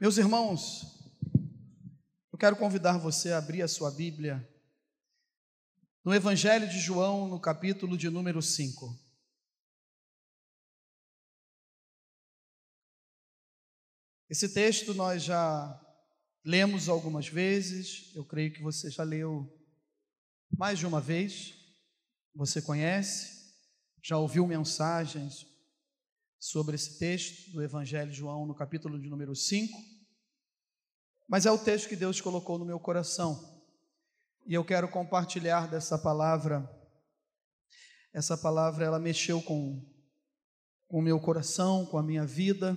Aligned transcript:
Meus 0.00 0.16
irmãos, 0.16 0.86
eu 2.30 2.38
quero 2.38 2.54
convidar 2.54 2.98
você 2.98 3.32
a 3.32 3.38
abrir 3.38 3.62
a 3.62 3.68
sua 3.68 3.90
Bíblia 3.90 4.48
no 6.04 6.14
Evangelho 6.14 6.68
de 6.68 6.78
João, 6.78 7.26
no 7.26 7.40
capítulo 7.40 7.98
de 7.98 8.08
número 8.08 8.40
5. 8.40 8.96
Esse 14.30 14.54
texto 14.54 14.94
nós 14.94 15.24
já 15.24 15.84
lemos 16.44 16.88
algumas 16.88 17.26
vezes, 17.26 18.14
eu 18.14 18.24
creio 18.24 18.52
que 18.52 18.62
você 18.62 18.88
já 18.92 19.02
leu 19.02 19.52
mais 20.56 20.78
de 20.78 20.86
uma 20.86 21.00
vez, 21.00 21.56
você 22.32 22.62
conhece, 22.62 23.52
já 24.00 24.16
ouviu 24.16 24.46
mensagens 24.46 25.47
sobre 26.38 26.74
esse 26.74 26.98
texto 26.98 27.52
do 27.52 27.62
Evangelho 27.62 28.10
de 28.10 28.16
João, 28.16 28.46
no 28.46 28.54
capítulo 28.54 29.00
de 29.00 29.08
número 29.08 29.34
5. 29.34 29.72
Mas 31.28 31.46
é 31.46 31.50
o 31.50 31.58
texto 31.58 31.88
que 31.88 31.96
Deus 31.96 32.20
colocou 32.20 32.58
no 32.58 32.64
meu 32.64 32.80
coração. 32.80 33.62
E 34.46 34.54
eu 34.54 34.64
quero 34.64 34.88
compartilhar 34.88 35.68
dessa 35.68 35.98
palavra. 35.98 36.68
Essa 38.12 38.36
palavra 38.36 38.84
ela 38.84 38.98
mexeu 38.98 39.42
com 39.42 39.84
com 40.88 40.98
o 40.98 41.02
meu 41.02 41.20
coração, 41.20 41.84
com 41.84 41.98
a 41.98 42.02
minha 42.02 42.24
vida, 42.24 42.76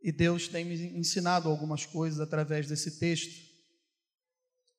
e 0.00 0.12
Deus 0.12 0.46
tem 0.46 0.64
me 0.64 0.96
ensinado 0.96 1.48
algumas 1.48 1.84
coisas 1.84 2.20
através 2.20 2.68
desse 2.68 3.00
texto. 3.00 3.48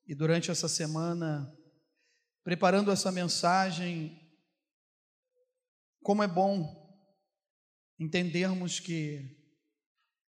E 0.07 0.15
durante 0.15 0.49
essa 0.49 0.69
semana, 0.69 1.53
preparando 2.41 2.91
essa 2.91 3.11
mensagem, 3.11 4.17
como 6.01 6.23
é 6.23 6.27
bom 6.27 6.78
entendermos 7.99 8.79
que 8.79 9.37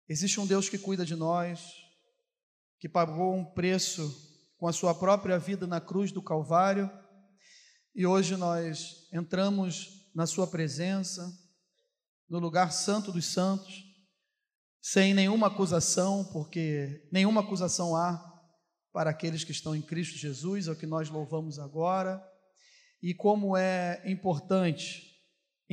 existe 0.09 0.39
um 0.39 0.47
Deus 0.47 0.67
que 0.67 0.79
cuida 0.79 1.05
de 1.05 1.15
nós, 1.15 1.73
que 2.79 2.89
pagou 2.89 3.35
um 3.35 3.45
preço 3.45 4.29
com 4.57 4.67
a 4.67 4.73
sua 4.73 4.95
própria 4.95 5.37
vida 5.37 5.67
na 5.67 5.79
cruz 5.79 6.11
do 6.11 6.21
Calvário, 6.21 6.89
e 7.93 8.05
hoje 8.05 8.35
nós 8.35 9.07
entramos 9.13 10.09
na 10.15 10.25
Sua 10.25 10.47
presença, 10.47 11.31
no 12.27 12.39
lugar 12.39 12.71
santo 12.71 13.11
dos 13.11 13.25
santos, 13.25 13.83
sem 14.81 15.13
nenhuma 15.13 15.47
acusação, 15.47 16.23
porque 16.31 17.07
nenhuma 17.11 17.41
acusação 17.41 17.95
há 17.95 18.27
para 18.91 19.09
aqueles 19.09 19.43
que 19.43 19.51
estão 19.51 19.75
em 19.75 19.81
Cristo 19.81 20.17
Jesus, 20.17 20.67
é 20.67 20.71
o 20.71 20.75
que 20.75 20.87
nós 20.87 21.09
louvamos 21.09 21.59
agora, 21.59 22.21
e 23.01 23.13
como 23.13 23.55
é 23.55 24.01
importante 24.05 25.10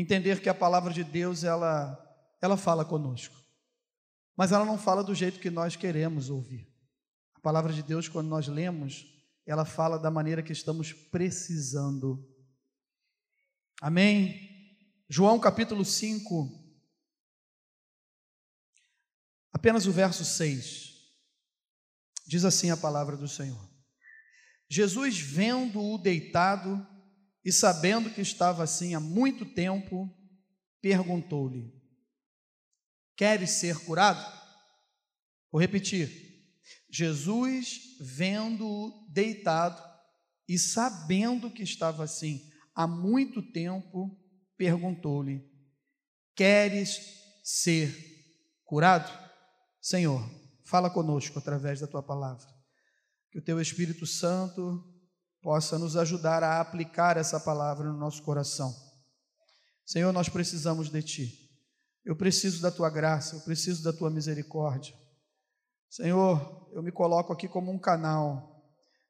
entender 0.01 0.41
que 0.41 0.49
a 0.49 0.55
palavra 0.55 0.93
de 0.93 1.03
Deus 1.03 1.43
ela 1.43 2.05
ela 2.41 2.57
fala 2.57 2.85
conosco. 2.85 3.35
Mas 4.37 4.53
ela 4.53 4.65
não 4.65 4.79
fala 4.79 5.03
do 5.03 5.13
jeito 5.13 5.41
que 5.41 5.51
nós 5.51 5.75
queremos 5.75 6.31
ouvir. 6.31 6.73
A 7.35 7.41
palavra 7.41 7.73
de 7.73 7.83
Deus 7.83 8.07
quando 8.09 8.29
nós 8.29 8.47
lemos, 8.47 9.05
ela 9.45 9.65
fala 9.65 9.99
da 9.99 10.11
maneira 10.11 10.43
que 10.43 10.53
estamos 10.53 10.93
precisando. 10.93 12.25
Amém. 13.81 14.77
João 15.09 15.41
capítulo 15.41 15.85
5 15.85 16.69
apenas 19.53 19.87
o 19.87 19.93
verso 19.93 20.25
6. 20.25 20.95
Diz 22.25 22.45
assim 22.45 22.71
a 22.71 22.77
palavra 22.77 23.17
do 23.17 23.27
Senhor. 23.27 23.69
Jesus 24.69 25.19
vendo-o 25.19 25.99
deitado, 25.99 26.87
e 27.45 27.53
sabendo 27.53 28.11
que 28.11 28.21
estava 28.21 28.63
assim 28.63 28.95
há 28.95 29.01
muito 29.01 29.45
tempo, 29.45 30.09
perguntou-lhe: 30.81 31.73
Queres 33.17 33.51
ser 33.51 33.79
curado? 33.85 34.25
Vou 35.51 35.61
repetir. 35.61 36.29
Jesus, 36.91 37.97
vendo-o 38.01 39.07
deitado 39.11 39.83
e 40.49 40.59
sabendo 40.59 41.51
que 41.51 41.63
estava 41.63 42.05
assim 42.05 42.41
há 42.75 42.87
muito 42.87 43.43
tempo, 43.53 44.19
perguntou-lhe: 44.57 45.43
Queres 46.35 46.99
ser 47.45 47.95
curado? 48.65 49.11
Senhor, 49.81 50.29
fala 50.65 50.91
conosco 50.91 51.39
através 51.39 51.81
da 51.81 51.87
tua 51.87 52.03
palavra. 52.03 52.47
Que 53.31 53.39
o 53.39 53.43
teu 53.43 53.61
Espírito 53.61 54.07
Santo 54.07 54.98
possa 55.41 55.79
nos 55.79 55.97
ajudar 55.97 56.43
a 56.43 56.61
aplicar 56.61 57.17
essa 57.17 57.39
palavra 57.39 57.91
no 57.91 57.99
nosso 57.99 58.23
coração. 58.23 58.75
Senhor, 59.85 60.13
nós 60.13 60.29
precisamos 60.29 60.91
de 60.91 61.03
Ti. 61.03 61.51
Eu 62.05 62.17
preciso 62.17 62.61
da 62.61 62.71
Tua 62.71 62.91
graça, 62.91 63.37
eu 63.37 63.41
preciso 63.41 63.83
da 63.83 63.93
Tua 63.93 64.11
misericórdia. 64.11 64.95
Senhor, 65.89 66.69
eu 66.73 66.83
me 66.83 66.93
coloco 66.93 67.33
aqui 67.33 67.49
como 67.49 67.73
um 67.73 67.79
canal 67.79 68.63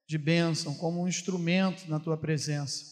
de 0.06 0.16
bênção, 0.16 0.74
como 0.74 1.02
um 1.02 1.08
instrumento 1.08 1.88
na 1.90 1.98
Tua 1.98 2.16
presença. 2.16 2.84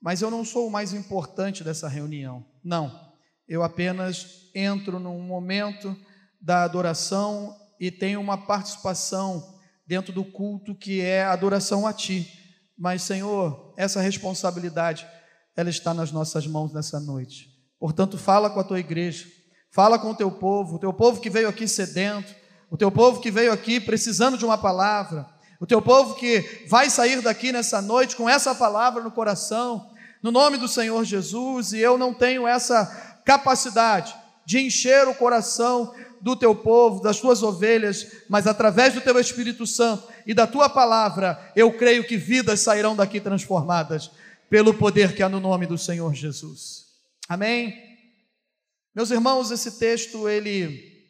Mas 0.00 0.22
eu 0.22 0.30
não 0.30 0.44
sou 0.44 0.66
o 0.66 0.70
mais 0.70 0.94
importante 0.94 1.62
dessa 1.62 1.88
reunião. 1.88 2.44
Não. 2.64 3.10
Eu 3.46 3.62
apenas 3.62 4.50
entro 4.54 4.98
num 4.98 5.20
momento 5.20 5.94
da 6.40 6.64
adoração 6.64 7.54
e 7.78 7.90
tenho 7.90 8.20
uma 8.20 8.46
participação 8.46 9.60
dentro 9.86 10.12
do 10.12 10.24
culto 10.24 10.74
que 10.74 11.00
é 11.00 11.24
adoração 11.24 11.86
a 11.86 11.92
Ti. 11.92 12.39
Mas, 12.80 13.02
Senhor, 13.02 13.74
essa 13.76 14.00
responsabilidade, 14.00 15.06
ela 15.54 15.68
está 15.68 15.92
nas 15.92 16.10
nossas 16.10 16.46
mãos 16.46 16.72
nessa 16.72 16.98
noite. 16.98 17.50
Portanto, 17.78 18.16
fala 18.16 18.48
com 18.48 18.58
a 18.58 18.64
tua 18.64 18.80
igreja, 18.80 19.26
fala 19.70 19.98
com 19.98 20.12
o 20.12 20.14
teu 20.14 20.30
povo, 20.30 20.76
o 20.76 20.78
teu 20.78 20.90
povo 20.90 21.20
que 21.20 21.28
veio 21.28 21.46
aqui 21.46 21.68
sedento, 21.68 22.34
o 22.70 22.78
teu 22.78 22.90
povo 22.90 23.20
que 23.20 23.30
veio 23.30 23.52
aqui 23.52 23.78
precisando 23.80 24.38
de 24.38 24.46
uma 24.46 24.56
palavra, 24.56 25.28
o 25.60 25.66
teu 25.66 25.82
povo 25.82 26.14
que 26.14 26.64
vai 26.70 26.88
sair 26.88 27.20
daqui 27.20 27.52
nessa 27.52 27.82
noite 27.82 28.16
com 28.16 28.26
essa 28.26 28.54
palavra 28.54 29.02
no 29.02 29.10
coração, 29.10 29.90
no 30.22 30.30
nome 30.30 30.56
do 30.56 30.66
Senhor 30.66 31.04
Jesus, 31.04 31.74
e 31.74 31.80
eu 31.80 31.98
não 31.98 32.14
tenho 32.14 32.48
essa 32.48 32.86
capacidade 33.26 34.14
de 34.46 34.58
encher 34.58 35.06
o 35.06 35.14
coração 35.14 35.94
do 36.18 36.34
teu 36.34 36.54
povo, 36.54 37.02
das 37.02 37.20
tuas 37.20 37.42
ovelhas, 37.42 38.06
mas 38.26 38.46
através 38.46 38.94
do 38.94 39.02
teu 39.02 39.20
Espírito 39.20 39.66
Santo 39.66 40.09
e 40.30 40.34
da 40.34 40.46
tua 40.46 40.68
palavra, 40.68 41.52
eu 41.56 41.76
creio 41.76 42.06
que 42.06 42.16
vidas 42.16 42.60
sairão 42.60 42.94
daqui 42.94 43.20
transformadas 43.20 44.12
pelo 44.48 44.72
poder 44.72 45.12
que 45.12 45.24
há 45.24 45.28
no 45.28 45.40
nome 45.40 45.66
do 45.66 45.76
Senhor 45.76 46.14
Jesus. 46.14 46.86
Amém. 47.28 47.98
Meus 48.94 49.10
irmãos, 49.10 49.50
esse 49.50 49.76
texto 49.76 50.28
ele 50.28 51.04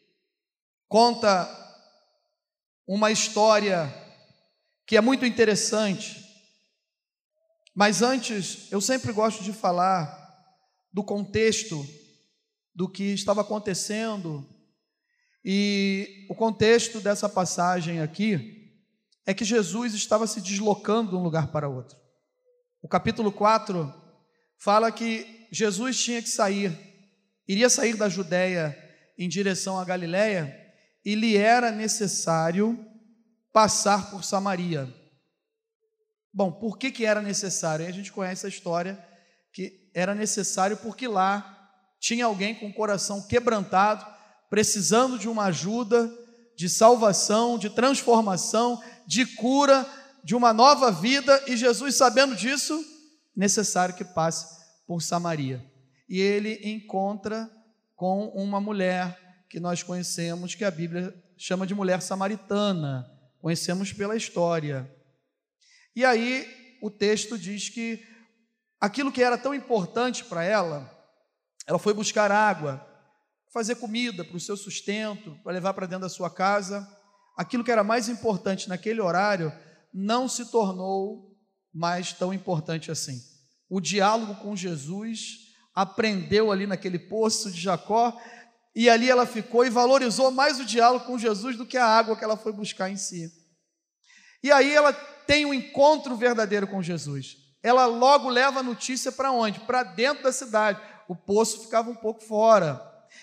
conta 0.89 1.47
uma 2.87 3.11
história 3.11 3.95
que 4.87 4.97
é 4.97 5.03
muito 5.03 5.27
interessante. 5.27 6.25
Mas 7.75 8.01
antes, 8.01 8.73
eu 8.73 8.81
sempre 8.81 9.13
gosto 9.13 9.45
de 9.45 9.53
falar 9.53 10.19
do 10.91 11.05
contexto 11.05 11.87
do 12.75 12.89
que 12.89 13.13
estava 13.13 13.43
acontecendo 13.43 14.49
e 15.45 16.27
o 16.31 16.35
contexto 16.35 17.01
dessa 17.03 17.29
passagem 17.29 18.01
aqui 18.01 18.60
é 19.31 19.35
que 19.35 19.45
Jesus 19.45 19.95
estava 19.95 20.27
se 20.27 20.41
deslocando 20.41 21.11
de 21.11 21.17
um 21.17 21.23
lugar 21.23 21.53
para 21.53 21.69
outro. 21.69 21.97
O 22.83 22.89
capítulo 22.89 23.31
4 23.31 23.95
fala 24.59 24.91
que 24.91 25.47
Jesus 25.53 26.03
tinha 26.03 26.21
que 26.21 26.29
sair, 26.29 26.77
iria 27.47 27.71
sair 27.71 27.97
da 27.97 28.09
Judéia 28.09 28.77
em 29.17 29.29
direção 29.29 29.79
à 29.79 29.85
Galiléia 29.85 30.53
e 31.05 31.15
lhe 31.15 31.37
era 31.37 31.71
necessário 31.71 32.85
passar 33.53 34.11
por 34.11 34.25
Samaria. 34.25 34.93
Bom, 36.35 36.51
por 36.51 36.77
que, 36.77 36.91
que 36.91 37.07
era 37.07 37.23
necessário? 37.23 37.87
a 37.87 37.93
gente 37.93 38.11
conhece 38.11 38.47
a 38.47 38.49
história 38.49 38.99
que 39.53 39.93
era 39.95 40.13
necessário 40.13 40.77
porque 40.79 41.07
lá 41.07 41.71
tinha 42.01 42.25
alguém 42.25 42.53
com 42.53 42.67
o 42.67 42.75
coração 42.75 43.23
quebrantado 43.29 44.05
precisando 44.49 45.17
de 45.17 45.29
uma 45.29 45.45
ajuda, 45.45 46.13
de 46.61 46.69
salvação, 46.69 47.57
de 47.57 47.71
transformação, 47.71 48.83
de 49.11 49.27
cura, 49.27 49.85
de 50.23 50.37
uma 50.37 50.53
nova 50.53 50.93
vida, 50.93 51.43
e 51.49 51.57
Jesus, 51.57 51.97
sabendo 51.97 52.37
disso, 52.37 52.81
necessário 53.35 53.93
que 53.93 54.05
passe 54.05 54.47
por 54.87 55.03
Samaria. 55.03 55.61
E 56.09 56.21
ele 56.21 56.61
encontra 56.63 57.51
com 57.97 58.29
uma 58.29 58.61
mulher 58.61 59.45
que 59.49 59.59
nós 59.59 59.83
conhecemos, 59.83 60.55
que 60.55 60.65
a 60.65 60.71
Bíblia 60.71 61.13
chama 61.37 61.67
de 61.67 61.75
mulher 61.75 62.01
samaritana, 62.01 63.05
conhecemos 63.41 63.93
pela 63.93 64.15
história. 64.15 64.89
E 65.97 66.05
aí 66.05 66.79
o 66.81 66.89
texto 66.89 67.37
diz 67.37 67.69
que 67.69 68.07
aquilo 68.81 69.11
que 69.11 69.25
era 69.25 69.37
tão 69.37 69.53
importante 69.53 70.25
para 70.25 70.45
ela, 70.45 70.89
ela 71.67 71.81
foi 71.81 71.93
buscar 71.93 72.31
água, 72.31 72.87
fazer 73.53 73.75
comida 73.75 74.25
para 74.25 74.37
o 74.37 74.41
seu 74.41 74.57
sustento, 74.57 75.37
para 75.43 75.53
levar 75.53 75.75
para 75.75 75.87
dentro 75.87 76.03
da 76.03 76.09
sua 76.09 76.31
casa. 76.31 77.00
Aquilo 77.37 77.65
que 77.65 77.71
era 77.71 77.85
mais 77.85 78.09
importante 78.09 78.69
naquele 78.69 79.01
horário 79.01 79.53
não 79.93 80.29
se 80.29 80.47
tornou 80.51 81.37
mais 81.73 82.13
tão 82.13 82.33
importante 82.35 82.91
assim. 82.91 83.21
O 83.69 83.81
diálogo 83.81 84.35
com 84.37 84.57
Jesus 84.57 85.51
aprendeu 85.75 86.51
ali 86.51 86.67
naquele 86.67 86.99
poço 86.99 87.51
de 87.51 87.61
Jacó 87.61 88.21
e 88.75 88.89
ali 88.89 89.09
ela 89.09 89.27
ficou 89.27 89.65
e 89.65 89.71
valorizou 89.71 90.31
mais 90.31 90.61
o 90.61 90.65
diálogo 90.65 91.05
com 91.05 91.19
Jesus 91.19 91.57
do 91.57 91.67
que 91.67 91.77
a 91.77 91.87
água 91.87 92.17
que 92.17 92.25
ela 92.25 92.37
foi 92.37 92.53
buscar 92.53 92.91
em 92.91 92.97
si. 92.97 93.31
E 94.43 94.51
aí 94.51 94.73
ela 94.73 94.93
tem 94.93 95.45
um 95.45 95.55
encontro 95.55 96.17
verdadeiro 96.17 96.67
com 96.67 96.83
Jesus. 96.83 97.37
Ela 97.63 97.87
logo 97.87 98.29
leva 98.29 98.61
a 98.61 98.63
notícia 98.63 99.13
para 99.13 99.31
onde? 99.31 99.61
Para 99.61 99.83
dentro 99.83 100.25
da 100.25 100.33
cidade. 100.33 100.81
O 101.09 101.15
poço 101.15 101.63
ficava 101.63 101.91
um 101.91 101.95
pouco 101.95 102.23
fora. 102.23 102.81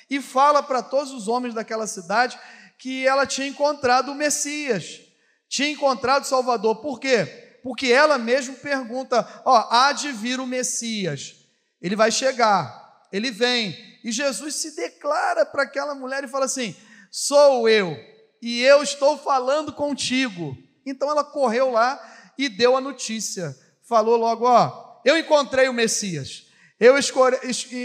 E 0.10 0.21
fala 0.21 0.62
para 0.62 0.83
todos 0.83 1.12
os 1.12 1.27
homens 1.27 1.53
daquela 1.53 1.88
cidade 1.88 2.38
que 2.77 3.07
ela 3.07 3.25
tinha 3.25 3.47
encontrado 3.47 4.12
o 4.12 4.15
Messias, 4.15 5.01
tinha 5.50 5.69
encontrado 5.69 6.24
o 6.24 6.27
Salvador. 6.27 6.77
Por 6.81 7.00
quê? 7.00 7.25
Porque 7.63 7.88
ela 7.88 8.18
mesmo 8.18 8.56
pergunta: 8.56 9.27
ó, 9.45 9.68
há 9.69 9.91
de 9.91 10.12
vir 10.12 10.39
o 10.39 10.47
Messias, 10.47 11.35
ele 11.81 11.95
vai 11.95 12.12
chegar, 12.12 13.07
ele 13.12 13.31
vem. 13.31 13.75
E 14.03 14.12
Jesus 14.12 14.56
se 14.56 14.75
declara 14.75 15.45
para 15.45 15.63
aquela 15.63 15.95
mulher 15.95 16.24
e 16.24 16.27
fala 16.27 16.45
assim: 16.45 16.75
sou 17.12 17.68
eu, 17.68 17.97
e 18.41 18.62
eu 18.62 18.83
estou 18.83 19.18
falando 19.18 19.74
contigo. 19.74 20.57
Então 20.85 21.09
ela 21.09 21.24
correu 21.24 21.71
lá 21.71 22.00
e 22.38 22.47
deu 22.47 22.77
a 22.77 22.81
notícia. 22.81 23.57
Falou 23.83 24.18
logo: 24.18 24.45
Ó, 24.45 25.01
eu 25.03 25.18
encontrei 25.18 25.68
o 25.68 25.74
Messias, 25.74 26.45
eu 26.79 26.95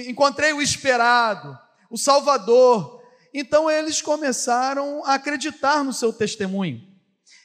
encontrei 0.09 0.53
o 0.53 0.63
esperado, 0.63 1.59
o 1.91 1.97
Salvador. 1.97 3.02
Então 3.33 3.71
eles 3.71 4.03
começaram 4.03 5.05
a 5.05 5.15
acreditar 5.15 5.83
no 5.83 5.93
seu 5.93 6.13
testemunho. 6.13 6.83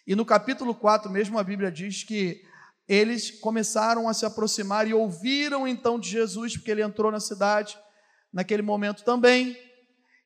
E 0.05 0.15
no 0.15 0.25
capítulo 0.25 0.75
4 0.75 1.09
mesmo 1.09 1.39
a 1.39 1.43
Bíblia 1.43 1.71
diz 1.71 2.03
que 2.03 2.41
eles 2.87 3.31
começaram 3.31 4.07
a 4.07 4.13
se 4.13 4.25
aproximar 4.25 4.87
e 4.87 4.93
ouviram 4.93 5.67
então 5.67 5.99
de 5.99 6.09
Jesus, 6.09 6.55
porque 6.55 6.71
ele 6.71 6.81
entrou 6.81 7.11
na 7.11 7.19
cidade 7.19 7.77
naquele 8.31 8.61
momento 8.61 9.03
também. 9.03 9.57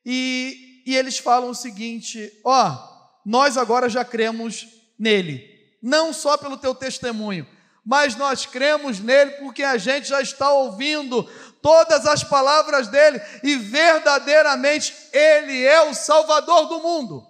E, 0.04 0.82
e 0.86 0.96
eles 0.96 1.18
falam 1.18 1.50
o 1.50 1.54
seguinte: 1.54 2.30
ó, 2.44 2.78
nós 3.24 3.56
agora 3.56 3.88
já 3.88 4.04
cremos 4.04 4.66
nele, 4.98 5.44
não 5.82 6.12
só 6.12 6.36
pelo 6.36 6.56
teu 6.56 6.74
testemunho, 6.74 7.46
mas 7.84 8.16
nós 8.16 8.46
cremos 8.46 9.00
nele 9.00 9.32
porque 9.32 9.62
a 9.62 9.76
gente 9.76 10.08
já 10.08 10.20
está 10.20 10.52
ouvindo 10.52 11.24
todas 11.60 12.06
as 12.06 12.22
palavras 12.22 12.88
dele 12.88 13.20
e 13.42 13.56
verdadeiramente 13.56 14.94
ele 15.12 15.62
é 15.62 15.82
o 15.82 15.94
Salvador 15.94 16.68
do 16.68 16.80
mundo. 16.80 17.26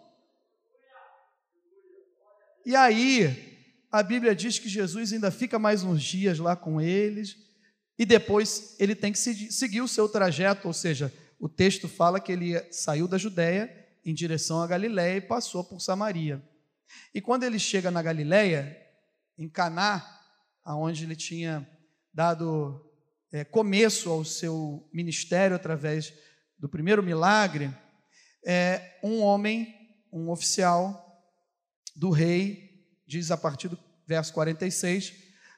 E 2.64 2.76
aí, 2.76 3.58
a 3.90 4.02
Bíblia 4.02 4.34
diz 4.34 4.58
que 4.58 4.68
Jesus 4.68 5.12
ainda 5.12 5.30
fica 5.30 5.58
mais 5.58 5.82
uns 5.82 6.02
dias 6.02 6.38
lá 6.38 6.54
com 6.54 6.80
eles 6.80 7.36
e 7.98 8.06
depois 8.06 8.76
ele 8.78 8.94
tem 8.94 9.12
que 9.12 9.18
seguir 9.18 9.80
o 9.80 9.88
seu 9.88 10.08
trajeto, 10.08 10.66
ou 10.68 10.74
seja, 10.74 11.12
o 11.38 11.48
texto 11.48 11.88
fala 11.88 12.20
que 12.20 12.32
ele 12.32 12.60
saiu 12.72 13.08
da 13.08 13.18
Judéia 13.18 13.70
em 14.04 14.14
direção 14.14 14.62
a 14.62 14.66
Galiléia 14.66 15.16
e 15.16 15.20
passou 15.20 15.64
por 15.64 15.80
Samaria. 15.80 16.42
E 17.14 17.20
quando 17.20 17.44
ele 17.44 17.58
chega 17.58 17.90
na 17.90 18.02
Galileia, 18.02 18.76
em 19.38 19.48
Caná, 19.48 20.21
aonde 20.64 21.04
ele 21.04 21.16
tinha 21.16 21.68
dado 22.12 22.80
é, 23.32 23.44
começo 23.44 24.10
ao 24.10 24.24
seu 24.24 24.88
ministério 24.92 25.56
através 25.56 26.12
do 26.58 26.68
primeiro 26.68 27.02
milagre, 27.02 27.74
é, 28.44 28.98
um 29.02 29.20
homem, 29.20 29.74
um 30.12 30.30
oficial 30.30 31.02
do 31.96 32.10
rei, 32.10 32.86
diz 33.06 33.30
a 33.30 33.36
partir 33.36 33.68
do 33.68 33.78
verso 34.06 34.32
46, 34.32 35.12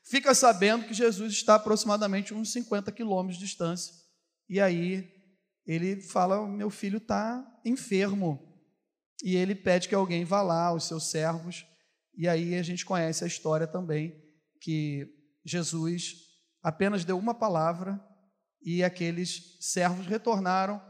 fica 0.04 0.34
sabendo 0.34 0.86
que 0.86 0.94
Jesus 0.94 1.32
está 1.32 1.56
aproximadamente 1.56 2.32
uns 2.32 2.52
50 2.52 2.90
quilômetros 2.92 3.38
de 3.38 3.44
distância. 3.44 3.94
E 4.48 4.60
aí 4.60 5.10
ele 5.66 6.00
fala: 6.00 6.46
Meu 6.46 6.70
filho 6.70 6.98
está 6.98 7.44
enfermo 7.64 8.54
e 9.22 9.36
ele 9.36 9.54
pede 9.54 9.88
que 9.88 9.94
alguém 9.94 10.24
vá 10.24 10.42
lá, 10.42 10.72
os 10.72 10.84
seus 10.84 11.10
servos, 11.10 11.66
e 12.16 12.28
aí 12.28 12.54
a 12.54 12.62
gente 12.62 12.84
conhece 12.84 13.24
a 13.24 13.26
história 13.26 13.66
também, 13.66 14.23
que 14.64 15.06
Jesus 15.44 16.14
apenas 16.62 17.04
deu 17.04 17.18
uma 17.18 17.34
palavra 17.34 18.02
e 18.62 18.82
aqueles 18.82 19.58
servos 19.60 20.06
retornaram, 20.06 20.80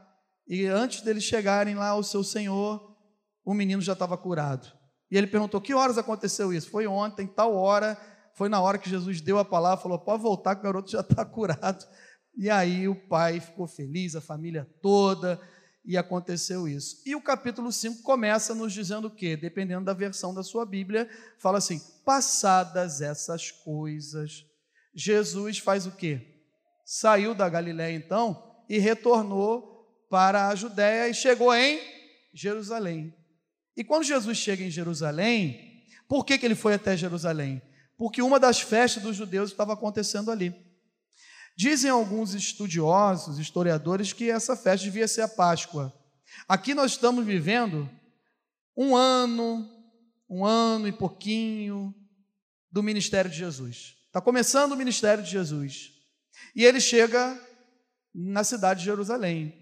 e 0.46 0.66
antes 0.66 1.00
deles 1.00 1.24
chegarem 1.24 1.74
lá 1.74 1.88
ao 1.88 2.04
seu 2.04 2.22
senhor, 2.22 2.96
o 3.44 3.52
menino 3.52 3.82
já 3.82 3.94
estava 3.94 4.16
curado. 4.16 4.72
E 5.10 5.16
ele 5.16 5.26
perguntou: 5.26 5.60
Que 5.60 5.74
horas 5.74 5.98
aconteceu 5.98 6.52
isso? 6.52 6.70
Foi 6.70 6.86
ontem, 6.86 7.26
tal 7.26 7.52
hora, 7.56 7.98
foi 8.34 8.48
na 8.48 8.60
hora 8.60 8.78
que 8.78 8.88
Jesus 8.88 9.20
deu 9.20 9.38
a 9.38 9.44
palavra, 9.44 9.82
falou: 9.82 9.98
Pode 9.98 10.22
voltar, 10.22 10.54
que 10.54 10.60
o 10.60 10.64
garoto 10.64 10.90
já 10.90 11.00
está 11.00 11.24
curado. 11.26 11.84
E 12.36 12.48
aí 12.48 12.86
o 12.86 12.94
pai 13.08 13.40
ficou 13.40 13.66
feliz, 13.66 14.14
a 14.14 14.20
família 14.20 14.68
toda 14.80 15.40
e 15.84 15.96
aconteceu 15.96 16.66
isso. 16.66 17.02
E 17.04 17.14
o 17.14 17.20
capítulo 17.20 17.70
5 17.70 18.02
começa 18.02 18.54
nos 18.54 18.72
dizendo 18.72 19.08
o 19.08 19.10
quê? 19.10 19.36
Dependendo 19.36 19.84
da 19.84 19.92
versão 19.92 20.32
da 20.32 20.42
sua 20.42 20.64
Bíblia, 20.64 21.08
fala 21.38 21.58
assim: 21.58 21.80
passadas 22.04 23.00
essas 23.00 23.50
coisas, 23.50 24.46
Jesus 24.94 25.58
faz 25.58 25.86
o 25.86 25.92
quê? 25.92 26.42
Saiu 26.84 27.34
da 27.34 27.48
Galiléia 27.48 27.96
então 27.96 28.62
e 28.68 28.78
retornou 28.78 29.74
para 30.08 30.48
a 30.48 30.54
Judéia 30.54 31.08
e 31.08 31.14
chegou 31.14 31.54
em 31.54 31.80
Jerusalém. 32.32 33.14
E 33.76 33.82
quando 33.82 34.04
Jesus 34.04 34.38
chega 34.38 34.62
em 34.62 34.70
Jerusalém, 34.70 35.84
por 36.08 36.24
que, 36.24 36.38
que 36.38 36.46
ele 36.46 36.54
foi 36.54 36.74
até 36.74 36.96
Jerusalém? 36.96 37.60
Porque 37.96 38.22
uma 38.22 38.38
das 38.38 38.60
festas 38.60 39.02
dos 39.02 39.16
judeus 39.16 39.50
estava 39.50 39.72
acontecendo 39.72 40.30
ali. 40.30 40.54
Dizem 41.56 41.90
alguns 41.90 42.34
estudiosos, 42.34 43.38
historiadores, 43.38 44.12
que 44.12 44.30
essa 44.30 44.56
festa 44.56 44.84
devia 44.84 45.06
ser 45.06 45.22
a 45.22 45.28
Páscoa. 45.28 45.92
Aqui 46.48 46.74
nós 46.74 46.92
estamos 46.92 47.24
vivendo 47.24 47.88
um 48.76 48.96
ano, 48.96 49.68
um 50.28 50.44
ano 50.44 50.88
e 50.88 50.92
pouquinho 50.92 51.94
do 52.72 52.82
ministério 52.82 53.30
de 53.30 53.36
Jesus. 53.36 53.94
Está 54.06 54.20
começando 54.20 54.72
o 54.72 54.76
ministério 54.76 55.22
de 55.22 55.30
Jesus. 55.30 55.92
E 56.56 56.64
ele 56.64 56.80
chega 56.80 57.40
na 58.12 58.42
cidade 58.42 58.80
de 58.80 58.86
Jerusalém, 58.86 59.54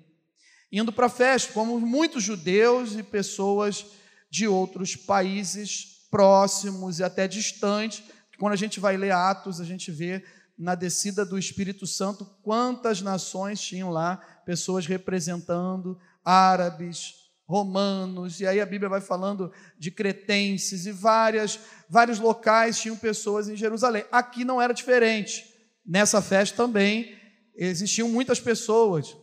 indo 0.71 0.93
para 0.93 1.06
a 1.06 1.11
festa, 1.11 1.53
como 1.53 1.79
muitos 1.79 2.23
judeus 2.23 2.94
e 2.94 3.03
pessoas 3.03 3.85
de 4.31 4.47
outros 4.49 4.97
países 4.97 6.06
próximos 6.11 6.99
e 6.99 7.05
até 7.05 7.29
distantes. 7.29 8.03
Quando 8.39 8.55
a 8.55 8.56
gente 8.56 8.81
vai 8.81 8.97
ler 8.97 9.12
Atos, 9.12 9.61
a 9.61 9.65
gente 9.65 9.91
vê 9.91 10.25
na 10.59 10.75
descida 10.75 11.25
do 11.25 11.39
Espírito 11.39 11.87
Santo, 11.87 12.25
quantas 12.43 13.01
nações 13.01 13.61
tinham 13.61 13.91
lá, 13.91 14.17
pessoas 14.45 14.87
representando, 14.87 15.99
árabes, 16.25 17.15
romanos, 17.47 18.41
e 18.41 18.47
aí 18.47 18.61
a 18.61 18.67
Bíblia 18.67 18.89
vai 18.89 19.01
falando 19.01 19.53
de 19.79 19.91
cretenses 19.91 20.87
e 20.87 20.93
várias, 20.93 21.59
vários 21.89 22.19
locais 22.19 22.81
tinham 22.81 22.97
pessoas 22.97 23.49
em 23.49 23.56
Jerusalém. 23.56 24.05
Aqui 24.11 24.44
não 24.44 24.61
era 24.61 24.73
diferente. 24.73 25.44
Nessa 25.85 26.23
festa 26.23 26.56
também 26.56 27.17
existiam 27.55 28.09
muitas 28.09 28.41
pessoas, 28.41 29.17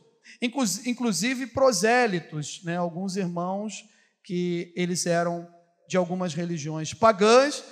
inclusive 0.86 1.48
prosélitos, 1.48 2.62
né? 2.63 2.77
alguns 2.77 3.15
irmãos 3.15 3.83
que 4.24 4.71
eles 4.75 5.05
eram 5.05 5.48
de 5.88 5.98
algumas 5.98 6.33
religiões 6.33 6.93
pagãs 6.93 7.63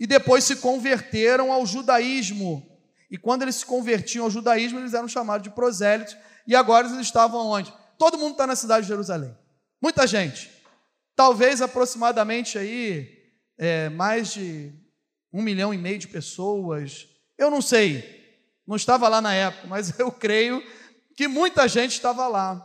e 0.00 0.06
depois 0.06 0.44
se 0.44 0.56
converteram 0.56 1.52
ao 1.52 1.66
judaísmo 1.66 2.75
e 3.10 3.16
quando 3.16 3.42
eles 3.42 3.56
se 3.56 3.66
convertiam 3.66 4.24
ao 4.24 4.30
judaísmo, 4.30 4.78
eles 4.78 4.94
eram 4.94 5.08
chamados 5.08 5.44
de 5.44 5.54
prosélitos. 5.54 6.16
E 6.46 6.54
agora 6.54 6.86
eles 6.86 6.98
estavam 7.00 7.46
onde? 7.46 7.72
Todo 7.98 8.18
mundo 8.18 8.32
está 8.32 8.46
na 8.46 8.56
cidade 8.56 8.82
de 8.82 8.88
Jerusalém. 8.88 9.36
Muita 9.80 10.06
gente. 10.06 10.50
Talvez 11.14 11.62
aproximadamente 11.62 12.58
aí 12.58 13.08
é, 13.58 13.88
mais 13.88 14.34
de 14.34 14.72
um 15.32 15.42
milhão 15.42 15.72
e 15.72 15.78
meio 15.78 15.98
de 15.98 16.08
pessoas. 16.08 17.06
Eu 17.38 17.50
não 17.50 17.62
sei. 17.62 18.16
Não 18.66 18.76
estava 18.76 19.08
lá 19.08 19.20
na 19.20 19.34
época, 19.34 19.66
mas 19.66 19.96
eu 20.00 20.10
creio 20.10 20.62
que 21.16 21.28
muita 21.28 21.68
gente 21.68 21.92
estava 21.92 22.26
lá. 22.26 22.64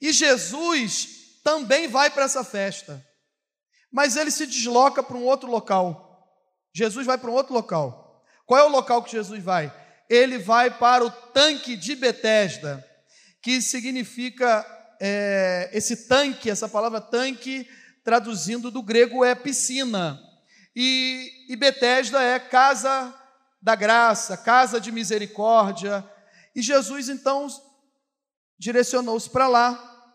E 0.00 0.12
Jesus 0.12 1.40
também 1.42 1.88
vai 1.88 2.10
para 2.10 2.24
essa 2.24 2.44
festa. 2.44 3.04
Mas 3.90 4.16
ele 4.16 4.30
se 4.30 4.46
desloca 4.46 5.02
para 5.02 5.16
um 5.16 5.24
outro 5.24 5.50
local. 5.50 6.06
Jesus 6.72 7.06
vai 7.06 7.18
para 7.18 7.30
um 7.30 7.34
outro 7.34 7.52
local. 7.52 7.99
Qual 8.50 8.58
é 8.58 8.64
o 8.64 8.68
local 8.68 9.04
que 9.04 9.12
Jesus 9.12 9.40
vai? 9.44 9.72
Ele 10.08 10.36
vai 10.36 10.76
para 10.76 11.04
o 11.04 11.08
tanque 11.08 11.76
de 11.76 11.94
Betesda, 11.94 12.84
que 13.40 13.62
significa 13.62 14.66
é, 15.00 15.70
esse 15.72 16.08
tanque, 16.08 16.50
essa 16.50 16.68
palavra 16.68 17.00
tanque, 17.00 17.64
traduzindo 18.02 18.68
do 18.68 18.82
grego 18.82 19.24
é 19.24 19.36
piscina. 19.36 20.20
E, 20.74 21.30
e 21.48 21.54
Betesda 21.54 22.20
é 22.20 22.40
casa 22.40 23.14
da 23.62 23.76
graça, 23.76 24.36
casa 24.36 24.80
de 24.80 24.90
misericórdia. 24.90 26.04
E 26.52 26.60
Jesus 26.60 27.08
então 27.08 27.46
direcionou-se 28.58 29.30
para 29.30 29.46
lá 29.46 30.12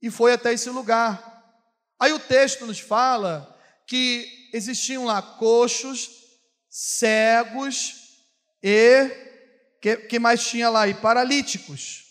e 0.00 0.10
foi 0.10 0.32
até 0.32 0.54
esse 0.54 0.70
lugar. 0.70 1.44
Aí 2.00 2.14
o 2.14 2.18
texto 2.18 2.64
nos 2.64 2.80
fala 2.80 3.54
que 3.86 4.48
existiam 4.54 5.04
lá 5.04 5.20
coxos, 5.20 6.17
cegos 6.68 7.94
e 8.62 9.28
que, 9.80 9.96
que 9.96 10.18
mais 10.18 10.46
tinha 10.46 10.68
lá? 10.68 10.86
E 10.88 10.94
paralíticos. 10.94 12.04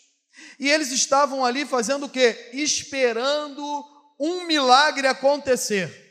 E 0.59 0.69
eles 0.69 0.91
estavam 0.91 1.45
ali 1.45 1.65
fazendo 1.65 2.05
o 2.05 2.09
quê? 2.09 2.49
Esperando 2.53 3.85
um 4.19 4.45
milagre 4.45 5.07
acontecer. 5.07 6.05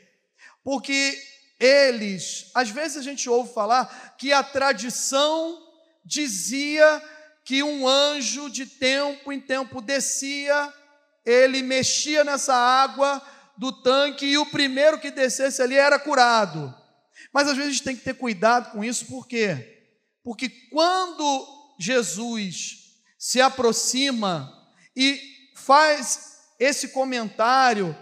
Porque 0.63 1.17
eles, 1.59 2.51
às 2.53 2.69
vezes 2.69 2.97
a 2.97 3.01
gente 3.01 3.29
ouve 3.29 3.53
falar 3.53 4.15
que 4.17 4.31
a 4.31 4.43
tradição 4.43 5.57
dizia 6.05 7.01
que 7.43 7.63
um 7.63 7.87
anjo 7.87 8.49
de 8.49 8.65
tempo 8.65 9.31
em 9.31 9.39
tempo 9.39 9.81
descia, 9.81 10.73
ele 11.25 11.61
mexia 11.61 12.23
nessa 12.23 12.53
água 12.53 13.21
do 13.57 13.71
tanque 13.71 14.25
e 14.25 14.37
o 14.37 14.45
primeiro 14.45 14.99
que 14.99 15.09
descesse 15.09 15.61
ali 15.61 15.75
era 15.75 15.97
curado. 15.97 16.73
Mas 17.37 17.49
às 17.49 17.55
vezes 17.55 17.69
a 17.69 17.73
gente 17.73 17.83
tem 17.83 17.95
que 17.95 18.03
ter 18.03 18.15
cuidado 18.15 18.71
com 18.71 18.83
isso, 18.83 19.05
por 19.05 19.27
quê? 19.27 19.85
Porque 20.23 20.49
quando 20.49 21.47
Jesus 21.79 22.95
se 23.15 23.39
aproxima 23.39 24.51
e 24.95 25.21
faz 25.55 26.39
esse 26.59 26.87
comentário 26.87 27.95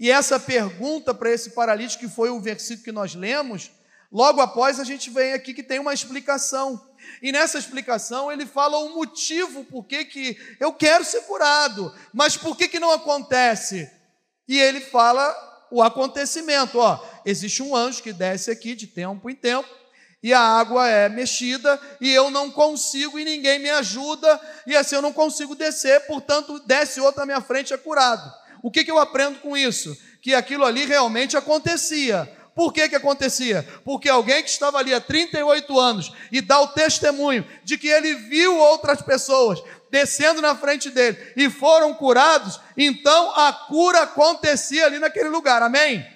e 0.00 0.10
essa 0.10 0.40
pergunta 0.40 1.14
para 1.14 1.30
esse 1.30 1.50
paralítico, 1.50 2.02
que 2.02 2.10
foi 2.10 2.30
o 2.30 2.40
versículo 2.40 2.82
que 2.82 2.90
nós 2.90 3.14
lemos, 3.14 3.70
logo 4.10 4.40
após 4.40 4.80
a 4.80 4.84
gente 4.84 5.08
vem 5.08 5.34
aqui 5.34 5.54
que 5.54 5.62
tem 5.62 5.78
uma 5.78 5.94
explicação. 5.94 6.84
E 7.22 7.30
nessa 7.30 7.60
explicação 7.60 8.32
ele 8.32 8.44
fala 8.44 8.76
o 8.78 8.92
motivo 8.96 9.62
por 9.66 9.84
que, 9.84 10.04
que 10.04 10.36
eu 10.58 10.72
quero 10.72 11.04
ser 11.04 11.20
curado, 11.26 11.94
mas 12.12 12.36
por 12.36 12.56
que, 12.56 12.66
que 12.66 12.80
não 12.80 12.90
acontece? 12.90 13.88
E 14.48 14.58
ele 14.58 14.80
fala 14.80 15.49
o 15.70 15.82
acontecimento, 15.82 16.78
ó, 16.78 16.98
existe 17.24 17.62
um 17.62 17.74
anjo 17.74 18.02
que 18.02 18.12
desce 18.12 18.50
aqui 18.50 18.74
de 18.74 18.86
tempo 18.86 19.30
em 19.30 19.34
tempo, 19.34 19.68
e 20.22 20.34
a 20.34 20.40
água 20.40 20.88
é 20.88 21.08
mexida, 21.08 21.80
e 22.00 22.10
eu 22.10 22.30
não 22.30 22.50
consigo, 22.50 23.18
e 23.18 23.24
ninguém 23.24 23.58
me 23.58 23.70
ajuda, 23.70 24.40
e 24.66 24.76
assim 24.76 24.96
eu 24.96 25.02
não 25.02 25.12
consigo 25.12 25.54
descer, 25.54 26.06
portanto, 26.06 26.60
desce 26.66 27.00
outro 27.00 27.22
à 27.22 27.26
minha 27.26 27.40
frente, 27.40 27.72
é 27.72 27.76
curado. 27.76 28.30
O 28.62 28.70
que, 28.70 28.84
que 28.84 28.90
eu 28.90 28.98
aprendo 28.98 29.38
com 29.40 29.56
isso? 29.56 29.96
Que 30.20 30.34
aquilo 30.34 30.64
ali 30.64 30.84
realmente 30.84 31.36
acontecia. 31.36 32.30
Por 32.60 32.74
que, 32.74 32.90
que 32.90 32.96
acontecia? 32.96 33.66
Porque 33.86 34.06
alguém 34.06 34.42
que 34.42 34.50
estava 34.50 34.76
ali 34.76 34.92
há 34.92 35.00
38 35.00 35.80
anos 35.80 36.12
e 36.30 36.42
dá 36.42 36.60
o 36.60 36.68
testemunho 36.68 37.42
de 37.64 37.78
que 37.78 37.88
ele 37.88 38.14
viu 38.14 38.54
outras 38.54 39.00
pessoas 39.00 39.62
descendo 39.90 40.42
na 40.42 40.54
frente 40.54 40.90
dele 40.90 41.16
e 41.38 41.48
foram 41.48 41.94
curados, 41.94 42.60
então 42.76 43.30
a 43.34 43.50
cura 43.50 44.02
acontecia 44.02 44.84
ali 44.84 44.98
naquele 44.98 45.30
lugar, 45.30 45.62
amém? 45.62 46.06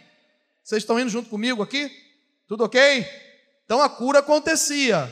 Vocês 0.63 0.83
estão 0.83 1.01
indo 1.01 1.09
junto 1.09 1.31
comigo 1.31 1.63
aqui? 1.63 1.91
Tudo 2.47 2.65
ok? 2.65 3.09
Então 3.65 3.81
a 3.81 3.89
cura 3.89 4.19
acontecia. 4.19 5.11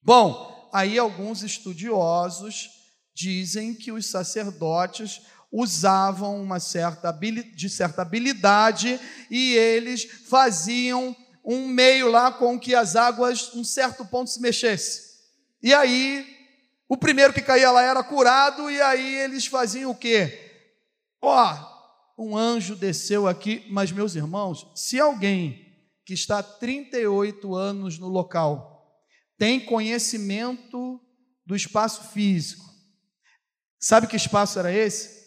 Bom, 0.00 0.70
aí 0.72 0.96
alguns 0.96 1.42
estudiosos 1.42 2.70
dizem 3.12 3.74
que 3.74 3.90
os 3.90 4.08
sacerdotes 4.08 5.22
usavam 5.52 6.40
uma 6.40 6.60
certa 6.60 7.10
de 7.10 7.68
certa 7.68 8.02
habilidade 8.02 9.00
e 9.30 9.54
eles 9.54 10.04
faziam 10.28 11.16
um 11.44 11.66
meio 11.66 12.10
lá 12.10 12.30
com 12.30 12.58
que 12.58 12.74
as 12.74 12.94
águas, 12.94 13.54
um 13.54 13.64
certo 13.64 14.04
ponto, 14.04 14.30
se 14.30 14.40
mexesse. 14.40 15.10
E 15.62 15.74
aí, 15.74 16.26
o 16.88 16.96
primeiro 16.96 17.32
que 17.32 17.42
caía 17.42 17.70
lá 17.70 17.82
era 17.82 18.02
curado, 18.02 18.70
e 18.70 18.80
aí 18.80 19.16
eles 19.16 19.46
faziam 19.46 19.90
o 19.90 19.94
quê? 19.94 20.50
Ó, 21.20 21.54
oh, 22.16 22.24
um 22.24 22.36
anjo 22.36 22.76
desceu 22.76 23.26
aqui, 23.26 23.66
mas 23.70 23.90
meus 23.90 24.14
irmãos, 24.14 24.70
se 24.74 25.00
alguém 25.00 25.66
que 26.04 26.14
está 26.14 26.38
há 26.38 26.42
38 26.42 27.54
anos 27.54 27.98
no 27.98 28.08
local 28.08 29.00
tem 29.38 29.58
conhecimento 29.58 31.00
do 31.46 31.56
espaço 31.56 32.10
físico, 32.10 32.64
sabe 33.78 34.06
que 34.06 34.16
espaço 34.16 34.58
era 34.58 34.72
esse? 34.72 35.19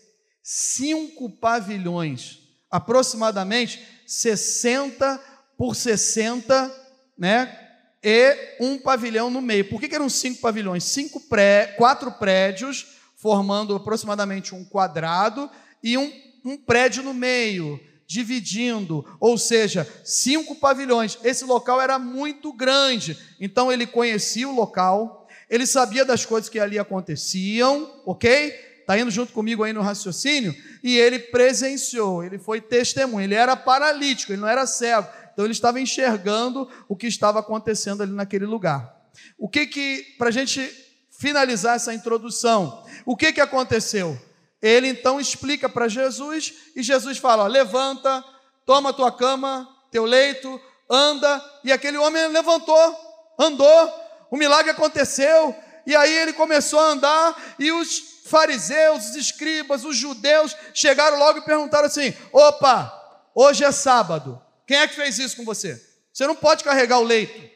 Cinco 0.44 1.30
pavilhões, 1.30 2.40
aproximadamente 2.70 3.82
60 4.06 5.18
por 5.58 5.76
60, 5.76 6.72
né? 7.18 7.60
E 8.04 8.58
um 8.60 8.78
pavilhão 8.78 9.30
no 9.30 9.42
meio. 9.42 9.70
Por 9.70 9.80
que, 9.80 9.88
que 9.88 9.96
eram 9.96 10.10
cinco 10.10 10.42
pavilhões? 10.42 10.84
Cinco 10.84 11.22
pré, 11.22 11.68
quatro 11.78 12.12
prédios, 12.12 12.98
formando 13.16 13.74
aproximadamente 13.74 14.54
um 14.54 14.66
quadrado, 14.66 15.50
e 15.82 15.98
um, 15.98 16.12
um 16.44 16.58
prédio 16.58 17.02
no 17.02 17.14
meio, 17.14 17.80
dividindo, 18.06 19.06
ou 19.22 19.38
seja, 19.38 19.88
cinco 20.04 20.56
pavilhões. 20.56 21.18
Esse 21.24 21.46
local 21.46 21.82
era 21.82 21.98
muito 21.98 22.52
grande, 22.52 23.18
então 23.40 23.72
ele 23.72 23.88
conhecia 23.88 24.50
o 24.50 24.56
local, 24.56 25.28
ele 25.50 25.66
sabia 25.66 26.04
das 26.04 26.26
coisas 26.26 26.50
que 26.50 26.60
ali 26.60 26.78
aconteciam, 26.78 28.02
ok? 28.06 28.73
Está 28.84 29.00
indo 29.00 29.10
junto 29.10 29.32
comigo 29.32 29.64
aí 29.64 29.72
no 29.72 29.82
raciocínio? 29.82 30.54
E 30.84 30.98
ele 30.98 31.18
presenciou, 31.18 32.22
ele 32.22 32.38
foi 32.38 32.60
testemunha. 32.60 33.24
Ele 33.24 33.34
era 33.34 33.56
paralítico, 33.56 34.34
ele 34.34 34.42
não 34.42 34.48
era 34.48 34.68
cego. 34.68 35.08
Então 35.32 35.46
ele 35.46 35.54
estava 35.54 35.80
enxergando 35.80 36.70
o 36.90 36.96
que 36.96 37.08
estava 37.08 37.40
acontecendo 37.40 38.04
ali 38.04 38.12
naquele 38.12 38.46
lugar. 38.46 38.94
O 39.40 39.48
que 39.48 39.66
que, 39.66 40.16
para 40.18 40.28
a 40.28 40.32
gente 40.32 40.70
finalizar 41.18 41.78
essa 41.78 41.94
introdução, 41.94 42.86
o 43.06 43.16
que 43.16 43.32
que 43.32 43.40
aconteceu? 43.40 44.20
Ele 44.62 44.88
então 44.88 45.18
explica 45.18 45.70
para 45.70 45.88
Jesus 45.88 46.54
e 46.76 46.84
Jesus 46.84 47.18
fala: 47.18 47.46
ó, 47.46 47.48
levanta, 47.48 48.24
toma 48.66 48.92
tua 48.92 49.12
cama, 49.14 49.68
teu 49.92 50.04
leito, 50.04 50.60
anda. 50.90 51.42
E 51.64 51.72
aquele 51.72 51.98
homem 51.98 52.28
levantou, 52.28 52.96
andou, 53.40 53.94
o 54.30 54.36
milagre 54.36 54.72
aconteceu. 54.72 55.56
E 55.86 55.96
aí 55.96 56.12
ele 56.18 56.34
começou 56.34 56.80
a 56.80 56.92
andar 56.92 57.56
e 57.60 57.72
os 57.72 58.14
fariseus, 58.26 59.10
os 59.10 59.16
escribas, 59.16 59.84
os 59.84 59.98
judeus 59.98 60.56
chegaram 60.74 61.18
logo 61.18 61.40
e 61.40 61.46
perguntaram 61.46 61.88
assim: 61.88 62.14
opa, 62.32 62.92
hoje 63.36 63.64
é 63.64 63.72
sábado, 63.72 64.42
quem 64.66 64.78
é 64.78 64.88
que 64.88 64.96
fez 64.96 65.20
isso 65.20 65.36
com 65.36 65.46
você? 65.46 65.82
Você 66.12 66.26
não 66.26 66.36
pode 66.36 66.64
carregar 66.64 67.00
o 67.00 67.04
leito. 67.04 67.52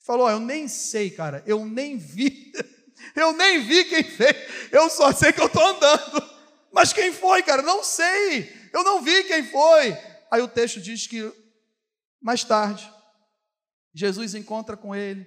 Falou: 0.00 0.28
eu 0.28 0.40
nem 0.40 0.68
sei, 0.68 1.10
cara, 1.10 1.42
eu 1.46 1.64
nem 1.64 1.96
vi, 1.96 2.52
eu 3.14 3.32
nem 3.32 3.60
vi 3.60 3.84
quem 3.84 4.04
fez, 4.04 4.36
eu 4.72 4.90
só 4.90 5.12
sei 5.12 5.32
que 5.32 5.40
eu 5.40 5.46
estou 5.46 5.66
andando. 5.66 6.34
Mas 6.72 6.92
quem 6.92 7.12
foi, 7.12 7.42
cara? 7.42 7.62
Não 7.62 7.84
sei, 7.84 8.52
eu 8.72 8.82
não 8.82 9.00
vi 9.00 9.24
quem 9.24 9.44
foi. 9.44 9.96
Aí 10.30 10.42
o 10.42 10.48
texto 10.48 10.80
diz 10.80 11.06
que 11.06 11.32
mais 12.20 12.42
tarde, 12.42 12.90
Jesus 13.92 14.34
encontra 14.34 14.76
com 14.76 14.94
ele, 14.94 15.24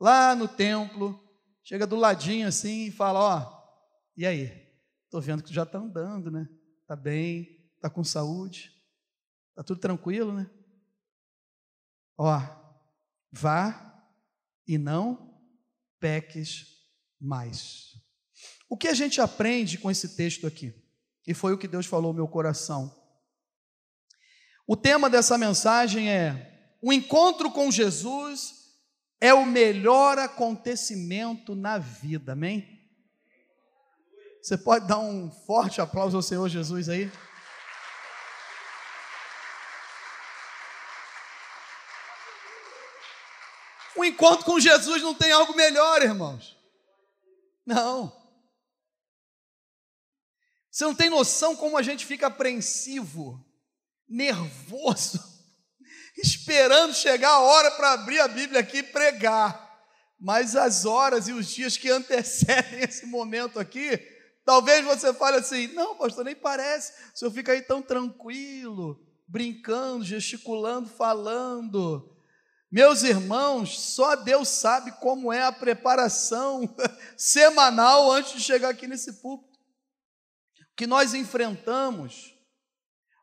lá 0.00 0.34
no 0.34 0.48
templo, 0.48 1.27
chega 1.68 1.86
do 1.86 1.96
ladinho 1.96 2.48
assim 2.48 2.86
e 2.86 2.90
fala: 2.90 3.20
Ó, 3.20 3.68
e 4.16 4.26
aí? 4.26 4.66
Estou 5.04 5.20
vendo 5.20 5.42
que 5.42 5.50
tu 5.50 5.54
já 5.54 5.64
está 5.64 5.78
andando, 5.78 6.30
né? 6.30 6.48
Está 6.80 6.96
bem, 6.96 7.62
está 7.76 7.90
com 7.90 8.02
saúde, 8.02 8.72
está 9.50 9.62
tudo 9.62 9.78
tranquilo, 9.78 10.32
né? 10.32 10.50
Ó, 12.16 12.40
vá 13.30 14.02
e 14.66 14.78
não 14.78 15.38
peques 16.00 16.66
mais. 17.20 17.94
O 18.68 18.76
que 18.76 18.88
a 18.88 18.94
gente 18.94 19.20
aprende 19.20 19.76
com 19.76 19.90
esse 19.90 20.16
texto 20.16 20.46
aqui? 20.46 20.74
E 21.26 21.34
foi 21.34 21.52
o 21.52 21.58
que 21.58 21.68
Deus 21.68 21.84
falou 21.84 22.12
no 22.12 22.18
meu 22.18 22.28
coração. 22.28 22.94
O 24.66 24.74
tema 24.74 25.10
dessa 25.10 25.36
mensagem 25.36 26.10
é: 26.10 26.76
o 26.80 26.94
encontro 26.94 27.50
com 27.50 27.70
Jesus 27.70 28.57
é 29.20 29.34
o 29.34 29.44
melhor 29.44 30.18
acontecimento 30.18 31.54
na 31.54 31.78
vida, 31.78 32.32
amém? 32.32 32.78
Você 34.42 34.56
pode 34.56 34.86
dar 34.86 34.98
um 34.98 35.30
forte 35.30 35.80
aplauso 35.80 36.16
ao 36.16 36.22
Senhor 36.22 36.48
Jesus 36.48 36.88
aí? 36.88 37.10
O 43.96 44.04
encontro 44.04 44.44
com 44.44 44.60
Jesus 44.60 45.02
não 45.02 45.12
tem 45.12 45.32
algo 45.32 45.56
melhor, 45.56 46.00
irmãos. 46.02 46.56
Não. 47.66 48.16
Você 50.70 50.84
não 50.84 50.94
tem 50.94 51.10
noção 51.10 51.56
como 51.56 51.76
a 51.76 51.82
gente 51.82 52.06
fica 52.06 52.28
apreensivo, 52.28 53.44
nervoso, 54.08 55.18
esperando 56.20 56.94
chegar 56.94 57.30
a 57.30 57.40
hora 57.40 57.70
para 57.72 57.92
abrir 57.92 58.20
a 58.20 58.28
Bíblia 58.28 58.60
aqui 58.60 58.78
e 58.78 58.82
pregar. 58.82 59.66
Mas 60.20 60.56
as 60.56 60.84
horas 60.84 61.28
e 61.28 61.32
os 61.32 61.48
dias 61.48 61.76
que 61.76 61.90
antecedem 61.90 62.80
esse 62.88 63.06
momento 63.06 63.58
aqui, 63.58 64.00
Talvez 64.48 64.82
você 64.82 65.12
fale 65.12 65.36
assim: 65.36 65.66
não, 65.74 65.94
pastor, 65.94 66.24
nem 66.24 66.34
parece. 66.34 66.94
O 67.12 67.18
senhor 67.18 67.30
fica 67.30 67.52
aí 67.52 67.60
tão 67.60 67.82
tranquilo, 67.82 68.98
brincando, 69.26 70.02
gesticulando, 70.02 70.88
falando. 70.88 72.16
Meus 72.72 73.02
irmãos, 73.02 73.78
só 73.78 74.16
Deus 74.16 74.48
sabe 74.48 74.90
como 75.00 75.30
é 75.30 75.42
a 75.42 75.52
preparação 75.52 76.74
semanal 77.14 78.10
antes 78.10 78.32
de 78.32 78.40
chegar 78.40 78.70
aqui 78.70 78.86
nesse 78.86 79.20
púlpito. 79.20 79.58
Que 80.74 80.86
nós 80.86 81.12
enfrentamos. 81.12 82.34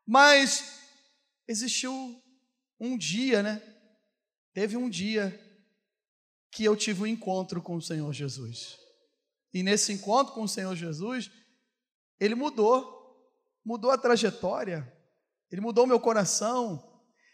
Mas 0.06 0.80
existiu 1.48 2.22
um 2.80 2.98
dia, 2.98 3.42
né? 3.42 3.62
Teve 4.54 4.78
um 4.78 4.90
dia 4.90 5.40
que 6.52 6.64
eu 6.64 6.76
tive 6.76 7.04
um 7.04 7.08
encontro 7.08 7.62
com 7.62 7.76
o 7.76 7.82
Senhor 7.82 8.12
Jesus. 8.14 8.78
E 9.54 9.64
nesse 9.64 9.92
encontro 9.92 10.34
com 10.34 10.44
o 10.44 10.50
Senhor 10.50 10.76
Jesus, 10.76 11.30
ele 12.20 12.36
mudou, 12.36 13.20
mudou 13.64 13.92
a 13.92 13.98
trajetória, 13.98 14.92
ele 15.52 15.62
mudou 15.62 15.88
meu 15.88 16.00
coração. 16.00 16.94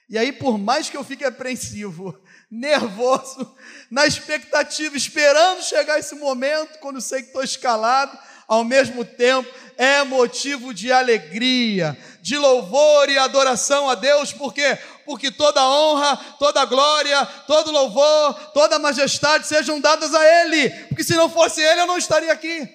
E 0.10 0.18
aí, 0.18 0.34
por 0.34 0.58
mais 0.58 0.90
que 0.90 0.98
eu 0.98 1.04
fique 1.04 1.24
apreensivo, 1.24 2.20
nervoso, 2.50 3.56
na 3.90 4.06
expectativa, 4.06 4.98
esperando 4.98 5.64
chegar 5.64 6.00
esse 6.00 6.16
momento, 6.16 6.80
quando 6.80 7.00
sei 7.00 7.22
que 7.22 7.28
estou 7.28 7.44
escalado, 7.44 8.18
ao 8.52 8.66
mesmo 8.66 9.06
tempo 9.06 9.50
é 9.78 10.04
motivo 10.04 10.74
de 10.74 10.92
alegria, 10.92 11.98
de 12.22 12.38
louvor 12.38 13.10
e 13.10 13.18
adoração 13.18 13.90
a 13.90 13.96
Deus, 13.96 14.34
por 14.34 14.54
quê? 14.54 14.78
Porque 15.06 15.32
toda 15.32 15.66
honra, 15.66 16.18
toda 16.38 16.66
glória, 16.66 17.26
todo 17.48 17.72
louvor, 17.72 18.34
toda 18.54 18.78
majestade 18.78 19.48
sejam 19.48 19.80
dadas 19.80 20.14
a 20.14 20.22
Ele, 20.42 20.70
porque 20.88 21.02
se 21.02 21.16
não 21.16 21.30
fosse 21.30 21.62
Ele 21.62 21.80
eu 21.80 21.88
não 21.88 21.98
estaria 21.98 22.34
aqui. 22.34 22.68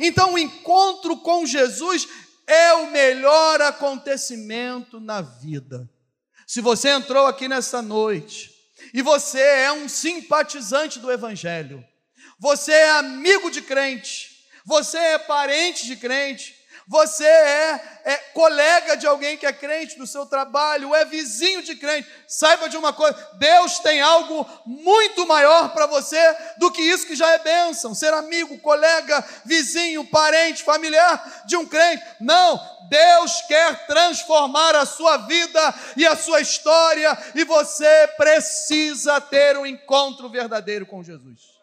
Então 0.00 0.32
o 0.32 0.38
encontro 0.38 1.18
com 1.18 1.44
Jesus 1.44 2.08
é 2.46 2.72
o 2.72 2.90
melhor 2.90 3.60
acontecimento 3.60 4.98
na 4.98 5.20
vida. 5.20 5.86
Se 6.46 6.62
você 6.62 6.88
entrou 6.88 7.26
aqui 7.26 7.46
nessa 7.46 7.82
noite 7.82 8.50
e 8.94 9.02
você 9.02 9.38
é 9.38 9.70
um 9.70 9.86
simpatizante 9.86 10.98
do 10.98 11.12
Evangelho, 11.12 11.84
você 12.40 12.72
é 12.72 12.90
amigo 12.92 13.50
de 13.50 13.60
crente, 13.60 14.27
você 14.68 14.98
é 14.98 15.18
parente 15.18 15.86
de 15.86 15.96
crente, 15.96 16.54
você 16.86 17.24
é, 17.24 18.00
é, 18.04 18.16
colega 18.34 18.98
de 18.98 19.06
alguém 19.06 19.38
que 19.38 19.46
é 19.46 19.52
crente 19.52 19.96
do 19.96 20.06
seu 20.06 20.26
trabalho, 20.26 20.94
é 20.94 21.06
vizinho 21.06 21.62
de 21.62 21.74
crente. 21.74 22.06
Saiba 22.26 22.68
de 22.68 22.76
uma 22.76 22.92
coisa: 22.92 23.16
Deus 23.38 23.78
tem 23.78 24.02
algo 24.02 24.46
muito 24.66 25.26
maior 25.26 25.72
para 25.72 25.86
você 25.86 26.20
do 26.58 26.70
que 26.70 26.82
isso 26.82 27.06
que 27.06 27.16
já 27.16 27.30
é 27.32 27.38
bênção. 27.38 27.94
Ser 27.94 28.12
amigo, 28.12 28.58
colega, 28.58 29.24
vizinho, 29.46 30.04
parente, 30.04 30.62
familiar 30.62 31.44
de 31.46 31.56
um 31.56 31.66
crente. 31.66 32.04
Não, 32.20 32.60
Deus 32.90 33.40
quer 33.48 33.86
transformar 33.86 34.74
a 34.76 34.84
sua 34.84 35.16
vida 35.16 35.74
e 35.96 36.06
a 36.06 36.14
sua 36.14 36.42
história, 36.42 37.16
e 37.34 37.42
você 37.44 38.06
precisa 38.18 39.18
ter 39.18 39.56
um 39.56 39.64
encontro 39.64 40.28
verdadeiro 40.28 40.84
com 40.84 41.02
Jesus. 41.02 41.57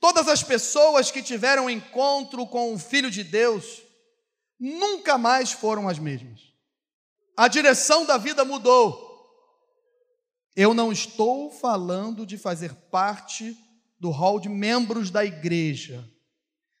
Todas 0.00 0.28
as 0.28 0.42
pessoas 0.42 1.10
que 1.10 1.22
tiveram 1.22 1.68
encontro 1.68 2.46
com 2.46 2.72
o 2.72 2.78
Filho 2.78 3.10
de 3.10 3.24
Deus 3.24 3.82
nunca 4.58 5.18
mais 5.18 5.52
foram 5.52 5.88
as 5.88 5.98
mesmas. 5.98 6.40
A 7.36 7.48
direção 7.48 8.06
da 8.06 8.16
vida 8.16 8.44
mudou. 8.44 9.06
Eu 10.54 10.72
não 10.72 10.92
estou 10.92 11.50
falando 11.50 12.24
de 12.24 12.36
fazer 12.36 12.74
parte 12.90 13.56
do 13.98 14.10
hall 14.10 14.38
de 14.38 14.48
membros 14.48 15.10
da 15.10 15.24
igreja. 15.24 16.08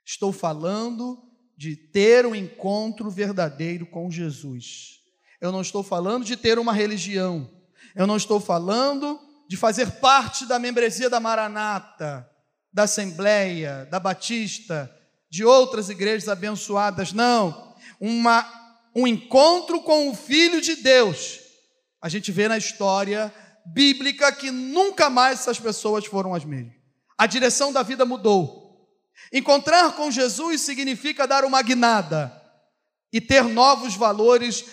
Estou 0.04 0.32
falando 0.32 1.22
de 1.56 1.76
ter 1.76 2.24
um 2.24 2.34
encontro 2.34 3.10
verdadeiro 3.10 3.86
com 3.86 4.10
Jesus. 4.10 5.00
Eu 5.40 5.50
não 5.50 5.60
estou 5.60 5.82
falando 5.82 6.24
de 6.24 6.36
ter 6.36 6.58
uma 6.58 6.72
religião. 6.72 7.50
Eu 7.94 8.06
não 8.06 8.16
estou 8.16 8.40
falando 8.40 9.20
de 9.48 9.56
fazer 9.56 10.00
parte 10.00 10.46
da 10.46 10.58
membresia 10.58 11.10
da 11.10 11.18
Maranata 11.18 12.28
da 12.72 12.84
Assembleia, 12.84 13.86
da 13.90 13.98
Batista, 13.98 14.90
de 15.30 15.44
outras 15.44 15.88
igrejas 15.88 16.28
abençoadas, 16.28 17.12
não. 17.12 17.74
Uma, 18.00 18.46
um 18.94 19.06
encontro 19.06 19.80
com 19.80 20.10
o 20.10 20.14
Filho 20.14 20.60
de 20.60 20.76
Deus. 20.76 21.40
A 22.00 22.08
gente 22.08 22.30
vê 22.30 22.48
na 22.48 22.58
história 22.58 23.32
bíblica 23.66 24.32
que 24.32 24.50
nunca 24.50 25.10
mais 25.10 25.40
essas 25.40 25.58
pessoas 25.58 26.06
foram 26.06 26.34
as 26.34 26.44
mesmas. 26.44 26.74
A 27.16 27.26
direção 27.26 27.72
da 27.72 27.82
vida 27.82 28.04
mudou. 28.04 28.88
Encontrar 29.32 29.92
com 29.96 30.10
Jesus 30.10 30.60
significa 30.60 31.26
dar 31.26 31.44
uma 31.44 31.60
guinada 31.60 32.32
e 33.12 33.20
ter 33.20 33.42
novos 33.42 33.94
valores 33.96 34.64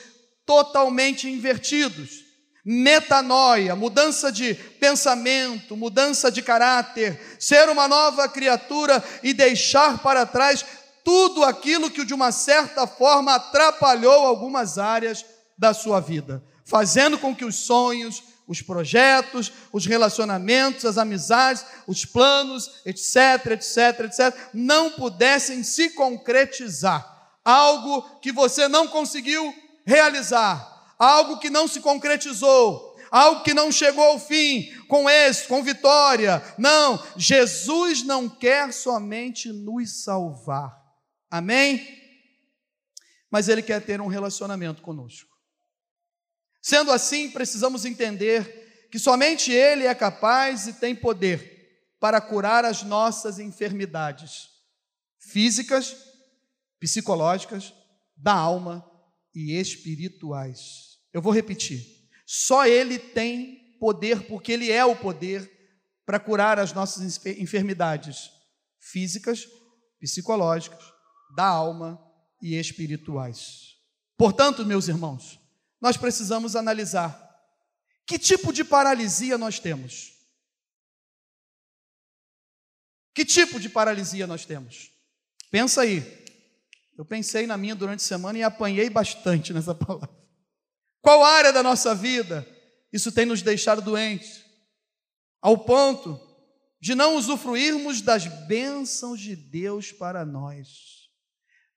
totalmente 0.45 1.27
invertidos 1.27 2.24
metanoia, 2.65 3.75
mudança 3.75 4.32
de 4.32 4.56
pensamento, 4.56 5.78
mudança 5.78 6.32
de 6.32 6.41
caráter, 6.41 7.38
ser 7.39 7.69
uma 7.69 7.88
nova 7.88 8.28
criatura 8.28 9.04
e 9.21 9.34
deixar 9.36 9.99
para 9.99 10.25
trás 10.25 10.65
tudo 11.04 11.43
aquilo 11.43 11.91
que 11.91 12.04
de 12.04 12.15
uma 12.15 12.32
certa 12.32 12.88
forma 12.88 13.36
atrapalhou 13.36 14.25
algumas 14.25 14.80
áreas 14.80 15.23
da 15.56 15.71
sua 15.71 15.99
vida, 15.99 16.43
fazendo 16.65 17.19
com 17.19 17.36
que 17.36 17.45
os 17.45 17.56
sonhos, 17.56 18.23
os 18.47 18.62
projetos, 18.62 19.51
os 19.71 19.86
relacionamentos, 19.86 20.86
as 20.86 20.97
amizades, 20.97 21.63
os 21.86 22.04
planos, 22.04 22.82
etc, 22.84 23.51
etc, 23.51 23.99
etc, 24.06 24.36
não 24.51 24.91
pudessem 24.91 25.63
se 25.63 25.91
concretizar. 25.91 27.13
Algo 27.43 28.01
que 28.19 28.32
você 28.32 28.67
não 28.67 28.88
conseguiu 28.88 29.54
realizar, 29.86 30.74
algo 30.97 31.39
que 31.39 31.49
não 31.49 31.67
se 31.67 31.79
concretizou, 31.79 32.95
algo 33.12 33.43
que 33.43 33.53
não 33.53 33.71
chegou 33.71 34.03
ao 34.03 34.19
fim, 34.19 34.71
com 34.88 35.10
êxito, 35.10 35.49
com 35.49 35.63
vitória. 35.63 36.41
Não, 36.58 37.01
Jesus 37.17 38.03
não 38.03 38.29
quer 38.29 38.73
somente 38.73 39.51
nos 39.51 40.03
salvar. 40.03 40.75
Amém? 41.29 41.86
Mas 43.29 43.47
Ele 43.47 43.62
quer 43.62 43.81
ter 43.81 44.01
um 44.01 44.08
relacionamento 44.08 44.81
conosco. 44.81 45.36
Sendo 46.62 46.91
assim, 46.91 47.29
precisamos 47.29 47.86
entender 47.86 48.88
que 48.91 48.97
somente 48.97 49.51
Ele 49.51 49.86
é 49.86 49.93
capaz 49.93 50.67
e 50.67 50.73
tem 50.73 50.95
poder 50.95 51.53
para 51.99 52.21
curar 52.21 52.65
as 52.65 52.84
nossas 52.84 53.39
enfermidades 53.39 54.49
físicas, 55.19 55.95
psicológicas, 56.79 57.73
da 58.15 58.34
alma 58.34 58.94
e 59.36 59.52
espirituais. 59.60 61.00
Eu 61.13 61.21
vou 61.21 61.34
repetir. 61.34 61.86
Só 62.26 62.65
Ele 62.65 62.98
tem 62.98 63.78
poder, 63.80 64.28
porque 64.28 64.52
Ele 64.54 64.71
é 64.71 64.86
o 64.86 64.95
poder 64.95 65.52
para 66.06 66.19
curar 66.19 66.58
as 66.58 66.71
nossas 66.71 67.26
enfermidades 67.26 68.32
físicas, 68.80 69.45
psicológicas, 70.00 70.84
da 71.36 71.45
alma 71.45 72.02
e 72.41 72.56
espirituais. 72.56 73.76
Portanto, 74.17 74.65
meus 74.65 74.88
irmãos, 74.88 75.39
nós 75.82 75.98
precisamos 75.98 76.56
analisar 76.56 77.21
que 78.08 78.17
tipo 78.17 78.54
de 78.54 78.63
paralisia 78.63 79.38
nós 79.38 79.60
temos. 79.60 80.13
Que 83.13 83.26
tipo 83.26 83.60
de 83.60 83.69
paralisia 83.69 84.28
nós 84.28 84.45
temos? 84.45 84.91
Pensa 85.50 85.82
aí. 85.82 86.24
Eu 86.97 87.05
pensei 87.05 87.45
na 87.45 87.58
minha 87.58 87.75
durante 87.75 87.99
a 87.99 88.08
semana 88.08 88.39
e 88.39 88.43
apanhei 88.43 88.89
bastante 88.89 89.53
nessa 89.53 89.75
palavra. 89.75 90.10
Qual 91.01 91.23
área 91.23 91.51
da 91.51 91.62
nossa 91.62 91.93
vida 91.93 92.47
isso 92.91 93.12
tem 93.12 93.25
nos 93.25 93.41
deixado 93.41 93.81
doentes? 93.81 94.43
Ao 95.41 95.58
ponto 95.58 96.19
de 96.79 96.95
não 96.95 97.15
usufruirmos 97.15 98.01
das 98.01 98.25
bênçãos 98.47 99.19
de 99.19 99.36
Deus 99.36 99.91
para 99.91 100.25
nós. 100.25 101.10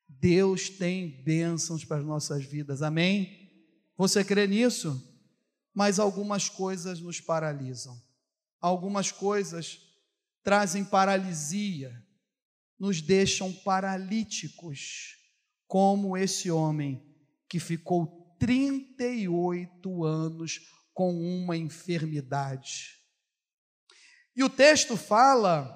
Deus 0.08 0.68
tem 0.70 1.22
bênçãos 1.22 1.84
para 1.84 1.98
as 1.98 2.04
nossas 2.04 2.44
vidas, 2.44 2.82
amém? 2.82 3.50
Você 3.96 4.24
crê 4.24 4.46
nisso? 4.46 5.02
Mas 5.74 5.98
algumas 5.98 6.48
coisas 6.48 7.00
nos 7.00 7.20
paralisam, 7.20 8.00
algumas 8.60 9.12
coisas 9.12 9.78
trazem 10.42 10.84
paralisia 10.84 11.92
nos 12.78 13.00
deixam 13.00 13.52
paralíticos, 13.52 15.16
como 15.66 16.16
esse 16.16 16.50
homem 16.50 17.02
que 17.48 17.58
ficou 17.58 18.36
38 18.38 20.04
anos 20.04 20.60
com 20.94 21.12
uma 21.12 21.56
enfermidade. 21.56 22.96
E 24.34 24.44
o 24.44 24.48
texto 24.48 24.96
fala, 24.96 25.74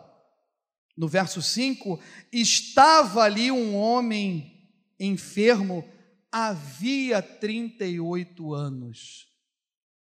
no 0.96 1.08
verso 1.08 1.42
5, 1.42 2.00
estava 2.32 3.22
ali 3.22 3.50
um 3.50 3.74
homem 3.74 4.70
enfermo 4.98 5.84
havia 6.30 7.20
38 7.20 8.54
anos. 8.54 9.26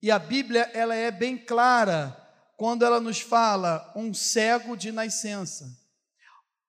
E 0.01 0.11
a 0.11 0.19
Bíblia, 0.19 0.69
ela 0.73 0.95
é 0.95 1.11
bem 1.11 1.37
clara 1.37 2.15
quando 2.55 2.85
ela 2.85 3.01
nos 3.01 3.19
fala 3.19 3.91
um 3.95 4.13
cego 4.13 4.77
de 4.77 4.91
nascença 4.91 5.82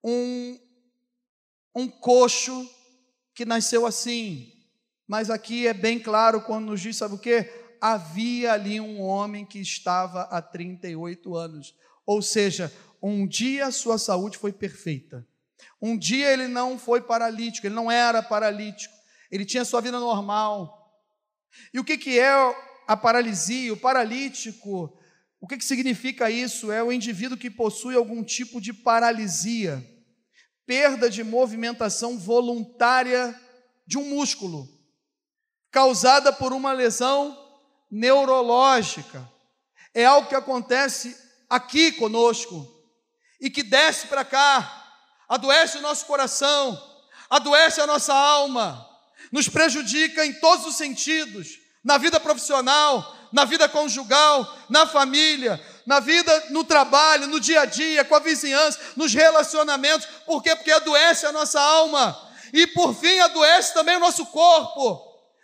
um, 0.05 0.59
um 1.75 1.87
coxo 1.87 2.69
que 3.33 3.43
nasceu 3.43 3.85
assim. 3.85 4.53
Mas 5.07 5.29
aqui 5.29 5.67
é 5.67 5.73
bem 5.73 5.99
claro 5.99 6.41
quando 6.41 6.67
nos 6.67 6.79
diz, 6.81 6.97
sabe 6.97 7.15
o 7.15 7.19
que? 7.19 7.49
Havia 7.81 8.53
ali 8.53 8.79
um 8.79 9.01
homem 9.01 9.45
que 9.45 9.59
estava 9.59 10.21
há 10.23 10.41
38 10.41 11.35
anos. 11.35 11.75
Ou 12.05 12.21
seja, 12.21 12.71
um 13.01 13.27
dia 13.27 13.67
a 13.67 13.71
sua 13.71 13.97
saúde 13.97 14.37
foi 14.37 14.53
perfeita. 14.53 15.27
Um 15.81 15.97
dia 15.97 16.31
ele 16.31 16.47
não 16.47 16.77
foi 16.77 17.01
paralítico, 17.01 17.67
ele 17.67 17.75
não 17.75 17.91
era 17.91 18.21
paralítico. 18.21 18.93
Ele 19.31 19.45
tinha 19.45 19.65
sua 19.65 19.81
vida 19.81 19.99
normal. 19.99 21.03
E 21.73 21.79
o 21.79 21.83
que, 21.83 21.97
que 21.97 22.19
é 22.19 22.31
a 22.87 22.95
paralisia? 22.95 23.73
O 23.73 23.77
paralítico, 23.77 24.97
O 25.39 25.47
que, 25.47 25.57
que 25.57 25.65
significa 25.65 26.31
isso? 26.31 26.71
É 26.71 26.81
o 26.83 26.91
indivíduo 26.91 27.37
que 27.37 27.51
possui 27.51 27.95
algum 27.95 28.23
tipo 28.23 28.59
de 28.59 28.73
paralisia, 28.73 29.85
perda 30.65 31.09
de 31.09 31.23
movimentação 31.23 32.17
voluntária 32.17 33.39
de 33.85 33.97
um 33.97 34.05
músculo, 34.05 34.67
causada 35.71 36.33
por 36.33 36.53
uma 36.53 36.71
lesão 36.71 37.37
neurológica. 37.89 39.29
É 39.93 40.05
algo 40.05 40.27
que 40.27 40.35
acontece 40.35 41.15
aqui 41.49 41.91
conosco 41.91 42.67
e 43.39 43.49
que 43.49 43.63
desce 43.63 44.07
para 44.07 44.25
cá, 44.25 44.83
adoece 45.29 45.77
o 45.77 45.81
nosso 45.81 46.05
coração, 46.05 46.81
adoece 47.29 47.79
a 47.79 47.87
nossa 47.87 48.13
alma, 48.13 48.89
nos 49.31 49.47
prejudica 49.47 50.25
em 50.25 50.33
todos 50.33 50.65
os 50.65 50.75
sentidos, 50.75 51.59
na 51.83 51.97
vida 51.97 52.19
profissional, 52.19 53.15
na 53.31 53.45
vida 53.45 53.69
conjugal, 53.69 54.57
na 54.69 54.87
família, 54.87 55.63
na 55.85 55.99
vida 55.99 56.45
no 56.49 56.63
trabalho, 56.63 57.27
no 57.27 57.39
dia 57.39 57.61
a 57.61 57.65
dia, 57.65 58.03
com 58.03 58.15
a 58.15 58.19
vizinhança, 58.19 58.79
nos 58.95 59.13
relacionamentos. 59.13 60.07
Por 60.25 60.41
quê? 60.41 60.55
Porque 60.55 60.71
adoece 60.71 61.25
a 61.25 61.31
nossa 61.31 61.59
alma. 61.61 62.17
E 62.51 62.65
por 62.67 62.93
fim 62.95 63.19
adoece 63.19 63.73
também 63.73 63.97
o 63.97 63.99
nosso 63.99 64.25
corpo. 64.27 65.01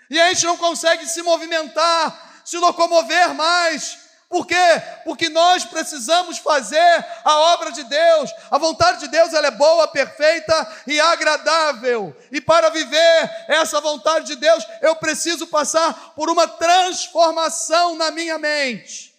E 0.10 0.20
a 0.20 0.34
gente 0.34 0.46
não 0.46 0.58
consegue 0.58 1.06
se 1.06 1.22
movimentar, 1.22 2.42
se 2.44 2.58
locomover 2.58 3.34
mais. 3.34 4.00
Por 4.32 4.48
quê? 4.48 4.56
Porque 5.04 5.28
nós 5.28 5.66
precisamos 5.66 6.38
fazer 6.38 7.06
a 7.26 7.36
obra 7.54 7.70
de 7.70 7.84
Deus. 7.84 8.32
A 8.50 8.58
vontade 8.58 9.02
de 9.02 9.10
Deus 9.10 9.34
ela 9.34 9.48
é 9.48 9.52
boa, 9.52 9.90
perfeita 9.90 10.84
e 10.88 11.02
agradável. 11.02 12.16
E 12.32 12.40
para 12.40 12.70
viver 12.70 13.46
essa 13.50 13.82
vontade 13.82 14.28
de 14.28 14.38
Deus, 14.38 14.66
eu 14.82 14.96
preciso 14.96 15.48
passar 15.48 16.14
por 16.16 16.30
uma 16.30 16.48
transformação 16.48 17.98
na 17.98 18.10
minha 18.10 18.38
mente. 18.38 19.11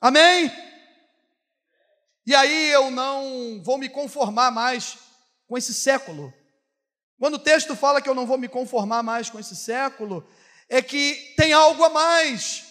Amém? 0.00 0.50
E 2.26 2.34
aí 2.34 2.70
eu 2.70 2.90
não 2.90 3.60
vou 3.62 3.78
me 3.78 3.88
conformar 3.88 4.50
mais 4.50 4.98
com 5.46 5.58
esse 5.58 5.74
século. 5.74 6.32
Quando 7.18 7.34
o 7.34 7.38
texto 7.38 7.76
fala 7.76 8.00
que 8.00 8.08
eu 8.08 8.14
não 8.14 8.26
vou 8.26 8.38
me 8.38 8.48
conformar 8.48 9.02
mais 9.02 9.28
com 9.28 9.38
esse 9.38 9.54
século, 9.54 10.26
é 10.68 10.80
que 10.80 11.34
tem 11.36 11.52
algo 11.52 11.84
a 11.84 11.90
mais 11.90 12.70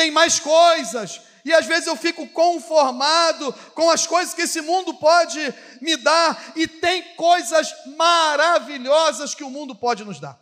tem 0.00 0.10
mais 0.10 0.40
coisas, 0.40 1.20
e 1.44 1.52
às 1.52 1.66
vezes 1.66 1.86
eu 1.86 1.94
fico 1.94 2.26
conformado 2.28 3.52
com 3.74 3.90
as 3.90 4.06
coisas 4.06 4.32
que 4.32 4.40
esse 4.42 4.62
mundo 4.62 4.94
pode 4.94 5.38
me 5.80 5.94
dar, 5.96 6.52
e 6.56 6.66
tem 6.66 7.14
coisas 7.16 7.70
maravilhosas 7.98 9.34
que 9.34 9.44
o 9.44 9.50
mundo 9.50 9.74
pode 9.74 10.02
nos 10.02 10.18
dar. 10.18 10.40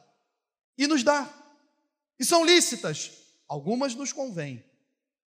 E 0.77 0.87
nos 0.87 1.03
dá. 1.03 1.29
E 2.21 2.25
são 2.25 2.45
lícitas. 2.45 3.11
Algumas 3.49 3.97
nos 3.97 4.13
convêm, 4.13 4.65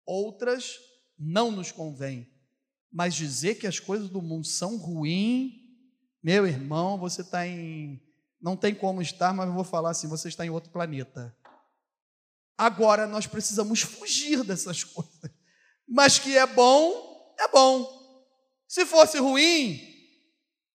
outras 0.07 0.79
não 1.18 1.51
nos 1.51 1.72
convêm. 1.72 2.31
Mas 2.92 3.14
dizer 3.14 3.55
que 3.55 3.66
as 3.66 3.79
coisas 3.79 4.09
do 4.09 4.20
mundo 4.20 4.46
são 4.46 4.77
ruins, 4.77 5.53
meu 6.22 6.46
irmão, 6.46 6.98
você 6.98 7.22
está 7.22 7.46
em. 7.46 8.01
Não 8.40 8.57
tem 8.57 8.75
como 8.75 9.01
estar, 9.01 9.33
mas 9.33 9.48
eu 9.48 9.55
vou 9.55 9.64
falar 9.64 9.90
assim: 9.90 10.07
você 10.09 10.29
está 10.29 10.44
em 10.44 10.51
outro 10.51 10.70
planeta. 10.70 11.37
Agora 12.57 13.07
nós 13.07 13.27
precisamos 13.27 13.81
fugir 13.81 14.44
dessas 14.44 14.85
coisas. 14.85 15.31
Mas 15.88 16.18
que 16.18 16.37
é 16.37 16.46
bom, 16.46 17.35
é 17.38 17.48
bom. 17.48 18.03
Se 18.68 18.87
fosse 18.87 19.18
ruim, 19.18 19.81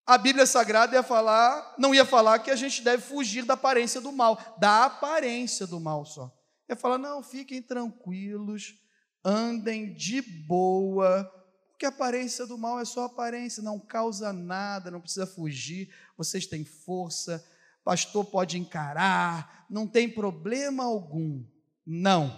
a 0.05 0.17
Bíblia 0.17 0.45
Sagrada 0.45 0.95
ia 0.95 1.03
falar, 1.03 1.75
não 1.77 1.93
ia 1.93 2.05
falar 2.05 2.39
que 2.39 2.51
a 2.51 2.55
gente 2.55 2.81
deve 2.81 3.03
fugir 3.03 3.43
da 3.43 3.55
aparência 3.55 3.99
do 3.99 4.11
mal, 4.11 4.39
da 4.59 4.85
aparência 4.85 5.65
do 5.65 5.79
mal 5.79 6.05
só. 6.05 6.31
Ia 6.69 6.75
falar, 6.75 6.97
não, 6.97 7.23
fiquem 7.23 7.61
tranquilos, 7.61 8.75
andem 9.23 9.93
de 9.93 10.21
boa, 10.21 11.31
porque 11.69 11.85
a 11.85 11.89
aparência 11.89 12.47
do 12.47 12.57
mal 12.57 12.79
é 12.79 12.85
só 12.85 13.05
aparência, 13.05 13.61
não 13.61 13.79
causa 13.79 14.33
nada, 14.33 14.89
não 14.89 14.99
precisa 14.99 15.27
fugir, 15.27 15.93
vocês 16.17 16.47
têm 16.47 16.65
força, 16.65 17.45
pastor 17.83 18.25
pode 18.25 18.57
encarar, 18.57 19.65
não 19.69 19.87
tem 19.87 20.09
problema 20.09 20.83
algum. 20.83 21.45
Não. 21.85 22.29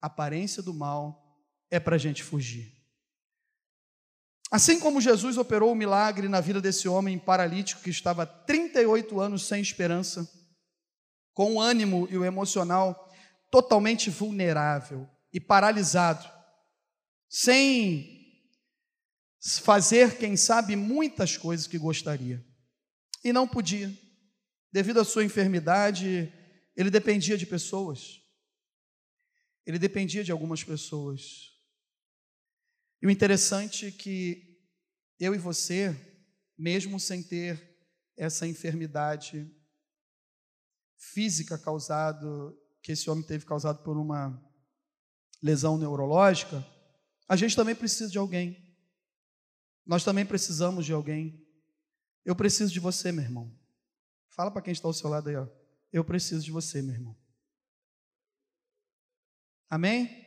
A 0.00 0.06
aparência 0.06 0.62
do 0.62 0.72
mal 0.72 1.38
é 1.70 1.78
para 1.78 1.96
a 1.96 1.98
gente 1.98 2.22
fugir. 2.22 2.74
Assim 4.50 4.80
como 4.80 5.00
Jesus 5.00 5.36
operou 5.36 5.70
o 5.70 5.76
milagre 5.76 6.26
na 6.26 6.40
vida 6.40 6.60
desse 6.60 6.88
homem 6.88 7.18
paralítico 7.18 7.82
que 7.82 7.90
estava 7.90 8.24
38 8.24 9.20
anos 9.20 9.46
sem 9.46 9.60
esperança, 9.60 10.26
com 11.34 11.56
o 11.56 11.60
ânimo 11.60 12.08
e 12.10 12.16
o 12.16 12.24
emocional 12.24 13.08
totalmente 13.50 14.08
vulnerável 14.08 15.06
e 15.32 15.40
paralisado, 15.40 16.28
sem 17.28 18.18
fazer, 19.62 20.18
quem 20.18 20.36
sabe, 20.36 20.76
muitas 20.76 21.36
coisas 21.36 21.66
que 21.66 21.78
gostaria. 21.78 22.44
E 23.24 23.32
não 23.32 23.46
podia. 23.46 23.92
Devido 24.72 25.00
à 25.00 25.04
sua 25.04 25.24
enfermidade, 25.24 26.32
ele 26.76 26.90
dependia 26.90 27.36
de 27.36 27.46
pessoas 27.46 28.20
ele 29.70 29.78
dependia 29.78 30.24
de 30.24 30.32
algumas 30.32 30.64
pessoas. 30.64 31.56
E 33.00 33.06
o 33.06 33.10
interessante 33.10 33.86
é 33.86 33.90
que 33.90 34.58
eu 35.18 35.34
e 35.34 35.38
você, 35.38 35.94
mesmo 36.58 36.98
sem 36.98 37.22
ter 37.22 37.78
essa 38.16 38.46
enfermidade 38.46 39.50
física 40.96 41.58
causada, 41.58 42.26
que 42.82 42.92
esse 42.92 43.08
homem 43.08 43.24
teve 43.24 43.46
causado 43.46 43.82
por 43.82 43.96
uma 43.96 44.42
lesão 45.42 45.78
neurológica, 45.78 46.64
a 47.28 47.36
gente 47.36 47.56
também 47.56 47.74
precisa 47.74 48.10
de 48.10 48.18
alguém. 48.18 48.76
Nós 49.86 50.04
também 50.04 50.26
precisamos 50.26 50.84
de 50.84 50.92
alguém. 50.92 51.46
Eu 52.24 52.36
preciso 52.36 52.72
de 52.72 52.80
você, 52.80 53.10
meu 53.12 53.24
irmão. 53.24 53.56
Fala 54.28 54.50
para 54.50 54.62
quem 54.62 54.72
está 54.72 54.86
ao 54.86 54.92
seu 54.92 55.08
lado 55.08 55.28
aí, 55.28 55.36
ó. 55.36 55.46
Eu 55.92 56.04
preciso 56.04 56.44
de 56.44 56.50
você, 56.50 56.82
meu 56.82 56.94
irmão. 56.94 57.16
Amém? 59.68 60.26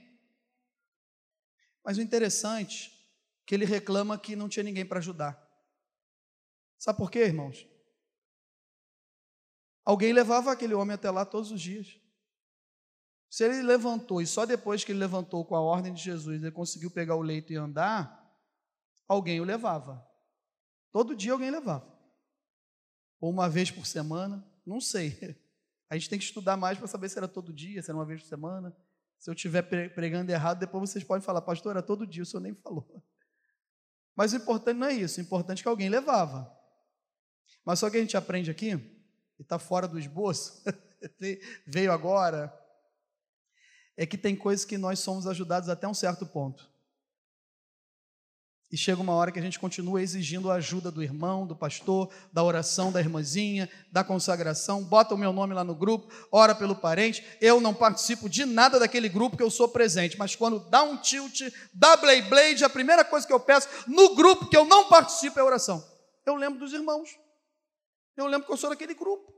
Mas 1.84 1.98
o 1.98 2.02
interessante 2.02 2.90
é 2.90 3.46
que 3.46 3.54
ele 3.54 3.66
reclama 3.66 4.18
que 4.18 4.36
não 4.36 4.48
tinha 4.48 4.64
ninguém 4.64 4.86
para 4.86 5.00
ajudar. 5.00 5.40
Sabe 6.78 6.98
por 6.98 7.12
quê, 7.12 7.20
irmãos? 7.20 7.68
Alguém 9.84 10.14
levava 10.14 10.52
aquele 10.52 10.74
homem 10.74 10.96
até 10.96 11.12
lá 11.12 11.26
todos 11.26 11.52
os 11.52 11.62
dias. 11.62 12.03
Se 13.34 13.44
ele 13.44 13.64
levantou 13.64 14.22
e 14.22 14.28
só 14.28 14.46
depois 14.46 14.84
que 14.84 14.92
ele 14.92 15.00
levantou 15.00 15.44
com 15.44 15.56
a 15.56 15.60
ordem 15.60 15.92
de 15.92 16.04
Jesus 16.04 16.40
ele 16.40 16.52
conseguiu 16.52 16.92
pegar 16.92 17.16
o 17.16 17.22
leito 17.24 17.52
e 17.52 17.56
andar, 17.56 18.32
alguém 19.08 19.42
o 19.42 19.44
levava. 19.44 20.08
Todo 20.92 21.16
dia 21.16 21.32
alguém 21.32 21.50
levava. 21.50 21.92
Ou 23.20 23.32
uma 23.32 23.50
vez 23.50 23.72
por 23.72 23.88
semana, 23.88 24.48
não 24.64 24.80
sei. 24.80 25.18
A 25.90 25.98
gente 25.98 26.12
tem 26.12 26.20
que 26.20 26.26
estudar 26.26 26.56
mais 26.56 26.78
para 26.78 26.86
saber 26.86 27.10
se 27.10 27.18
era 27.18 27.28
todo 27.28 27.52
dia, 27.52 27.82
se 27.82 27.90
era 27.90 27.98
uma 27.98 28.06
vez 28.06 28.22
por 28.22 28.28
semana. 28.28 28.72
Se 29.18 29.32
eu 29.32 29.34
estiver 29.34 29.64
pregando 29.64 30.32
errado, 30.32 30.60
depois 30.60 30.88
vocês 30.88 31.04
podem 31.04 31.26
falar, 31.26 31.42
pastor, 31.42 31.72
era 31.72 31.82
todo 31.82 32.06
dia, 32.06 32.22
o 32.22 32.28
senhor 32.28 32.42
nem 32.44 32.54
falou. 32.54 32.88
Mas 34.16 34.34
o 34.34 34.36
importante 34.36 34.78
não 34.78 34.86
é 34.86 34.94
isso, 34.94 35.20
o 35.20 35.24
importante 35.24 35.62
é 35.62 35.64
que 35.64 35.70
alguém 35.70 35.90
levava. 35.90 36.56
Mas 37.66 37.80
só 37.80 37.90
que 37.90 37.98
a 37.98 38.00
gente 38.00 38.16
aprende 38.16 38.52
aqui, 38.52 38.74
e 39.40 39.42
está 39.42 39.58
fora 39.58 39.88
do 39.88 39.98
esboço, 39.98 40.64
veio 41.66 41.92
agora, 41.92 42.60
é 43.96 44.06
que 44.06 44.18
tem 44.18 44.36
coisas 44.36 44.66
que 44.66 44.78
nós 44.78 45.00
somos 45.00 45.28
ajudados 45.28 45.70
até 45.70 45.88
um 45.88 45.94
certo 45.94 46.26
ponto. 46.26 46.72
E 48.74 48.78
chega 48.78 49.00
uma 49.00 49.14
hora 49.14 49.32
que 49.32 49.38
a 49.38 49.42
gente 49.42 49.60
continua 49.60 50.02
exigindo 50.02 50.50
a 50.50 50.56
ajuda 50.56 50.90
do 50.90 51.04
irmão, 51.04 51.46
do 51.46 51.56
pastor, 51.56 52.12
da 52.34 52.44
oração 52.44 52.92
da 52.92 53.00
irmãzinha, 53.00 53.70
da 53.92 54.04
consagração, 54.04 54.84
bota 54.84 55.14
o 55.14 55.18
meu 55.18 55.32
nome 55.32 55.54
lá 55.54 55.64
no 55.64 55.76
grupo, 55.76 56.12
ora 56.32 56.56
pelo 56.56 56.76
parente. 56.76 57.24
Eu 57.40 57.62
não 57.62 57.72
participo 57.72 58.28
de 58.28 58.46
nada 58.46 58.80
daquele 58.80 59.08
grupo 59.08 59.38
que 59.38 59.44
eu 59.44 59.52
sou 59.52 59.70
presente, 59.70 60.18
mas 60.18 60.36
quando 60.36 60.60
dá 60.72 60.82
um 60.82 60.98
tilt, 60.98 61.42
dá 61.72 61.96
blade 61.96 62.28
blade, 62.28 62.66
a 62.66 62.70
primeira 62.70 63.06
coisa 63.06 63.28
que 63.28 63.34
eu 63.34 63.40
peço 63.40 63.70
no 63.88 64.16
grupo 64.16 64.48
que 64.48 64.58
eu 64.58 64.66
não 64.66 64.90
participo 64.90 65.40
é 65.40 65.44
oração. 65.44 65.88
Eu 66.26 66.34
lembro 66.34 66.58
dos 66.58 66.74
irmãos. 66.74 67.16
Eu 68.18 68.26
lembro 68.26 68.48
que 68.48 68.54
eu 68.54 68.58
sou 68.58 68.72
daquele 68.72 68.96
grupo. 68.96 69.32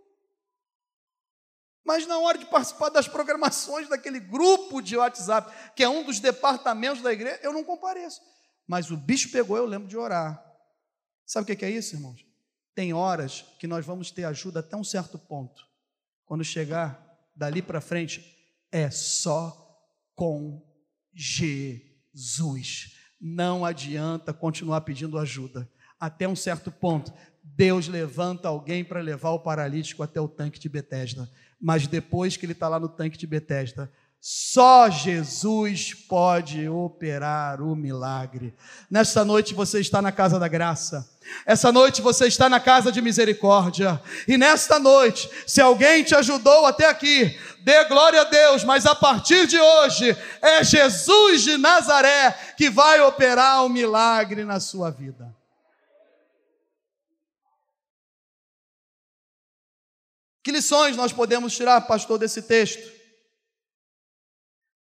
Mas 1.86 2.08
na 2.08 2.18
hora 2.18 2.38
de 2.38 2.46
participar 2.46 2.90
das 2.90 3.08
programações 3.08 3.88
daquele 3.88 4.20
grupo 4.20 4.82
de 4.82 4.98
WhatsApp, 4.98 5.54
que 5.76 5.84
é 5.84 5.90
um 5.90 6.04
dos 6.04 6.20
departamentos 6.20 7.02
da 7.04 7.14
igreja, 7.14 7.40
eu 7.44 7.54
não 7.54 7.64
compareço. 7.64 8.20
Mas 8.68 8.90
o 8.90 8.98
bicho 8.98 9.32
pegou, 9.32 9.56
eu 9.56 9.66
lembro 9.66 9.88
de 9.88 9.96
orar. 9.96 10.44
Sabe 11.26 11.54
o 11.54 11.58
que 11.58 11.64
é 11.64 11.70
isso, 11.70 11.96
irmãos? 11.96 12.26
Tem 12.74 12.92
horas 12.92 13.46
que 13.60 13.68
nós 13.68 13.86
vamos 13.86 14.10
ter 14.10 14.24
ajuda 14.24 14.62
até 14.62 14.76
um 14.76 14.84
certo 14.84 15.20
ponto. 15.20 15.64
Quando 16.26 16.44
chegar 16.44 17.00
dali 17.36 17.62
para 17.62 17.80
frente, 17.80 18.36
é 18.72 18.90
só 18.90 19.80
com 20.16 20.62
Jesus. 21.14 22.98
Não 23.22 23.64
adianta 23.64 24.34
continuar 24.34 24.82
pedindo 24.82 25.20
ajuda. 25.20 25.70
Até 26.00 26.28
um 26.28 26.36
certo 26.36 26.72
ponto, 26.72 27.14
Deus 27.54 27.88
levanta 27.88 28.48
alguém 28.48 28.84
para 28.84 29.00
levar 29.00 29.30
o 29.30 29.40
paralítico 29.40 30.02
até 30.02 30.20
o 30.20 30.28
tanque 30.28 30.60
de 30.60 30.68
Betesda. 30.68 31.30
Mas 31.62 31.88
depois 31.88 32.36
que 32.36 32.46
ele 32.46 32.54
está 32.54 32.68
lá 32.68 32.80
no 32.80 32.90
tanque 32.90 33.18
de 33.18 33.28
Betesda, 33.28 33.92
Só 34.28 34.90
Jesus 34.90 35.94
pode 35.94 36.68
operar 36.68 37.62
o 37.62 37.76
milagre. 37.76 38.56
Nesta 38.90 39.24
noite 39.24 39.54
você 39.54 39.80
está 39.80 40.02
na 40.02 40.12
casa 40.12 40.40
da 40.40 40.48
graça. 40.48 41.08
Essa 41.46 41.72
noite 41.72 42.02
você 42.02 42.26
está 42.26 42.50
na 42.50 42.60
casa 42.60 42.92
de 42.92 43.04
misericórdia. 43.04 44.02
E 44.28 44.36
nesta 44.36 44.80
noite, 44.80 45.30
se 45.46 45.62
alguém 45.62 46.04
te 46.04 46.16
ajudou 46.16 46.66
até 46.66 46.90
aqui, 46.90 47.38
dê 47.64 47.86
glória 47.86 48.22
a 48.22 48.24
Deus, 48.24 48.64
mas 48.64 48.88
a 48.88 48.96
partir 48.96 49.46
de 49.46 49.60
hoje 49.60 50.18
é 50.42 50.64
Jesus 50.64 51.44
de 51.44 51.56
Nazaré 51.56 52.32
que 52.58 52.68
vai 52.68 53.00
operar 53.02 53.64
o 53.64 53.70
milagre 53.70 54.44
na 54.44 54.60
sua 54.60 54.90
vida. 54.90 55.35
Que 60.46 60.52
lições 60.52 60.96
nós 60.96 61.12
podemos 61.12 61.56
tirar, 61.56 61.82
pastor, 61.88 62.20
desse 62.20 62.40
texto? 62.44 62.94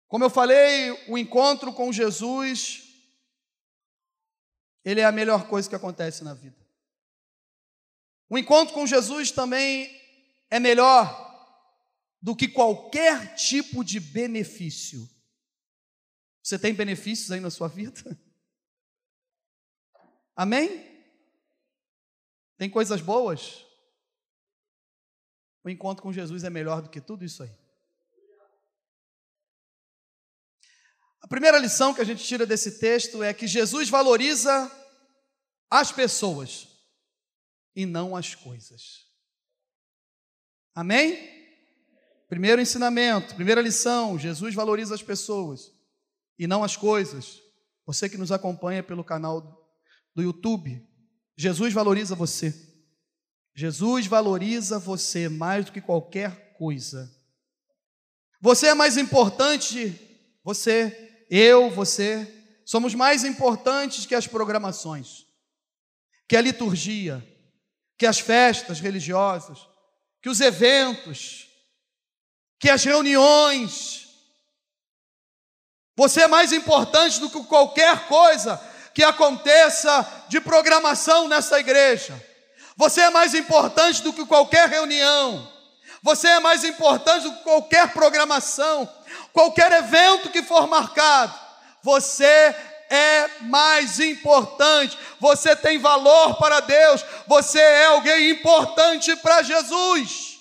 Como 0.06 0.22
eu 0.22 0.30
falei, 0.30 0.92
o 1.08 1.18
encontro 1.18 1.72
com 1.72 1.92
Jesus, 1.92 2.84
ele 4.84 5.00
é 5.00 5.04
a 5.04 5.10
melhor 5.10 5.48
coisa 5.48 5.68
que 5.68 5.74
acontece 5.74 6.22
na 6.22 6.34
vida. 6.34 6.56
O 8.28 8.38
encontro 8.38 8.72
com 8.72 8.86
Jesus 8.86 9.32
também 9.32 9.90
é 10.48 10.60
melhor 10.60 11.28
do 12.22 12.36
que 12.36 12.46
qualquer 12.46 13.34
tipo 13.34 13.82
de 13.82 13.98
benefício. 13.98 15.10
Você 16.44 16.60
tem 16.60 16.72
benefícios 16.72 17.32
aí 17.32 17.40
na 17.40 17.50
sua 17.50 17.66
vida? 17.66 18.16
Amém? 20.36 21.04
Tem 22.56 22.70
coisas 22.70 23.00
boas? 23.00 23.68
O 25.62 25.68
encontro 25.68 26.02
com 26.02 26.12
Jesus 26.12 26.44
é 26.44 26.50
melhor 26.50 26.82
do 26.82 26.88
que 26.88 27.00
tudo 27.00 27.24
isso 27.24 27.42
aí. 27.42 27.54
A 31.20 31.28
primeira 31.28 31.58
lição 31.58 31.92
que 31.92 32.00
a 32.00 32.04
gente 32.04 32.24
tira 32.24 32.46
desse 32.46 32.78
texto 32.78 33.22
é 33.22 33.34
que 33.34 33.46
Jesus 33.46 33.88
valoriza 33.88 34.70
as 35.70 35.92
pessoas 35.92 36.68
e 37.76 37.84
não 37.84 38.16
as 38.16 38.34
coisas. 38.34 39.06
Amém? 40.74 41.40
Primeiro 42.28 42.60
ensinamento, 42.60 43.34
primeira 43.34 43.60
lição: 43.60 44.18
Jesus 44.18 44.54
valoriza 44.54 44.94
as 44.94 45.02
pessoas 45.02 45.72
e 46.38 46.46
não 46.46 46.64
as 46.64 46.76
coisas. 46.76 47.40
Você 47.84 48.08
que 48.08 48.16
nos 48.16 48.32
acompanha 48.32 48.82
pelo 48.82 49.04
canal 49.04 49.40
do 50.14 50.22
YouTube, 50.22 50.88
Jesus 51.36 51.72
valoriza 51.72 52.14
você. 52.14 52.69
Jesus 53.54 54.06
valoriza 54.06 54.78
você 54.78 55.28
mais 55.28 55.66
do 55.66 55.72
que 55.72 55.80
qualquer 55.80 56.54
coisa. 56.54 57.10
Você 58.40 58.68
é 58.68 58.74
mais 58.74 58.96
importante, 58.96 59.98
você 60.42 61.26
eu, 61.30 61.70
você, 61.70 62.26
somos 62.64 62.94
mais 62.94 63.24
importantes 63.24 64.06
que 64.06 64.14
as 64.14 64.26
programações, 64.26 65.26
que 66.28 66.36
a 66.36 66.40
liturgia, 66.40 67.24
que 67.96 68.06
as 68.06 68.18
festas 68.18 68.80
religiosas, 68.80 69.58
que 70.22 70.28
os 70.28 70.40
eventos, 70.40 71.48
que 72.58 72.68
as 72.68 72.84
reuniões. 72.84 74.08
Você 75.96 76.22
é 76.22 76.28
mais 76.28 76.52
importante 76.52 77.20
do 77.20 77.30
que 77.30 77.44
qualquer 77.44 78.06
coisa 78.06 78.56
que 78.94 79.02
aconteça 79.02 80.26
de 80.28 80.40
programação 80.40 81.28
nessa 81.28 81.60
igreja. 81.60 82.29
Você 82.80 83.02
é 83.02 83.10
mais 83.10 83.34
importante 83.34 84.02
do 84.02 84.12
que 84.12 84.26
qualquer 84.26 84.68
reunião. 84.68 85.48
Você 86.02 86.26
é 86.26 86.40
mais 86.40 86.64
importante 86.64 87.24
do 87.24 87.32
que 87.36 87.42
qualquer 87.42 87.92
programação 87.92 88.88
qualquer 89.32 89.70
evento 89.72 90.30
que 90.30 90.42
for 90.42 90.66
marcado, 90.66 91.38
você 91.82 92.54
é 92.88 93.28
mais 93.42 94.00
importante, 94.00 94.98
você 95.20 95.54
tem 95.54 95.78
valor 95.78 96.36
para 96.36 96.60
Deus, 96.60 97.04
você 97.26 97.60
é 97.60 97.86
alguém 97.86 98.30
importante 98.30 99.14
para 99.16 99.42
Jesus. 99.42 100.38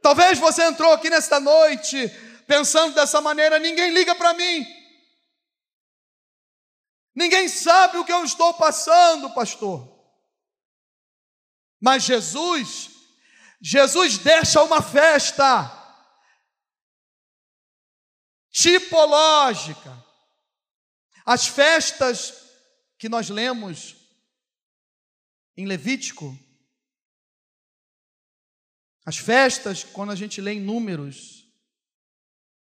Talvez 0.00 0.38
você 0.38 0.64
entrou 0.64 0.92
aqui 0.92 1.10
nesta 1.10 1.38
noite 1.38 2.08
pensando 2.46 2.94
dessa 2.94 3.20
maneira: 3.20 3.58
ninguém 3.58 3.90
liga 3.90 4.14
para 4.14 4.32
mim, 4.34 4.66
ninguém 7.14 7.48
sabe 7.48 7.98
o 7.98 8.04
que 8.04 8.12
eu 8.12 8.24
estou 8.24 8.54
passando, 8.54 9.30
pastor. 9.30 9.91
Mas 11.82 12.04
Jesus, 12.04 12.90
Jesus 13.60 14.16
deixa 14.16 14.62
uma 14.62 14.80
festa 14.80 15.68
tipológica. 18.52 19.92
As 21.26 21.48
festas 21.48 22.34
que 22.96 23.08
nós 23.08 23.28
lemos 23.28 23.96
em 25.56 25.66
Levítico, 25.66 26.38
as 29.04 29.16
festas, 29.16 29.82
quando 29.82 30.12
a 30.12 30.16
gente 30.16 30.40
lê 30.40 30.52
em 30.52 30.60
Números, 30.60 31.48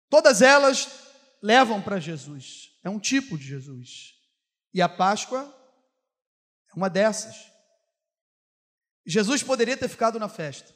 todas 0.10 0.42
elas 0.42 0.88
levam 1.42 1.82
para 1.82 2.00
Jesus, 2.00 2.72
é 2.86 2.90
um 2.90 3.00
tipo 3.00 3.38
de 3.38 3.44
Jesus. 3.44 4.14
E 4.74 4.82
a 4.82 4.88
Páscoa 4.88 5.44
é 6.70 6.74
uma 6.74 6.90
dessas. 6.90 7.49
Jesus 9.10 9.42
poderia 9.42 9.76
ter 9.76 9.88
ficado 9.88 10.20
na 10.20 10.30
festa, 10.30 10.72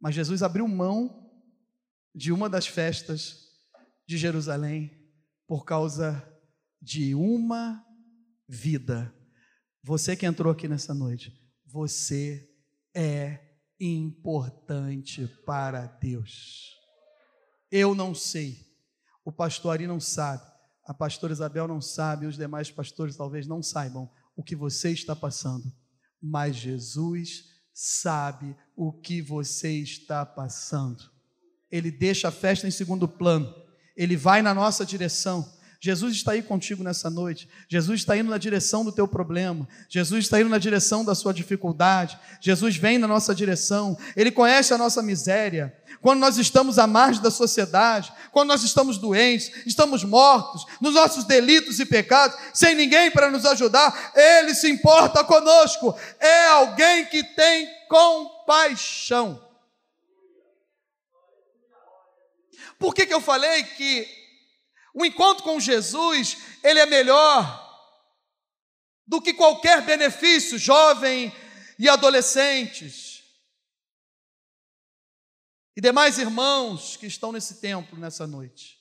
mas 0.00 0.14
Jesus 0.14 0.42
abriu 0.42 0.66
mão 0.66 1.30
de 2.14 2.32
uma 2.32 2.48
das 2.48 2.66
festas 2.66 3.50
de 4.06 4.16
Jerusalém 4.16 4.90
por 5.46 5.66
causa 5.66 6.26
de 6.80 7.14
uma 7.14 7.84
vida. 8.48 9.14
Você 9.82 10.16
que 10.16 10.24
entrou 10.24 10.50
aqui 10.50 10.66
nessa 10.66 10.94
noite, 10.94 11.30
você 11.66 12.50
é 12.94 13.58
importante 13.78 15.26
para 15.44 15.86
Deus. 15.86 16.70
Eu 17.70 17.94
não 17.94 18.14
sei, 18.14 18.66
o 19.22 19.30
pastor 19.30 19.72
Ari 19.72 19.86
não 19.86 20.00
sabe, 20.00 20.50
a 20.86 20.94
pastora 20.94 21.34
Isabel 21.34 21.68
não 21.68 21.82
sabe, 21.82 22.24
os 22.24 22.36
demais 22.36 22.70
pastores 22.70 23.14
talvez 23.14 23.46
não 23.46 23.62
saibam 23.62 24.10
o 24.34 24.42
que 24.42 24.56
você 24.56 24.90
está 24.90 25.14
passando, 25.14 25.70
mas 26.24 26.56
Jesus 26.56 27.50
sabe 27.72 28.56
o 28.74 28.92
que 28.92 29.20
você 29.20 29.72
está 29.78 30.24
passando. 30.24 31.10
Ele 31.70 31.90
deixa 31.90 32.28
a 32.28 32.32
festa 32.32 32.66
em 32.66 32.70
segundo 32.70 33.06
plano 33.06 33.64
ele 33.96 34.16
vai 34.16 34.42
na 34.42 34.52
nossa 34.52 34.84
direção. 34.84 35.48
Jesus 35.84 36.14
está 36.14 36.32
aí 36.32 36.40
contigo 36.40 36.82
nessa 36.82 37.10
noite. 37.10 37.46
Jesus 37.68 38.00
está 38.00 38.16
indo 38.16 38.30
na 38.30 38.38
direção 38.38 38.82
do 38.86 38.90
teu 38.90 39.06
problema. 39.06 39.68
Jesus 39.86 40.24
está 40.24 40.40
indo 40.40 40.48
na 40.48 40.56
direção 40.56 41.04
da 41.04 41.14
sua 41.14 41.34
dificuldade. 41.34 42.18
Jesus 42.40 42.78
vem 42.78 42.96
na 42.96 43.06
nossa 43.06 43.34
direção. 43.34 43.94
Ele 44.16 44.30
conhece 44.30 44.72
a 44.72 44.78
nossa 44.78 45.02
miséria. 45.02 45.76
Quando 46.00 46.20
nós 46.20 46.38
estamos 46.38 46.78
à 46.78 46.86
margem 46.86 47.22
da 47.22 47.30
sociedade, 47.30 48.10
quando 48.32 48.48
nós 48.48 48.62
estamos 48.62 48.96
doentes, 48.96 49.50
estamos 49.66 50.04
mortos, 50.04 50.64
nos 50.80 50.94
nossos 50.94 51.24
delitos 51.24 51.78
e 51.78 51.84
pecados, 51.84 52.34
sem 52.54 52.74
ninguém 52.74 53.10
para 53.10 53.30
nos 53.30 53.44
ajudar, 53.44 54.12
Ele 54.16 54.54
se 54.54 54.70
importa 54.70 55.22
conosco. 55.22 55.94
É 56.18 56.46
alguém 56.46 57.04
que 57.04 57.22
tem 57.22 57.68
compaixão. 57.90 59.38
Por 62.78 62.94
que, 62.94 63.04
que 63.04 63.12
eu 63.12 63.20
falei 63.20 63.64
que 63.64 64.23
o 64.94 65.04
encontro 65.04 65.42
com 65.42 65.58
Jesus, 65.58 66.38
ele 66.62 66.78
é 66.78 66.86
melhor 66.86 67.62
do 69.04 69.20
que 69.20 69.34
qualquer 69.34 69.84
benefício, 69.84 70.56
jovem 70.56 71.34
e 71.78 71.88
adolescentes? 71.88 73.24
E 75.76 75.80
demais 75.80 76.18
irmãos 76.18 76.96
que 76.96 77.06
estão 77.06 77.32
nesse 77.32 77.60
templo 77.60 77.98
nessa 77.98 78.24
noite. 78.24 78.80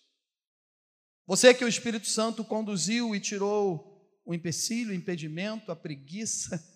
Você 1.26 1.52
que 1.52 1.66
o 1.66 1.68
Espírito 1.68 2.06
Santo 2.06 2.46
conduziu 2.46 3.16
e 3.16 3.20
tirou 3.20 3.92
o 4.24 4.36
empecilho, 4.36 4.92
o 4.92 4.96
impedimento, 4.96 5.72
a 5.72 5.76
preguiça 5.76 6.62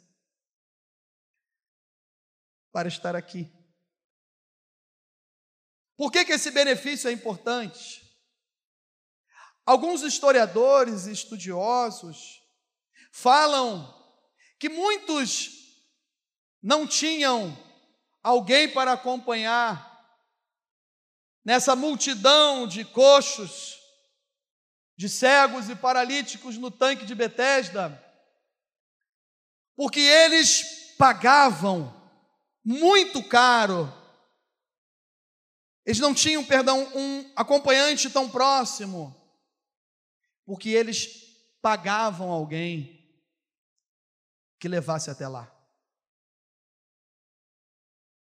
para 2.74 2.88
estar 2.88 3.16
aqui. 3.16 3.48
Por 5.96 6.12
que, 6.12 6.26
que 6.26 6.34
esse 6.34 6.50
benefício 6.50 7.08
é 7.08 7.12
importante? 7.12 8.07
Alguns 9.68 10.02
historiadores 10.02 11.08
e 11.08 11.12
estudiosos 11.12 12.42
falam 13.12 13.94
que 14.58 14.70
muitos 14.70 15.50
não 16.64 16.88
tinham 16.88 17.54
alguém 18.24 18.72
para 18.72 18.94
acompanhar 18.94 19.86
nessa 21.44 21.76
multidão 21.76 22.66
de 22.66 22.86
coxos, 22.86 23.78
de 24.96 25.10
cegos 25.10 25.70
e 25.70 25.76
paralíticos 25.76 26.58
no 26.58 26.72
tanque 26.72 27.06
de 27.06 27.14
Betesda, 27.14 28.02
porque 29.76 30.00
eles 30.00 30.96
pagavam 30.98 31.94
muito 32.64 33.22
caro. 33.28 33.94
Eles 35.86 36.00
não 36.00 36.14
tinham, 36.14 36.46
perdão, 36.46 36.90
um 36.96 37.30
acompanhante 37.36 38.10
tão 38.10 38.30
próximo, 38.30 39.17
porque 40.48 40.70
eles 40.70 41.10
pagavam 41.62 42.32
alguém 42.32 43.06
que 44.58 44.70
levasse 44.70 45.12
até 45.12 45.28
lá. 45.28 45.54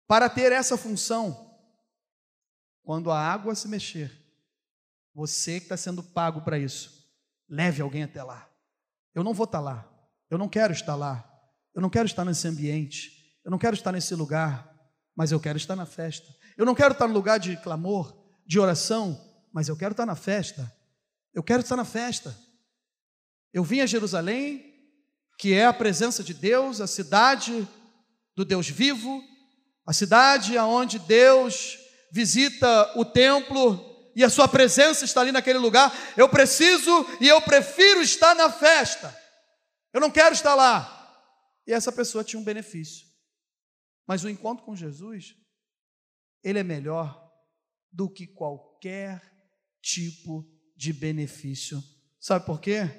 Para 0.08 0.30
ter 0.30 0.54
essa 0.54 0.78
função, 0.78 1.54
quando 2.82 3.12
a 3.12 3.20
água 3.20 3.54
se 3.56 3.68
mexer, 3.68 4.10
você 5.14 5.60
que 5.60 5.66
está 5.66 5.76
sendo 5.76 6.02
pago 6.02 6.42
para 6.42 6.58
isso, 6.58 7.06
leve 7.48 7.82
alguém 7.82 8.04
até 8.04 8.24
lá. 8.24 8.50
Eu 9.14 9.22
não 9.22 9.34
vou 9.34 9.44
estar 9.44 9.60
lá, 9.60 9.86
eu 10.30 10.38
não 10.38 10.48
quero 10.48 10.72
estar 10.72 10.96
lá, 10.96 11.30
eu 11.76 11.82
não 11.82 11.90
quero 11.90 12.06
estar 12.06 12.24
nesse 12.24 12.48
ambiente, 12.48 13.38
eu 13.44 13.52
não 13.52 13.60
quero 13.60 13.76
estar 13.76 13.92
nesse 13.92 14.16
lugar, 14.16 14.74
mas 15.14 15.34
eu 15.34 15.42
quero 15.42 15.58
estar 15.58 15.76
na 15.76 15.86
festa. 15.86 16.34
Eu 16.56 16.66
não 16.66 16.74
quero 16.74 16.94
estar 16.94 17.06
no 17.06 17.14
lugar 17.14 17.38
de 17.38 17.58
clamor, 17.58 18.16
de 18.48 18.62
oração, 18.62 19.20
mas 19.52 19.68
eu 19.68 19.76
quero 19.76 19.92
estar 19.92 20.06
na 20.06 20.16
festa. 20.16 20.72
Eu 21.34 21.44
quero 21.44 21.62
estar 21.62 21.76
na 21.76 21.86
festa. 21.86 22.38
Eu 23.54 23.64
vim 23.64 23.82
a 23.82 23.86
Jerusalém, 23.86 24.74
que 25.38 25.54
é 25.54 25.66
a 25.66 25.74
presença 25.74 26.24
de 26.24 26.34
Deus, 26.34 26.80
a 26.80 26.88
cidade 26.88 27.68
do 28.36 28.46
Deus 28.46 28.70
vivo, 28.70 29.24
a 29.86 29.94
cidade 29.94 30.58
aonde 30.58 31.00
Deus 31.00 31.78
visita 32.12 32.98
o 32.98 33.04
templo 33.04 34.12
e 34.16 34.24
a 34.24 34.30
sua 34.30 34.48
presença 34.48 35.04
está 35.06 35.22
ali 35.22 35.32
naquele 35.32 35.58
lugar. 35.58 35.92
Eu 36.16 36.30
preciso 36.30 37.06
e 37.20 37.28
eu 37.28 37.42
prefiro 37.42 38.02
estar 38.02 38.36
na 38.36 38.52
festa. 38.52 39.16
Eu 39.92 40.00
não 40.00 40.12
quero 40.12 40.34
estar 40.34 40.56
lá. 40.56 41.00
E 41.66 41.74
essa 41.74 41.92
pessoa 41.92 42.24
tinha 42.24 42.40
um 42.40 42.44
benefício. 42.44 43.08
Mas 44.08 44.24
o 44.24 44.30
encontro 44.30 44.64
com 44.66 44.76
Jesus, 44.76 45.36
ele 46.44 46.60
é 46.60 46.64
melhor 46.64 47.32
do 47.92 48.10
que 48.10 48.28
qualquer 48.28 49.22
tipo 49.82 50.53
de 50.84 50.92
benefício. 50.92 51.82
Sabe 52.20 52.46
por 52.46 52.60
quê? 52.60 52.90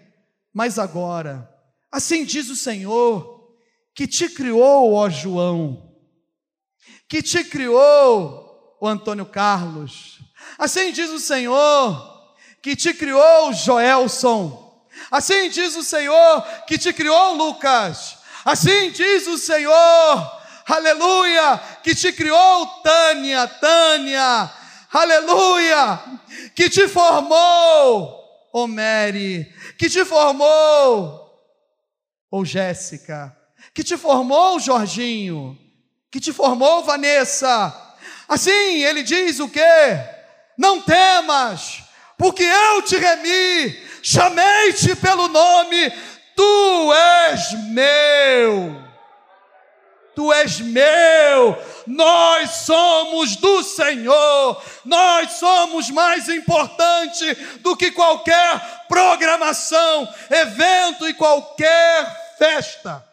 Mas 0.55 0.79
agora, 0.79 1.47
assim 1.93 2.25
diz 2.25 2.49
o 2.49 2.57
Senhor, 2.57 3.55
que 3.95 4.07
te 4.07 4.27
criou, 4.27 4.95
ó 4.95 5.11
João, 5.11 5.95
que 7.07 7.23
te 7.23 7.45
criou, 7.45 8.79
o 8.81 8.89
Antônio 8.89 9.27
Carlos. 9.27 10.19
Assim 10.59 10.93
diz 10.93 11.11
o 11.11 11.21
Senhor, 11.21 12.35
que 12.63 12.75
te 12.75 12.95
criou, 12.95 13.53
Joelson. 13.53 14.89
Assim 15.11 15.51
diz 15.51 15.77
o 15.77 15.83
Senhor, 15.83 16.43
que 16.67 16.79
te 16.79 16.91
criou, 16.91 17.35
Lucas. 17.35 18.17
Assim 18.47 18.91
diz 18.93 19.27
o 19.27 19.37
Senhor, 19.37 20.43
aleluia, 20.67 21.59
que 21.83 21.95
te 21.95 22.11
criou, 22.15 22.67
Tânia, 22.83 23.47
Tânia, 23.47 24.51
aleluia, 24.99 26.01
que 26.55 26.71
te 26.71 26.87
formou, 26.87 28.23
ô 28.53 28.67
Mary, 28.67 29.53
que 29.77 29.91
te 29.91 30.05
formou, 30.05 31.21
ou 32.31 32.45
Jéssica, 32.45 33.37
que 33.75 33.83
te 33.83 33.97
formou, 33.97 34.61
Jorginho, 34.61 35.59
que 36.11 36.21
te 36.21 36.33
formou, 36.33 36.85
Vanessa. 36.85 37.97
Assim, 38.29 38.83
ele 38.85 39.03
diz 39.03 39.41
o 39.41 39.49
quê? 39.49 39.61
Não 40.57 40.81
temas, 40.81 41.83
porque 42.17 42.45
eu 42.45 42.83
te 42.83 42.97
remi, 42.97 43.77
chamei-te 44.03 44.95
pelo 44.97 45.27
nome, 45.29 45.91
tu 46.37 46.93
és 46.93 47.53
meu 47.73 48.84
tu 50.15 50.33
és 50.33 50.61
meu, 50.61 51.57
nós 51.87 52.51
somos 52.51 53.37
do 53.37 53.63
Senhor, 53.63 54.63
nós 54.85 55.33
somos 55.33 55.91
mais 55.91 56.29
importante 56.29 57.35
do 57.61 57.77
que 57.77 57.91
qualquer 57.91 58.87
programação, 58.87 60.09
evento 60.31 61.09
e 61.09 61.15
qualquer 61.15 62.37
festa. 62.39 63.05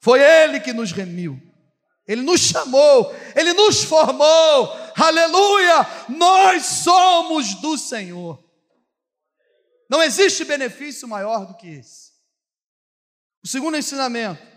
Foi 0.00 0.20
Ele 0.20 0.58
que 0.58 0.72
nos 0.72 0.90
remiu, 0.90 1.40
Ele 2.08 2.22
nos 2.22 2.40
chamou, 2.40 3.14
Ele 3.36 3.52
nos 3.52 3.84
formou, 3.84 4.76
aleluia, 4.96 5.86
nós 6.08 6.64
somos 6.64 7.54
do 7.56 7.76
Senhor. 7.76 8.42
Não 9.88 10.02
existe 10.02 10.44
benefício 10.44 11.06
maior 11.06 11.44
do 11.44 11.54
que 11.54 11.68
esse. 11.68 12.12
O 13.44 13.48
segundo 13.48 13.76
ensinamento 13.76 14.51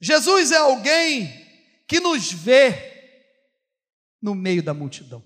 Jesus 0.00 0.52
é 0.52 0.58
alguém 0.58 1.26
que 1.86 1.98
nos 1.98 2.30
vê 2.32 2.88
no 4.20 4.34
meio 4.34 4.62
da 4.62 4.72
multidão. 4.72 5.24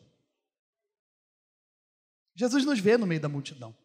Jesus 2.35 2.64
nos 2.64 2.80
vê 2.80 2.96
no 2.96 3.06
meio 3.06 3.20
da 3.20 3.28
multidão. 3.28 3.76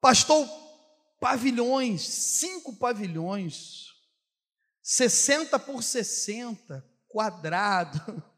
Pastor, 0.00 0.48
pavilhões, 1.20 2.02
cinco 2.02 2.76
pavilhões, 2.76 3.86
60 4.82 5.58
por 5.58 5.82
60, 5.82 6.84
quadrado. 7.08 8.22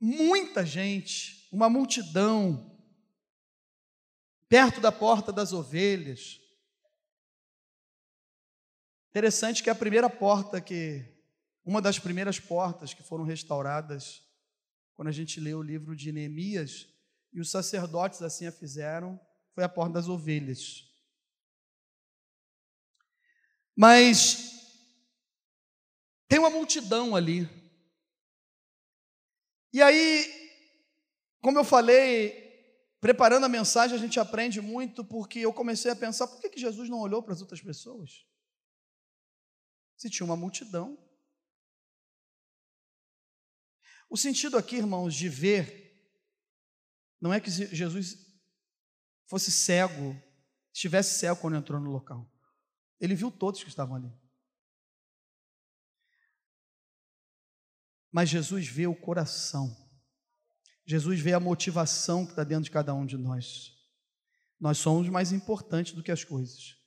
Muita 0.00 0.64
gente, 0.64 1.48
uma 1.52 1.68
multidão 1.68 2.67
perto 4.48 4.80
da 4.80 4.90
porta 4.90 5.32
das 5.32 5.52
ovelhas. 5.52 6.40
Interessante 9.10 9.62
que 9.62 9.70
a 9.70 9.74
primeira 9.74 10.08
porta 10.08 10.60
que, 10.60 11.04
uma 11.64 11.82
das 11.82 11.98
primeiras 11.98 12.40
portas 12.40 12.94
que 12.94 13.02
foram 13.02 13.24
restauradas, 13.24 14.22
quando 14.94 15.08
a 15.08 15.12
gente 15.12 15.38
lê 15.38 15.54
o 15.54 15.62
livro 15.62 15.94
de 15.94 16.12
Neemias, 16.12 16.88
e 17.32 17.40
os 17.40 17.50
sacerdotes 17.50 18.22
assim 18.22 18.46
a 18.46 18.52
fizeram, 18.52 19.20
foi 19.52 19.64
a 19.64 19.68
porta 19.68 19.94
das 19.94 20.08
ovelhas. 20.08 20.84
Mas 23.76 24.48
tem 26.26 26.38
uma 26.38 26.50
multidão 26.50 27.14
ali. 27.14 27.48
E 29.72 29.82
aí, 29.82 30.50
como 31.40 31.58
eu 31.58 31.64
falei, 31.64 32.47
preparando 33.00 33.44
a 33.44 33.48
mensagem, 33.48 33.96
a 33.96 34.00
gente 34.00 34.18
aprende 34.18 34.60
muito 34.60 35.04
porque 35.04 35.38
eu 35.38 35.52
comecei 35.52 35.90
a 35.90 35.96
pensar 35.96 36.26
por 36.26 36.40
que, 36.40 36.50
que 36.50 36.60
Jesus 36.60 36.88
não 36.88 36.98
olhou 36.98 37.22
para 37.22 37.32
as 37.32 37.40
outras 37.40 37.60
pessoas? 37.60 38.26
Se 39.96 40.08
tinha 40.08 40.24
uma 40.24 40.36
multidão. 40.36 40.98
O 44.10 44.16
sentido 44.16 44.56
aqui, 44.56 44.76
irmãos, 44.76 45.14
de 45.14 45.28
ver, 45.28 46.10
não 47.20 47.32
é 47.32 47.40
que 47.40 47.50
Jesus 47.50 48.16
fosse 49.26 49.50
cego, 49.50 50.16
estivesse 50.72 51.18
cego 51.18 51.40
quando 51.40 51.56
entrou 51.56 51.80
no 51.80 51.90
local. 51.90 52.30
Ele 53.00 53.14
viu 53.14 53.30
todos 53.30 53.62
que 53.62 53.68
estavam 53.68 53.96
ali. 53.96 54.12
Mas 58.10 58.28
Jesus 58.28 58.66
vê 58.66 58.86
o 58.86 58.96
coração. 58.96 59.87
Jesus 60.88 61.20
vê 61.20 61.34
a 61.34 61.40
motivação 61.40 62.24
que 62.24 62.32
está 62.32 62.42
dentro 62.42 62.64
de 62.64 62.70
cada 62.70 62.94
um 62.94 63.04
de 63.04 63.18
nós. 63.18 63.74
Nós 64.58 64.78
somos 64.78 65.06
mais 65.10 65.32
importantes 65.32 65.92
do 65.92 66.02
que 66.02 66.10
as 66.10 66.24
coisas. 66.24 66.78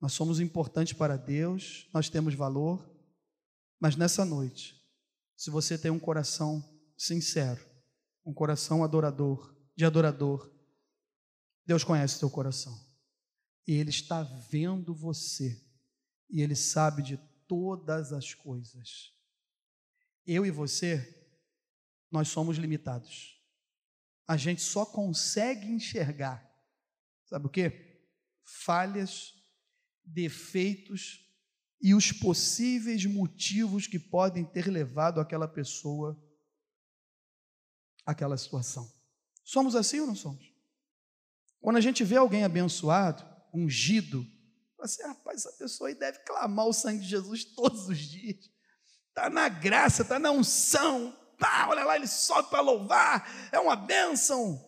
Nós 0.00 0.12
somos 0.12 0.40
importantes 0.40 0.92
para 0.92 1.16
Deus, 1.16 1.88
nós 1.94 2.08
temos 2.08 2.34
valor, 2.34 2.84
mas 3.78 3.94
nessa 3.94 4.24
noite, 4.24 4.74
se 5.36 5.50
você 5.50 5.78
tem 5.78 5.88
um 5.88 6.00
coração 6.00 6.60
sincero, 6.98 7.64
um 8.24 8.34
coração 8.34 8.82
adorador, 8.82 9.56
de 9.76 9.84
adorador, 9.84 10.52
Deus 11.64 11.84
conhece 11.84 12.16
o 12.16 12.18
teu 12.18 12.30
coração. 12.30 12.76
E 13.68 13.74
Ele 13.74 13.90
está 13.90 14.24
vendo 14.50 14.92
você. 14.92 15.64
E 16.28 16.42
Ele 16.42 16.56
sabe 16.56 17.04
de 17.04 17.16
todas 17.46 18.12
as 18.12 18.34
coisas. 18.34 19.12
Eu 20.26 20.44
e 20.44 20.50
você 20.50 21.15
nós 22.10 22.28
somos 22.28 22.56
limitados. 22.56 23.40
A 24.26 24.36
gente 24.36 24.62
só 24.62 24.84
consegue 24.84 25.66
enxergar, 25.66 26.44
sabe 27.26 27.46
o 27.46 27.50
que? 27.50 28.00
Falhas, 28.64 29.34
defeitos 30.04 31.24
e 31.80 31.94
os 31.94 32.12
possíveis 32.12 33.04
motivos 33.04 33.86
que 33.86 33.98
podem 33.98 34.44
ter 34.44 34.68
levado 34.68 35.20
aquela 35.20 35.46
pessoa 35.46 36.20
àquela 38.04 38.36
situação. 38.36 38.90
Somos 39.44 39.76
assim 39.76 40.00
ou 40.00 40.06
não 40.06 40.14
somos? 40.14 40.44
Quando 41.60 41.76
a 41.76 41.80
gente 41.80 42.04
vê 42.04 42.16
alguém 42.16 42.44
abençoado, 42.44 43.24
ungido, 43.52 44.24
assim, 44.80 45.02
rapaz, 45.02 45.44
essa 45.44 45.56
pessoa 45.56 45.88
aí 45.88 45.94
deve 45.94 46.20
clamar 46.20 46.66
o 46.66 46.72
sangue 46.72 47.02
de 47.02 47.08
Jesus 47.08 47.44
todos 47.44 47.88
os 47.88 47.98
dias. 47.98 48.50
Está 49.08 49.30
na 49.30 49.48
graça, 49.48 50.02
está 50.02 50.18
na 50.18 50.30
unção, 50.30 51.16
pá, 51.38 51.66
olha 51.68 51.84
lá, 51.84 51.96
ele 51.96 52.06
sobe 52.06 52.50
para 52.50 52.60
louvar, 52.60 53.50
é 53.52 53.58
uma 53.58 53.76
bênção. 53.76 54.62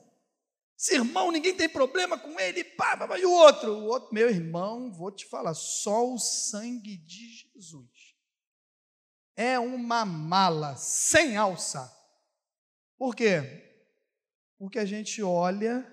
Esse 0.78 0.94
irmão, 0.94 1.32
ninguém 1.32 1.54
tem 1.54 1.68
problema 1.68 2.18
com 2.18 2.38
ele, 2.38 2.62
pá, 2.62 2.96
pá, 2.96 3.08
pá. 3.08 3.18
e 3.18 3.26
o 3.26 3.32
outro? 3.32 3.72
O 3.72 3.84
outro, 3.86 4.14
meu 4.14 4.30
irmão, 4.30 4.92
vou 4.92 5.10
te 5.10 5.26
falar, 5.26 5.54
só 5.54 6.06
o 6.12 6.18
sangue 6.18 6.96
de 6.96 7.28
Jesus 7.32 8.08
é 9.38 9.56
uma 9.56 10.04
mala 10.04 10.74
sem 10.74 11.36
alça. 11.36 11.88
Por 12.96 13.14
quê? 13.14 13.40
Porque 14.58 14.80
a 14.80 14.84
gente 14.84 15.22
olha 15.22 15.86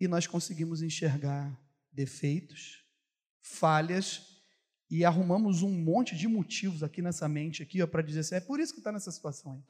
e 0.00 0.08
nós 0.08 0.26
conseguimos 0.26 0.80
enxergar 0.80 1.54
defeitos, 1.92 2.82
falhas 3.42 4.29
e 4.90 5.04
arrumamos 5.04 5.62
um 5.62 5.70
monte 5.70 6.16
de 6.16 6.26
motivos 6.26 6.82
aqui 6.82 7.00
nessa 7.00 7.28
mente 7.28 7.62
aqui 7.62 7.86
para 7.86 8.02
dizer 8.02 8.20
assim, 8.20 8.34
é 8.34 8.40
por 8.40 8.58
isso 8.58 8.72
que 8.72 8.80
está 8.80 8.90
nessa 8.90 9.12
situação 9.12 9.52
aí. 9.52 9.62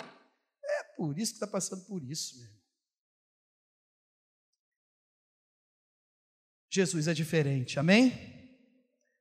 É 0.64 0.82
por 0.96 1.18
isso 1.18 1.32
que 1.32 1.36
está 1.36 1.46
passando 1.46 1.84
por 1.84 2.02
isso, 2.02 2.38
meu 2.38 2.60
Jesus 6.72 7.08
é 7.08 7.14
diferente, 7.14 7.80
amém? 7.80 8.12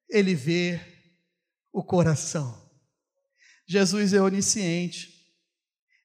Ele 0.07 0.35
vê 0.35 0.79
o 1.73 1.83
coração. 1.83 2.69
Jesus 3.67 4.13
é 4.13 4.21
onisciente. 4.21 5.33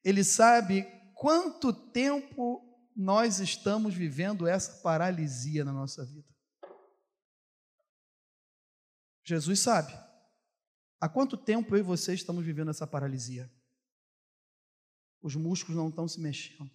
Ele 0.02 0.24
sabe 0.24 0.86
quanto 1.14 1.72
tempo 1.72 2.62
nós 2.96 3.40
estamos 3.40 3.94
vivendo 3.94 4.46
essa 4.46 4.80
paralisia 4.82 5.64
na 5.64 5.72
nossa 5.72 6.04
vida. 6.04 6.33
Jesus 9.24 9.60
sabe. 9.60 9.92
Há 11.00 11.08
quanto 11.08 11.36
tempo 11.36 11.74
eu 11.74 11.80
e 11.80 11.82
você 11.82 12.14
estamos 12.14 12.44
vivendo 12.44 12.70
essa 12.70 12.86
paralisia? 12.86 13.50
Os 15.22 15.34
músculos 15.34 15.76
não 15.76 15.88
estão 15.88 16.06
se 16.06 16.20
mexendo. 16.20 16.70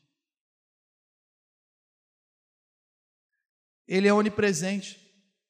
Ele 3.88 4.08
é 4.08 4.14
onipresente. 4.14 5.08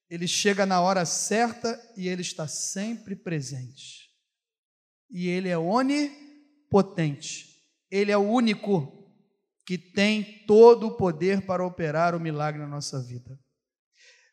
Ele 0.10 0.28
chega 0.28 0.66
na 0.66 0.82
hora 0.82 1.06
certa 1.06 1.80
e 1.95 2.08
ele 2.08 2.22
está 2.22 2.47
sempre 2.47 3.16
presente. 3.16 4.10
E 5.10 5.28
ele 5.28 5.50
é 5.50 5.58
onipotente. 5.58 7.47
Ele 7.91 8.12
é 8.12 8.18
o 8.18 8.30
único 8.30 9.00
que 9.66 9.78
tem 9.78 10.45
todo 10.45 10.88
o 10.88 10.97
poder 10.97 11.45
para 11.45 11.66
operar 11.66 12.16
o 12.16 12.20
milagre 12.20 12.60
na 12.60 12.68
nossa 12.68 13.02
vida. 13.02 13.39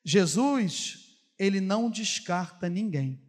Jesus, 0.04 1.05
ele 1.38 1.60
não 1.60 1.90
descarta 1.90 2.68
ninguém. 2.68 3.22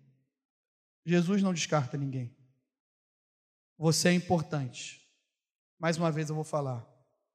Jesus 1.06 1.42
não 1.42 1.54
descarta 1.54 1.98
ninguém. 1.98 2.36
Você 3.78 4.10
é 4.10 4.14
importante. 4.14 5.02
Mais 5.80 5.98
uma 5.98 6.12
vez 6.12 6.30
eu 6.30 6.36
vou 6.36 6.44
falar. 6.44 6.86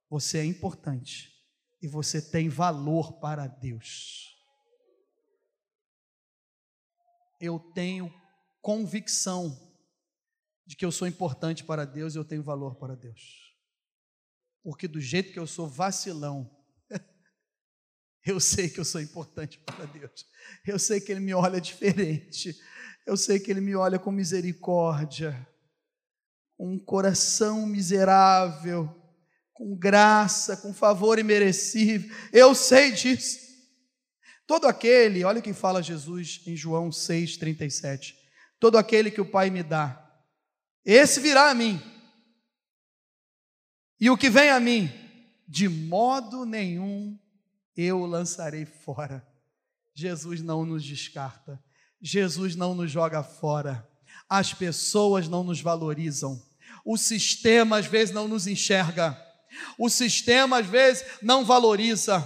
Você 0.09 0.39
é 0.39 0.45
importante 0.45 1.33
e 1.81 1.87
você 1.87 2.21
tem 2.21 2.49
valor 2.49 3.19
para 3.19 3.47
Deus. 3.47 4.37
Eu 7.39 7.59
tenho 7.59 8.13
convicção 8.61 9.59
de 10.65 10.75
que 10.75 10.85
eu 10.85 10.91
sou 10.91 11.07
importante 11.07 11.63
para 11.63 11.85
Deus 11.85 12.15
e 12.15 12.17
eu 12.17 12.23
tenho 12.23 12.43
valor 12.43 12.75
para 12.75 12.95
Deus. 12.95 13.53
Porque 14.63 14.87
do 14.87 15.01
jeito 15.01 15.33
que 15.33 15.39
eu 15.39 15.47
sou 15.47 15.67
vacilão, 15.67 16.49
eu 18.25 18.39
sei 18.39 18.69
que 18.69 18.79
eu 18.79 18.85
sou 18.85 19.01
importante 19.01 19.59
para 19.59 19.85
Deus. 19.85 20.25
Eu 20.65 20.79
sei 20.79 21.01
que 21.01 21.11
Ele 21.11 21.19
me 21.19 21.33
olha 21.33 21.59
diferente. 21.59 22.57
Eu 23.05 23.17
sei 23.17 23.39
que 23.39 23.51
Ele 23.51 23.61
me 23.61 23.75
olha 23.75 23.99
com 23.99 24.11
misericórdia, 24.11 25.47
um 26.57 26.79
coração 26.79 27.65
miserável 27.65 29.03
com 29.53 29.75
graça, 29.75 30.57
com 30.57 30.73
favor 30.73 31.19
imerecido. 31.19 32.13
Eu 32.31 32.55
sei 32.55 32.91
disso. 32.91 33.39
Todo 34.45 34.67
aquele, 34.67 35.23
olha 35.23 35.39
o 35.39 35.43
que 35.43 35.53
fala 35.53 35.81
Jesus 35.81 36.41
em 36.45 36.55
João 36.55 36.89
6,37. 36.89 38.15
Todo 38.59 38.77
aquele 38.77 39.11
que 39.11 39.21
o 39.21 39.29
Pai 39.29 39.49
me 39.49 39.63
dá, 39.63 39.99
esse 40.85 41.19
virá 41.19 41.49
a 41.49 41.53
mim. 41.53 41.81
E 43.99 44.09
o 44.09 44.17
que 44.17 44.29
vem 44.29 44.49
a 44.49 44.59
mim, 44.59 44.91
de 45.47 45.69
modo 45.69 46.45
nenhum 46.45 47.17
eu 47.75 48.01
o 48.01 48.05
lançarei 48.05 48.65
fora. 48.65 49.25
Jesus 49.95 50.41
não 50.41 50.65
nos 50.65 50.83
descarta. 50.83 51.61
Jesus 52.01 52.55
não 52.55 52.75
nos 52.75 52.91
joga 52.91 53.23
fora. 53.23 53.87
As 54.29 54.53
pessoas 54.53 55.27
não 55.27 55.43
nos 55.43 55.61
valorizam. 55.61 56.41
O 56.85 56.97
sistema 56.97 57.77
às 57.77 57.85
vezes 57.85 58.13
não 58.13 58.27
nos 58.27 58.47
enxerga. 58.47 59.17
O 59.77 59.89
sistema 59.89 60.59
às 60.59 60.65
vezes 60.65 61.05
não 61.21 61.45
valoriza. 61.45 62.19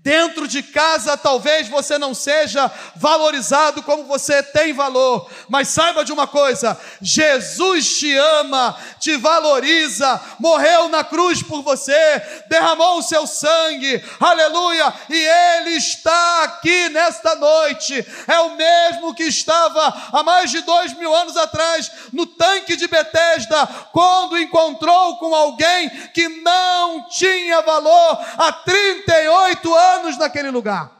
Dentro 0.00 0.46
de 0.46 0.62
casa, 0.62 1.16
talvez 1.16 1.68
você 1.68 1.98
não 1.98 2.14
seja 2.14 2.70
valorizado 2.94 3.82
como 3.82 4.04
você 4.04 4.40
tem 4.44 4.72
valor, 4.72 5.28
mas 5.48 5.68
saiba 5.68 6.04
de 6.04 6.12
uma 6.12 6.26
coisa: 6.26 6.80
Jesus 7.02 7.98
te 7.98 8.16
ama, 8.16 8.78
te 9.00 9.16
valoriza, 9.16 10.20
morreu 10.38 10.88
na 10.88 11.02
cruz 11.02 11.42
por 11.42 11.62
você, 11.62 12.22
derramou 12.48 12.98
o 12.98 13.02
seu 13.02 13.26
sangue, 13.26 14.02
aleluia, 14.20 14.94
e 15.10 15.16
Ele 15.16 15.70
está 15.70 16.44
aqui 16.44 16.88
nesta 16.90 17.34
noite, 17.34 18.06
é 18.28 18.38
o 18.38 18.54
mesmo 18.54 19.12
que 19.12 19.24
estava 19.24 19.94
há 20.12 20.22
mais 20.22 20.52
de 20.52 20.60
dois 20.60 20.94
mil 20.94 21.12
anos 21.12 21.36
atrás 21.36 21.90
no 22.12 22.24
tanque 22.24 22.76
de 22.76 22.86
Betesda, 22.86 23.66
quando 23.92 24.38
encontrou 24.38 25.18
com 25.18 25.34
alguém 25.34 25.90
que 26.14 26.28
não 26.28 27.08
tinha 27.08 27.60
valor 27.62 28.18
há 28.38 28.52
38 28.52 29.74
anos 29.74 29.87
anos 29.96 30.18
naquele 30.18 30.50
lugar. 30.50 30.98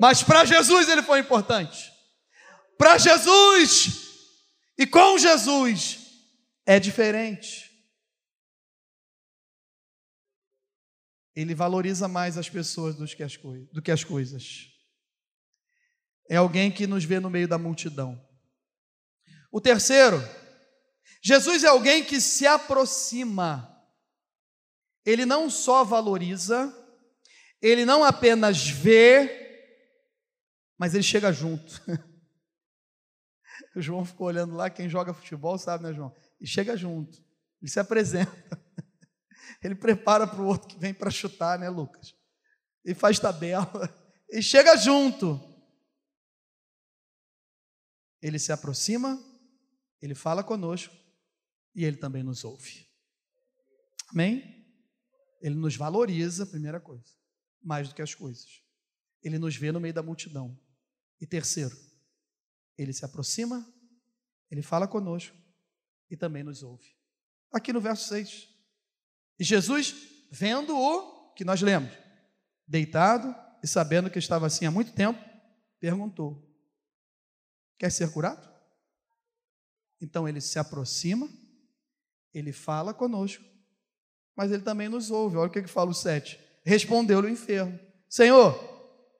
Mas 0.00 0.22
para 0.22 0.44
Jesus 0.44 0.88
ele 0.88 1.02
foi 1.02 1.20
importante. 1.20 1.92
Para 2.76 2.96
Jesus 2.98 4.06
e 4.78 4.86
com 4.86 5.18
Jesus 5.18 5.98
é 6.64 6.78
diferente. 6.78 7.68
Ele 11.34 11.54
valoriza 11.54 12.08
mais 12.08 12.36
as 12.36 12.48
pessoas 12.48 12.94
do 12.96 13.06
que 13.06 13.22
as, 13.22 13.36
do 13.72 13.82
que 13.82 13.90
as 13.90 14.04
coisas. 14.04 14.66
É 16.28 16.36
alguém 16.36 16.70
que 16.70 16.86
nos 16.86 17.04
vê 17.04 17.18
no 17.18 17.30
meio 17.30 17.48
da 17.48 17.58
multidão. 17.58 18.20
O 19.50 19.60
terceiro, 19.60 20.18
Jesus 21.22 21.64
é 21.64 21.68
alguém 21.68 22.04
que 22.04 22.20
se 22.20 22.46
aproxima 22.46 23.77
ele 25.04 25.24
não 25.24 25.48
só 25.48 25.84
valoriza, 25.84 26.74
ele 27.60 27.84
não 27.84 28.04
apenas 28.04 28.68
vê, 28.68 29.46
mas 30.78 30.94
ele 30.94 31.02
chega 31.02 31.32
junto. 31.32 31.80
o 33.74 33.80
João 33.80 34.04
ficou 34.04 34.26
olhando 34.26 34.54
lá, 34.54 34.70
quem 34.70 34.88
joga 34.88 35.14
futebol 35.14 35.58
sabe, 35.58 35.84
né, 35.84 35.92
João? 35.92 36.14
E 36.40 36.46
chega 36.46 36.76
junto, 36.76 37.18
ele 37.60 37.70
se 37.70 37.80
apresenta. 37.80 38.32
Ele 39.60 39.74
prepara 39.74 40.24
para 40.24 40.40
o 40.40 40.46
outro 40.46 40.68
que 40.68 40.78
vem 40.78 40.94
para 40.94 41.10
chutar, 41.10 41.58
né, 41.58 41.68
Lucas? 41.68 42.14
Ele 42.84 42.94
faz 42.94 43.18
tabela, 43.18 43.68
e 44.30 44.40
chega 44.40 44.76
junto. 44.76 45.40
Ele 48.22 48.38
se 48.38 48.52
aproxima, 48.52 49.20
ele 50.00 50.14
fala 50.14 50.44
conosco 50.44 50.94
e 51.74 51.84
ele 51.84 51.96
também 51.96 52.22
nos 52.22 52.44
ouve. 52.44 52.88
Amém? 54.10 54.57
Ele 55.40 55.54
nos 55.54 55.76
valoriza, 55.76 56.46
primeira 56.46 56.80
coisa, 56.80 57.12
mais 57.62 57.88
do 57.88 57.94
que 57.94 58.02
as 58.02 58.14
coisas. 58.14 58.62
Ele 59.22 59.38
nos 59.38 59.56
vê 59.56 59.72
no 59.72 59.80
meio 59.80 59.94
da 59.94 60.02
multidão. 60.02 60.58
E 61.20 61.26
terceiro, 61.26 61.76
ele 62.76 62.92
se 62.92 63.04
aproxima, 63.04 63.66
ele 64.50 64.62
fala 64.62 64.86
conosco 64.86 65.36
e 66.10 66.16
também 66.16 66.42
nos 66.42 66.62
ouve. 66.62 66.96
Aqui 67.52 67.72
no 67.72 67.80
verso 67.80 68.08
6. 68.08 68.48
E 69.38 69.44
Jesus, 69.44 69.94
vendo 70.30 70.76
o 70.76 71.32
que 71.34 71.44
nós 71.44 71.60
lemos, 71.60 71.92
deitado 72.66 73.34
e 73.62 73.66
sabendo 73.66 74.10
que 74.10 74.18
estava 74.18 74.46
assim 74.46 74.66
há 74.66 74.70
muito 74.70 74.92
tempo, 74.92 75.18
perguntou: 75.80 76.44
Quer 77.78 77.90
ser 77.90 78.10
curado? 78.12 78.48
Então 80.00 80.28
ele 80.28 80.40
se 80.40 80.58
aproxima, 80.58 81.28
ele 82.32 82.52
fala 82.52 82.94
conosco 82.94 83.44
mas 84.38 84.52
ele 84.52 84.62
também 84.62 84.88
nos 84.88 85.10
ouve. 85.10 85.36
Olha 85.36 85.48
o 85.48 85.50
que, 85.50 85.62
que 85.62 85.68
fala 85.68 85.90
o 85.90 85.94
7. 85.94 86.38
Respondeu-lhe 86.64 87.26
o 87.26 87.30
enfermo: 87.30 87.76
Senhor, 88.08 88.56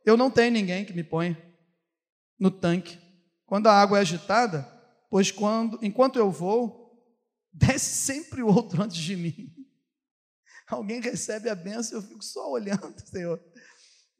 eu 0.06 0.16
não 0.16 0.30
tenho 0.30 0.52
ninguém 0.52 0.84
que 0.84 0.92
me 0.92 1.02
ponha 1.02 1.36
no 2.38 2.52
tanque 2.52 2.96
quando 3.44 3.66
a 3.66 3.72
água 3.72 3.98
é 3.98 4.02
agitada, 4.02 4.62
pois 5.10 5.32
quando, 5.32 5.76
enquanto 5.82 6.20
eu 6.20 6.30
vou, 6.30 7.04
desce 7.52 7.96
sempre 7.96 8.44
outro 8.44 8.80
antes 8.80 8.96
de 8.96 9.16
mim. 9.16 9.52
Alguém 10.70 11.00
recebe 11.00 11.50
a 11.50 11.54
benção, 11.56 11.98
eu 11.98 12.02
fico 12.02 12.22
só 12.22 12.48
olhando, 12.48 12.94
Senhor. 13.04 13.42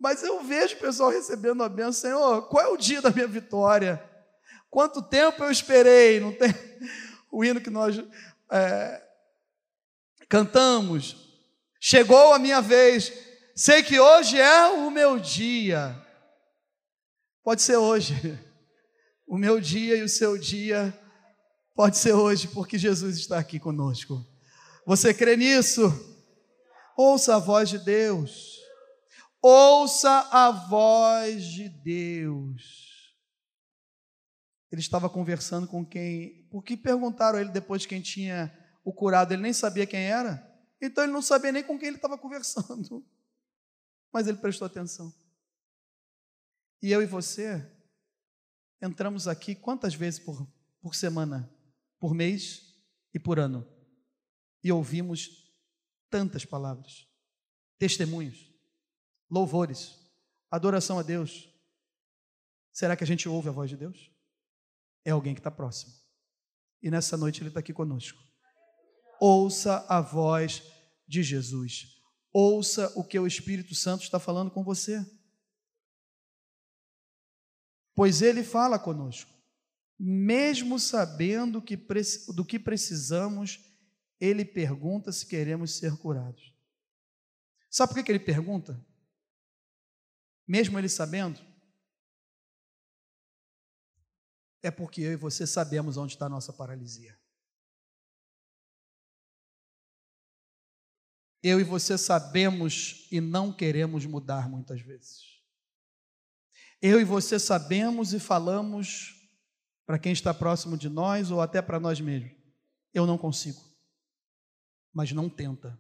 Mas 0.01 0.25
eu 0.25 0.43
vejo 0.43 0.75
o 0.75 0.81
pessoal 0.81 1.11
recebendo 1.11 1.63
a 1.63 1.69
benção, 1.69 1.93
Senhor, 1.93 2.49
qual 2.49 2.65
é 2.65 2.69
o 2.69 2.77
dia 2.77 3.01
da 3.01 3.11
minha 3.11 3.29
vitória? 3.29 4.03
Quanto 4.69 5.01
tempo 5.01 5.45
eu 5.45 5.51
esperei? 5.51 6.19
Não 6.19 6.33
tem 6.33 6.53
o 7.31 7.45
hino 7.45 7.61
que 7.61 7.71
nós 7.71 8.03
é, 8.51 9.08
cantamos. 10.29 11.17
Chegou 11.81 12.35
a 12.35 12.39
minha 12.39 12.61
vez. 12.61 13.13
Sei 13.55 13.83
que 13.83 13.99
hoje 13.99 14.41
é 14.41 14.67
o 14.69 14.91
meu 14.91 15.19
dia. 15.19 15.97
Pode 17.43 17.63
ser 17.63 17.77
hoje. 17.77 18.15
O 19.31 19.37
meu 19.37 19.61
dia 19.61 19.95
e 19.95 20.03
o 20.03 20.09
seu 20.09 20.39
dia 20.39 20.99
pode 21.77 21.99
ser 21.99 22.15
hoje, 22.15 22.49
porque 22.49 22.79
Jesus 22.79 23.19
está 23.19 23.39
aqui 23.39 23.61
conosco. 23.61 24.27
Você 24.87 25.13
crê 25.13 25.37
nisso? 25.37 25.83
Ouça 26.97 27.37
a 27.37 27.39
voz 27.39 27.69
de 27.69 27.79
Deus. 27.79 28.57
Ouça 29.43 30.29
a 30.33 30.51
voz 30.51 31.45
de 31.45 31.69
Deus. 31.69 32.63
Ele 34.73 34.81
estava 34.81 35.09
conversando 35.09 35.69
com 35.69 35.85
quem. 35.85 36.49
Porque 36.51 36.77
perguntaram 36.77 37.39
a 37.39 37.41
ele 37.43 37.51
depois 37.51 37.83
de 37.83 37.89
quem 37.89 38.01
tinha 38.01 38.51
o 38.89 38.93
curado, 38.93 39.33
ele 39.33 39.43
nem 39.43 39.53
sabia 39.53 39.87
quem 39.87 40.01
era. 40.01 40.47
Então 40.81 41.03
ele 41.05 41.13
não 41.13 41.23
sabia 41.23 41.53
nem 41.53 41.65
com 41.65 41.79
quem 41.79 41.89
ele 41.89 41.97
estava 41.97 42.17
conversando. 42.17 43.05
Mas 44.13 44.27
ele 44.27 44.39
prestou 44.39 44.67
atenção. 44.67 45.13
E 46.81 46.91
eu 46.91 47.03
e 47.03 47.07
você 47.07 47.71
entramos 48.81 49.27
aqui 49.27 49.55
quantas 49.55 49.95
vezes 49.95 50.21
por, 50.21 50.47
por 50.81 50.95
semana? 50.95 51.53
Por 51.99 52.15
mês 52.15 52.75
e 53.13 53.19
por 53.19 53.39
ano. 53.39 53.67
E 54.63 54.71
ouvimos 54.71 55.53
tantas 56.09 56.45
palavras, 56.45 57.09
testemunhos, 57.79 58.51
louvores, 59.29 59.99
adoração 60.51 60.99
a 60.99 61.03
Deus. 61.03 61.53
Será 62.73 62.97
que 62.97 63.05
a 63.05 63.07
gente 63.07 63.29
ouve 63.29 63.49
a 63.49 63.53
voz 63.53 63.69
de 63.69 63.77
Deus? 63.77 64.11
é 65.09 65.11
alguém 65.11 65.35
que 65.35 65.41
está 65.41 65.51
próximo. 65.51 65.93
E 66.83 66.91
nessa 66.91 67.17
noite 67.17 67.41
ele 67.41 67.49
está 67.49 67.61
aqui 67.61 67.73
conosco. 67.73 68.23
Ouça 69.21 69.85
a 69.89 70.01
voz 70.01 70.63
de 71.07 71.23
Jesus. 71.23 72.01
Ouça 72.33 72.93
o 72.97 73.05
que 73.05 73.19
o 73.19 73.27
Espírito 73.27 73.75
Santo 73.75 74.03
está 74.03 74.19
falando 74.19 74.51
com 74.51 74.63
você. 74.63 75.05
Pois 77.95 78.23
ele 78.23 78.45
fala 78.45 78.79
conosco. 78.79 79.31
Mesmo 79.99 80.79
sabendo 80.79 81.61
que, 81.61 81.77
do 82.35 82.45
que 82.45 82.59
precisamos, 82.59 83.61
ele 84.21 84.45
pergunta 84.45 85.11
se 85.11 85.27
queremos 85.27 85.77
ser 85.79 85.97
curados. 85.97 86.55
Sabe 87.69 87.95
por 87.95 88.05
que 88.05 88.13
ele 88.13 88.21
pergunta? 88.21 88.81
Mesmo 90.47 90.79
ele 90.79 90.89
sabendo? 90.89 91.49
é 94.63 94.71
porque 94.71 95.01
eu 95.01 95.13
e 95.13 95.17
você 95.17 95.47
sabemos 95.47 95.97
onde 95.97 96.15
está 96.15 96.27
a 96.27 96.31
nossa 96.31 96.53
paralisia. 96.53 97.19
Eu 101.49 101.61
e 101.61 101.65
você 101.65 101.97
sabemos 101.97 103.07
e 103.11 103.21
não 103.21 103.53
queremos 103.53 104.05
mudar 104.05 104.49
muitas 104.49 104.81
vezes. 104.81 105.23
Eu 106.81 107.01
e 107.01 107.05
você 107.05 107.39
sabemos 107.39 108.13
e 108.13 108.21
falamos 108.21 109.15
para 109.87 109.99
quem 109.99 110.13
está 110.13 110.33
próximo 110.35 110.77
de 110.77 110.89
nós 110.89 111.31
ou 111.31 111.41
até 111.41 111.63
para 111.63 111.81
nós 111.81 112.01
mesmos. 112.01 112.33
Eu 112.93 113.07
não 113.07 113.17
consigo. 113.17 113.61
Mas 114.93 115.13
não 115.13 115.29
tenta. 115.29 115.79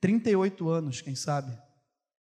38 0.00 0.68
anos, 0.68 1.00
quem 1.00 1.14
sabe? 1.14 1.56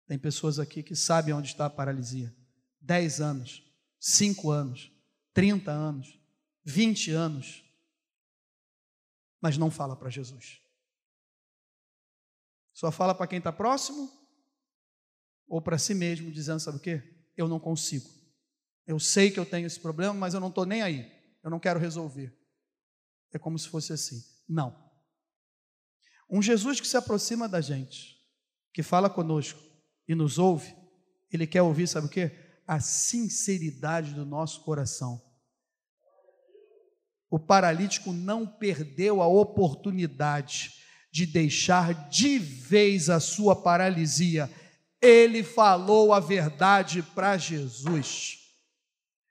Tem 0.08 0.18
pessoas 0.18 0.58
aqui 0.58 0.82
que 0.82 0.96
sabem 0.96 1.34
onde 1.34 1.50
está 1.50 1.66
a 1.66 1.70
paralisia. 1.70 2.36
10 2.82 3.22
anos. 3.22 3.68
5 4.00 4.52
anos, 4.52 4.92
30 5.34 5.72
anos, 5.72 6.20
20 6.64 7.12
anos, 7.12 7.64
mas 9.42 9.58
não 9.58 9.72
fala 9.72 9.96
para 9.96 10.10
Jesus. 10.10 10.62
Só 12.78 12.92
fala 12.92 13.16
para 13.16 13.26
quem 13.26 13.40
está 13.40 13.52
próximo 13.52 14.08
ou 15.48 15.60
para 15.60 15.80
si 15.80 15.96
mesmo, 15.96 16.32
dizendo: 16.32 16.60
sabe 16.60 16.78
o 16.78 16.80
que? 16.80 17.02
Eu 17.36 17.48
não 17.48 17.60
consigo. 17.60 18.08
Eu 18.86 19.00
sei 19.00 19.32
que 19.32 19.40
eu 19.40 19.46
tenho 19.46 19.66
esse 19.66 19.80
problema, 19.80 20.14
mas 20.14 20.36
eu 20.36 20.40
não 20.40 20.50
estou 20.50 20.66
nem 20.66 20.84
aí. 20.84 21.12
Eu 21.44 21.50
não 21.50 21.60
quero 21.60 21.80
resolver. 21.80 22.32
É 23.34 23.40
como 23.40 23.58
se 23.58 23.68
fosse 23.68 23.94
assim. 23.94 24.22
Não. 24.48 24.78
Um 26.30 26.42
Jesus 26.42 26.80
que 26.80 26.88
se 26.88 26.96
aproxima 26.98 27.50
da 27.50 27.62
gente, 27.62 28.16
que 28.72 28.84
fala 28.84 29.10
conosco 29.10 29.60
e 30.08 30.14
nos 30.14 30.38
ouve, 30.38 30.76
ele 31.32 31.48
quer 31.48 31.64
ouvir, 31.64 31.88
sabe 31.88 32.06
o 32.06 32.10
que? 32.10 32.32
a 32.68 32.82
sinceridade 32.82 34.14
do 34.14 34.26
nosso 34.26 34.62
coração. 34.62 35.24
O 37.30 37.40
paralítico 37.40 38.12
não 38.12 38.46
perdeu 38.46 39.22
a 39.22 39.28
oportunidade 39.28 40.74
de 41.12 41.26
deixar 41.26 42.10
de 42.10 42.38
vez 42.38 43.10
a 43.10 43.20
sua 43.20 43.56
paralisia. 43.56 44.52
Ele 45.02 45.44
falou 45.44 46.14
a 46.14 46.20
verdade 46.20 47.02
para 47.02 47.38
Jesus. 47.38 48.40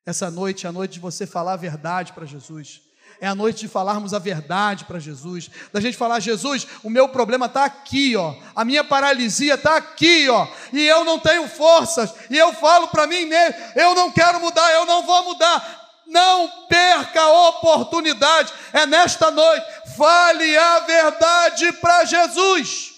Essa 0.05 0.31
noite 0.31 0.67
é 0.67 0.69
a 0.69 0.73
noite 0.73 0.95
de 0.95 1.01
você 1.01 1.27
falar 1.27 1.55
a 1.55 1.57
verdade 1.57 2.13
para 2.13 2.27
Jesus 2.27 2.87
é 3.21 3.27
a 3.27 3.35
noite 3.35 3.61
de 3.61 3.69
falarmos 3.69 4.13
a 4.13 4.19
verdade 4.19 4.85
para 4.85 4.99
Jesus, 4.99 5.51
da 5.73 5.81
gente 5.81 5.97
falar, 5.97 6.21
Jesus, 6.21 6.67
o 6.83 6.91
meu 6.91 7.09
problema 7.09 7.47
está 7.47 7.65
aqui, 7.65 8.17
ó, 8.17 8.35
a 8.55 8.65
minha 8.65 8.85
paralisia 8.85 9.55
está 9.55 9.77
aqui, 9.77 10.29
ó, 10.29 10.47
e 10.73 10.87
eu 10.87 11.05
não 11.05 11.19
tenho 11.19 11.49
forças, 11.49 12.13
e 12.31 12.37
eu 12.37 12.53
falo 12.53 12.89
para 12.89 13.07
mim 13.07 13.25
mesmo, 13.25 13.55
eu 13.75 13.95
não 13.95 14.11
quero 14.11 14.41
mudar, 14.41 14.71
eu 14.73 14.87
não 14.87 15.05
vou 15.07 15.25
mudar. 15.25 15.86
Não 16.07 16.67
perca 16.67 17.21
a 17.21 17.49
oportunidade, 17.49 18.53
é 18.73 18.87
nesta 18.87 19.31
noite, 19.31 19.67
fale 19.97 20.57
a 20.57 20.81
verdade 20.81 21.73
para 21.75 22.05
Jesus. 22.05 22.95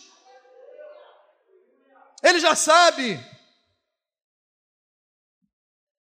Ele 2.23 2.39
já 2.41 2.55
sabe, 2.55 3.19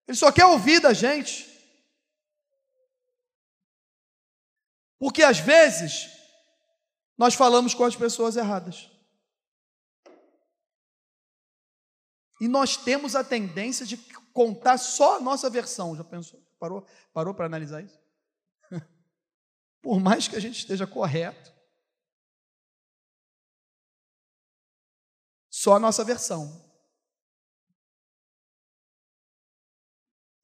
ele 0.06 0.16
só 0.16 0.32
quer 0.32 0.46
ouvir 0.46 0.80
da 0.80 0.92
gente. 0.92 1.46
Porque 4.98 5.22
às 5.22 5.38
vezes 5.38 6.08
nós 7.16 7.34
falamos 7.34 7.74
com 7.74 7.84
as 7.84 7.94
pessoas 7.94 8.36
erradas. 8.36 8.90
E 12.40 12.48
nós 12.48 12.76
temos 12.76 13.16
a 13.16 13.24
tendência 13.24 13.84
de 13.84 13.96
contar 14.32 14.78
só 14.78 15.16
a 15.16 15.20
nossa 15.20 15.50
versão. 15.50 15.96
Já 15.96 16.04
pensou? 16.04 16.47
Parou, 16.58 16.86
parou 17.12 17.34
para 17.34 17.46
analisar 17.46 17.82
isso? 17.82 18.00
Por 19.80 20.00
mais 20.00 20.26
que 20.26 20.36
a 20.36 20.40
gente 20.40 20.58
esteja 20.58 20.86
correto, 20.86 21.52
só 25.50 25.74
a 25.74 25.80
nossa 25.80 26.04
versão. 26.04 26.64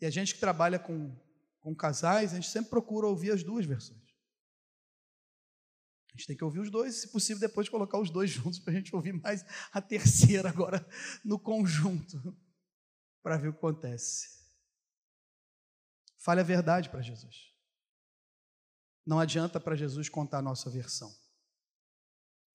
E 0.00 0.06
a 0.06 0.10
gente 0.10 0.34
que 0.34 0.40
trabalha 0.40 0.78
com, 0.78 1.16
com 1.60 1.74
casais, 1.74 2.32
a 2.32 2.34
gente 2.34 2.50
sempre 2.50 2.70
procura 2.70 3.06
ouvir 3.06 3.30
as 3.30 3.42
duas 3.42 3.64
versões. 3.64 4.04
A 6.08 6.16
gente 6.16 6.26
tem 6.26 6.36
que 6.36 6.44
ouvir 6.44 6.60
os 6.60 6.70
dois, 6.70 6.96
se 6.96 7.08
possível, 7.08 7.40
depois 7.40 7.68
colocar 7.68 7.98
os 7.98 8.10
dois 8.10 8.28
juntos 8.30 8.58
para 8.58 8.72
a 8.72 8.76
gente 8.76 8.94
ouvir 8.94 9.12
mais 9.12 9.44
a 9.72 9.80
terceira 9.80 10.48
agora 10.48 10.86
no 11.24 11.38
conjunto, 11.38 12.36
para 13.22 13.36
ver 13.36 13.48
o 13.48 13.52
que 13.52 13.58
acontece. 13.58 14.43
Fale 16.24 16.40
a 16.40 16.44
verdade 16.44 16.88
para 16.88 17.02
Jesus. 17.02 17.52
Não 19.06 19.20
adianta 19.20 19.60
para 19.60 19.76
Jesus 19.76 20.08
contar 20.08 20.38
a 20.38 20.42
nossa 20.42 20.70
versão. 20.70 21.14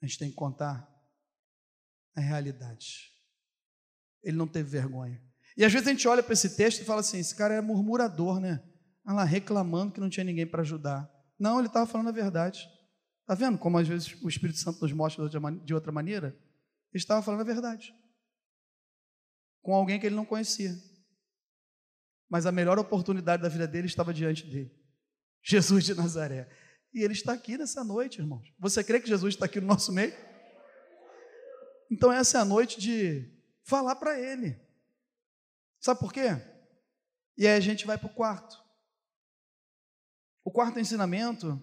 A 0.02 0.08
gente 0.08 0.18
tem 0.18 0.30
que 0.32 0.36
contar 0.36 0.90
a 2.16 2.20
realidade. 2.20 3.14
Ele 4.24 4.36
não 4.36 4.48
teve 4.48 4.68
vergonha. 4.68 5.24
E 5.56 5.64
às 5.64 5.72
vezes 5.72 5.88
a 5.88 5.92
gente 5.92 6.08
olha 6.08 6.24
para 6.24 6.34
esse 6.34 6.56
texto 6.56 6.82
e 6.82 6.84
fala 6.84 7.02
assim: 7.02 7.20
esse 7.20 7.36
cara 7.36 7.54
é 7.54 7.62
murmurador, 7.62 8.40
né? 8.40 8.68
Ah 9.06 9.14
lá, 9.14 9.24
reclamando 9.24 9.94
que 9.94 10.00
não 10.00 10.10
tinha 10.10 10.24
ninguém 10.24 10.48
para 10.48 10.64
ajudar. 10.64 11.08
Não, 11.38 11.60
ele 11.60 11.68
estava 11.68 11.86
falando 11.86 12.08
a 12.08 12.12
verdade. 12.12 12.68
Está 13.22 13.36
vendo 13.36 13.60
como 13.60 13.78
às 13.78 13.88
vezes 13.88 14.20
o 14.24 14.28
Espírito 14.28 14.58
Santo 14.58 14.82
nos 14.82 14.92
mostra 14.92 15.30
de 15.64 15.74
outra 15.76 15.92
maneira? 15.92 16.30
Ele 16.92 17.00
estava 17.00 17.22
falando 17.22 17.42
a 17.42 17.44
verdade. 17.44 17.94
Com 19.62 19.76
alguém 19.76 20.00
que 20.00 20.08
ele 20.08 20.16
não 20.16 20.26
conhecia. 20.26 20.76
Mas 22.30 22.46
a 22.46 22.52
melhor 22.52 22.78
oportunidade 22.78 23.42
da 23.42 23.50
vida 23.50 23.68
dele 23.68 23.88
estava 23.88 24.14
diante 24.14 24.46
dele. 24.46 24.72
Jesus 25.44 25.84
de 25.84 25.94
Nazaré. 25.94 26.48
E 26.94 27.04
ele 27.04 27.14
está 27.14 27.34
aqui 27.34 27.58
nessa 27.58 27.84
noite, 27.84 28.20
irmãos. 28.20 28.54
Você 28.60 28.84
crê 28.84 29.00
que 29.00 29.08
Jesus 29.08 29.34
está 29.34 29.46
aqui 29.46 29.60
no 29.60 29.68
nosso 29.68 29.92
meio? 29.92 30.14
Então 31.92 32.12
essa 32.12 32.38
é 32.38 32.42
a 32.42 32.46
noite 32.46 32.80
de 32.80 33.32
falar 33.64 33.96
para 33.96 34.20
ele. 34.20 34.60
Sabe 35.80 36.00
por 36.00 36.14
quê? 36.14 36.28
E 37.38 37.48
aí 37.48 37.56
a 37.56 37.60
gente 37.60 37.86
vai 37.86 37.98
para 37.98 38.08
o 38.08 38.14
quarto. 38.14 38.58
O 40.44 40.52
quarto 40.52 40.80
ensinamento 40.80 41.62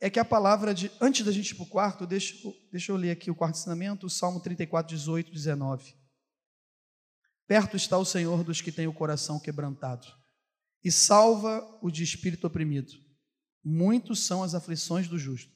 é 0.00 0.10
que 0.10 0.18
a 0.18 0.24
palavra 0.24 0.74
de. 0.74 0.92
Antes 1.00 1.24
da 1.24 1.32
gente 1.32 1.50
ir 1.50 1.54
para 1.54 1.64
o 1.64 1.68
quarto, 1.68 2.06
deixa, 2.06 2.34
deixa 2.70 2.92
eu 2.92 2.96
ler 2.96 3.10
aqui 3.10 3.30
o 3.30 3.34
quarto 3.34 3.56
ensinamento, 3.56 4.06
o 4.06 4.10
Salmo 4.10 4.40
34, 4.40 4.94
18, 4.94 5.32
19. 5.32 5.96
Perto 7.46 7.76
está 7.76 7.96
o 7.96 8.04
Senhor 8.04 8.42
dos 8.42 8.60
que 8.60 8.72
têm 8.72 8.86
o 8.86 8.94
coração 8.94 9.38
quebrantado, 9.38 10.06
e 10.82 10.90
salva 10.90 11.62
o 11.80 11.90
de 11.90 12.02
espírito 12.02 12.46
oprimido. 12.46 12.92
Muitos 13.64 14.24
são 14.24 14.42
as 14.42 14.54
aflições 14.54 15.08
do 15.08 15.18
justo, 15.18 15.52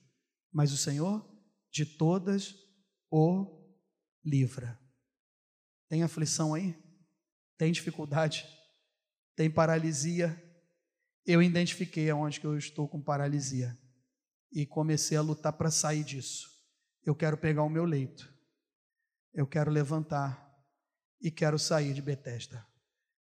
mas 0.52 0.72
o 0.72 0.76
Senhor 0.76 1.28
de 1.70 1.84
todas 1.84 2.54
o 3.10 3.60
livra. 4.24 4.78
Tem 5.88 6.02
aflição 6.02 6.54
aí? 6.54 6.76
Tem 7.56 7.72
dificuldade? 7.72 8.46
Tem 9.36 9.50
paralisia? 9.50 10.40
Eu 11.26 11.42
identifiquei 11.42 12.08
aonde 12.10 12.40
que 12.40 12.46
eu 12.46 12.56
estou 12.56 12.88
com 12.88 13.02
paralisia 13.02 13.76
e 14.52 14.66
comecei 14.66 15.16
a 15.16 15.22
lutar 15.22 15.52
para 15.52 15.70
sair 15.70 16.04
disso. 16.04 16.48
Eu 17.04 17.14
quero 17.14 17.36
pegar 17.36 17.62
o 17.62 17.68
meu 17.68 17.84
leito. 17.84 18.32
Eu 19.32 19.46
quero 19.46 19.70
levantar 19.70 20.49
e 21.20 21.30
quero 21.30 21.58
sair 21.58 21.92
de 21.92 22.02
Betesda. 22.02 22.66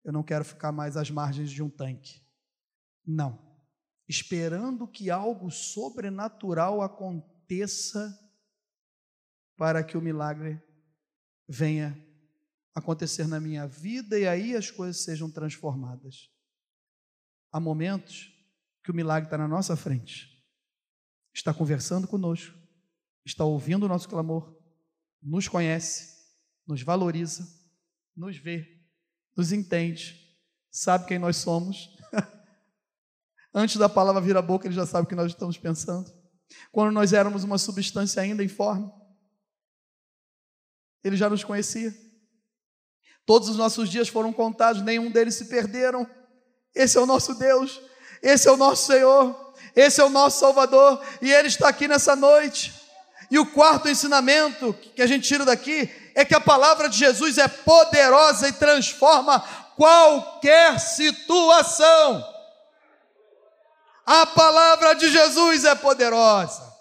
Eu 0.02 0.12
não 0.12 0.22
quero 0.22 0.44
ficar 0.44 0.72
mais 0.72 0.96
às 0.96 1.10
margens 1.10 1.50
de 1.50 1.62
um 1.62 1.70
tanque. 1.70 2.22
Não. 3.06 3.54
Esperando 4.08 4.86
que 4.86 5.10
algo 5.10 5.50
sobrenatural 5.50 6.82
aconteça 6.82 8.18
para 9.56 9.82
que 9.82 9.96
o 9.96 10.02
milagre 10.02 10.60
venha 11.48 11.96
acontecer 12.74 13.26
na 13.26 13.38
minha 13.38 13.66
vida 13.66 14.18
e 14.18 14.26
aí 14.26 14.56
as 14.56 14.70
coisas 14.70 15.02
sejam 15.02 15.30
transformadas. 15.30 16.30
Há 17.52 17.60
momentos 17.60 18.32
que 18.82 18.90
o 18.90 18.94
milagre 18.94 19.28
está 19.28 19.38
na 19.38 19.48
nossa 19.48 19.76
frente, 19.76 20.44
está 21.32 21.54
conversando 21.54 22.08
conosco, 22.08 22.58
está 23.24 23.44
ouvindo 23.44 23.84
o 23.84 23.88
nosso 23.88 24.08
clamor, 24.08 24.54
nos 25.22 25.48
conhece, 25.48 26.14
nos 26.66 26.82
valoriza, 26.82 27.46
nos 28.16 28.36
vê, 28.36 28.66
nos 29.36 29.52
entende, 29.52 30.36
sabe 30.70 31.06
quem 31.06 31.18
nós 31.18 31.36
somos. 31.36 31.96
Antes 33.52 33.76
da 33.76 33.88
palavra 33.88 34.20
vir 34.20 34.36
à 34.36 34.42
boca, 34.42 34.66
ele 34.66 34.74
já 34.74 34.86
sabe 34.86 35.06
o 35.06 35.08
que 35.08 35.14
nós 35.14 35.32
estamos 35.32 35.58
pensando. 35.58 36.10
Quando 36.70 36.92
nós 36.92 37.12
éramos 37.12 37.44
uma 37.44 37.58
substância 37.58 38.22
ainda 38.22 38.44
informe, 38.44 38.90
ele 41.02 41.16
já 41.16 41.28
nos 41.28 41.44
conhecia. 41.44 41.94
Todos 43.26 43.48
os 43.48 43.56
nossos 43.56 43.88
dias 43.88 44.08
foram 44.08 44.32
contados, 44.32 44.82
nenhum 44.82 45.10
deles 45.10 45.34
se 45.34 45.46
perderam. 45.46 46.08
Esse 46.74 46.98
é 46.98 47.00
o 47.00 47.06
nosso 47.06 47.34
Deus, 47.34 47.80
esse 48.22 48.48
é 48.48 48.50
o 48.50 48.56
nosso 48.56 48.86
Senhor, 48.86 49.54
esse 49.74 50.00
é 50.00 50.04
o 50.04 50.10
nosso 50.10 50.40
Salvador, 50.40 51.02
e 51.22 51.32
Ele 51.32 51.48
está 51.48 51.68
aqui 51.68 51.88
nessa 51.88 52.14
noite. 52.14 52.83
E 53.30 53.38
o 53.38 53.46
quarto 53.46 53.88
ensinamento 53.88 54.72
que 54.94 55.02
a 55.02 55.06
gente 55.06 55.26
tira 55.26 55.44
daqui 55.44 55.90
é 56.14 56.24
que 56.24 56.34
a 56.34 56.40
palavra 56.40 56.88
de 56.88 56.98
Jesus 56.98 57.38
é 57.38 57.48
poderosa 57.48 58.48
e 58.48 58.52
transforma 58.52 59.40
qualquer 59.76 60.78
situação. 60.78 62.24
A 64.06 64.26
palavra 64.26 64.94
de 64.94 65.10
Jesus 65.10 65.64
é 65.64 65.74
poderosa. 65.74 66.72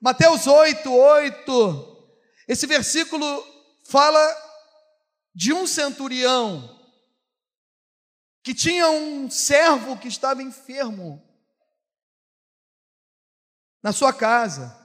Mateus 0.00 0.46
8, 0.46 0.90
8. 0.90 1.98
Esse 2.46 2.66
versículo 2.66 3.44
fala 3.88 4.36
de 5.34 5.52
um 5.52 5.66
centurião 5.66 6.78
que 8.42 8.54
tinha 8.54 8.88
um 8.88 9.28
servo 9.28 9.98
que 9.98 10.08
estava 10.08 10.42
enfermo 10.42 11.27
na 13.82 13.92
sua 13.92 14.12
casa. 14.12 14.76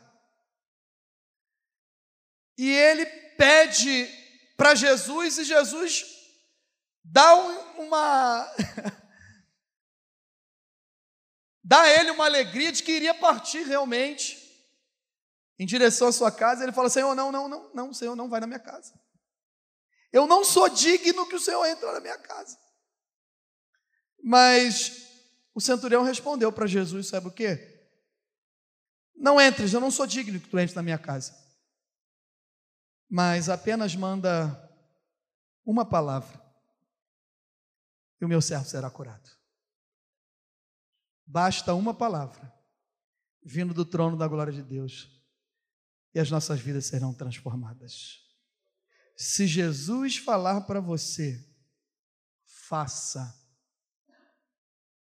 E 2.57 2.69
ele 2.69 3.05
pede 3.37 4.07
para 4.55 4.75
Jesus 4.75 5.37
e 5.39 5.43
Jesus 5.43 6.05
dá 7.03 7.33
uma 7.77 8.47
dá 11.63 11.81
a 11.81 11.89
ele 11.89 12.11
uma 12.11 12.25
alegria 12.25 12.71
de 12.71 12.83
que 12.83 12.91
iria 12.91 13.13
partir 13.13 13.63
realmente 13.63 14.41
em 15.57 15.65
direção 15.65 16.07
à 16.07 16.11
sua 16.11 16.31
casa. 16.31 16.63
Ele 16.63 16.71
fala: 16.71 16.89
Senhor, 16.89 17.15
não, 17.15 17.31
não, 17.31 17.47
não, 17.47 17.71
não, 17.73 17.93
Senhor, 17.93 18.15
não 18.15 18.29
vai 18.29 18.39
na 18.39 18.47
minha 18.47 18.59
casa. 18.59 18.93
Eu 20.11 20.27
não 20.27 20.43
sou 20.43 20.69
digno 20.69 21.27
que 21.27 21.35
o 21.35 21.39
Senhor 21.39 21.65
entre 21.65 21.91
na 21.91 21.99
minha 21.99 22.17
casa. 22.19 22.57
Mas 24.23 25.07
o 25.53 25.59
centurião 25.59 26.03
respondeu 26.03 26.51
para 26.51 26.67
Jesus: 26.67 27.07
sabe 27.07 27.27
o 27.27 27.31
que? 27.31 27.72
Não 29.15 29.39
entres, 29.39 29.73
eu 29.73 29.79
não 29.79 29.91
sou 29.91 30.05
digno 30.05 30.39
que 30.39 30.49
tu 30.49 30.59
entres 30.59 30.75
na 30.75 30.83
minha 30.83 30.97
casa. 30.97 31.33
Mas 33.09 33.49
apenas 33.49 33.95
manda 33.95 34.59
uma 35.65 35.85
palavra 35.85 36.41
e 38.19 38.25
o 38.25 38.27
meu 38.27 38.41
servo 38.41 38.65
será 38.65 38.89
curado. 38.89 39.29
Basta 41.25 41.73
uma 41.73 41.93
palavra 41.93 42.53
vindo 43.41 43.73
do 43.73 43.85
trono 43.85 44.17
da 44.17 44.27
glória 44.27 44.53
de 44.53 44.63
Deus 44.63 45.09
e 46.13 46.19
as 46.19 46.29
nossas 46.29 46.59
vidas 46.59 46.85
serão 46.85 47.13
transformadas. 47.13 48.21
Se 49.15 49.47
Jesus 49.47 50.17
falar 50.17 50.61
para 50.61 50.79
você, 50.79 51.43
faça. 52.45 53.33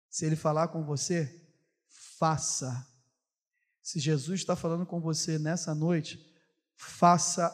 Se 0.09 0.27
ele 0.27 0.37
falar 0.37 0.69
com 0.69 0.85
você, 0.85 1.49
faça. 2.19 2.87
Se 3.83 3.99
Jesus 3.99 4.41
está 4.41 4.55
falando 4.55 4.87
com 4.87 5.01
você 5.01 5.39
nessa 5.39 5.75
noite, 5.75 6.25
faça 6.77 7.53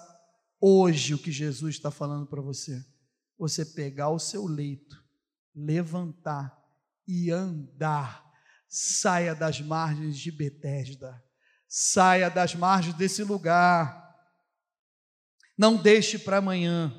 hoje 0.60 1.14
o 1.14 1.18
que 1.18 1.32
Jesus 1.32 1.76
está 1.76 1.90
falando 1.90 2.26
para 2.26 2.42
você. 2.42 2.84
Você 3.38 3.64
pegar 3.64 4.10
o 4.10 4.18
seu 4.18 4.46
leito, 4.46 5.02
levantar 5.54 6.54
e 7.06 7.30
andar. 7.30 8.28
Saia 8.68 9.34
das 9.34 9.60
margens 9.62 10.18
de 10.18 10.30
Betesda. 10.30 11.24
Saia 11.66 12.28
das 12.28 12.54
margens 12.54 12.94
desse 12.94 13.24
lugar. 13.24 14.14
Não 15.56 15.76
deixe 15.76 16.18
para 16.18 16.38
amanhã. 16.38 16.92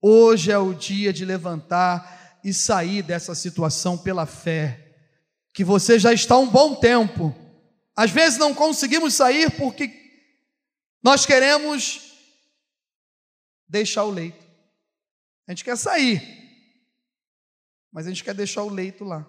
Hoje 0.00 0.52
é 0.52 0.58
o 0.58 0.72
dia 0.72 1.12
de 1.12 1.24
levantar 1.24 2.38
e 2.44 2.54
sair 2.54 3.02
dessa 3.02 3.34
situação 3.34 3.98
pela 3.98 4.26
fé. 4.26 4.96
Que 5.52 5.64
você 5.64 5.98
já 5.98 6.12
está 6.12 6.38
um 6.38 6.48
bom 6.48 6.76
tempo 6.76 7.34
às 7.98 8.12
vezes 8.12 8.38
não 8.38 8.54
conseguimos 8.54 9.14
sair 9.14 9.50
porque 9.56 9.90
nós 11.02 11.26
queremos 11.26 12.16
deixar 13.68 14.04
o 14.04 14.10
leito. 14.12 14.46
A 15.48 15.50
gente 15.50 15.64
quer 15.64 15.76
sair, 15.76 16.22
mas 17.90 18.06
a 18.06 18.10
gente 18.10 18.22
quer 18.22 18.34
deixar 18.34 18.62
o 18.62 18.68
leito 18.68 19.02
lá. 19.02 19.28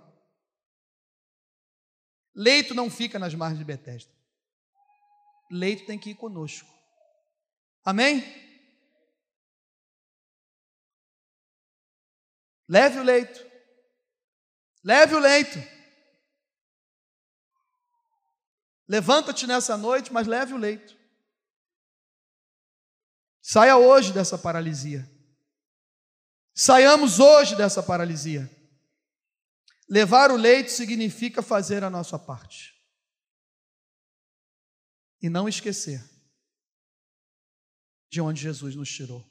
Leito 2.36 2.76
não 2.76 2.92
fica 2.92 3.18
nas 3.18 3.34
margens 3.34 3.58
de 3.58 3.66
Betesda. 3.66 4.12
Leito 5.50 5.88
tem 5.88 5.98
que 5.98 6.12
ir 6.12 6.16
conosco. 6.16 6.70
Amém? 7.84 8.24
Leve 12.68 13.00
o 13.00 13.04
leito. 13.04 13.44
Leve 14.84 15.16
o 15.16 15.20
leito. 15.20 15.79
Levanta-te 18.90 19.46
nessa 19.46 19.78
noite, 19.78 20.12
mas 20.12 20.26
leve 20.26 20.52
o 20.52 20.58
leito. 20.58 20.98
Saia 23.40 23.78
hoje 23.78 24.12
dessa 24.12 24.36
paralisia. 24.36 25.08
Saiamos 26.56 27.20
hoje 27.20 27.56
dessa 27.56 27.84
paralisia. 27.84 28.50
Levar 29.88 30.32
o 30.32 30.36
leito 30.36 30.72
significa 30.72 31.44
fazer 31.44 31.84
a 31.84 31.90
nossa 31.90 32.18
parte. 32.18 32.76
E 35.22 35.30
não 35.30 35.48
esquecer 35.48 36.04
de 38.10 38.20
onde 38.20 38.42
Jesus 38.42 38.76
nos 38.76 38.90
tirou. 38.92 39.24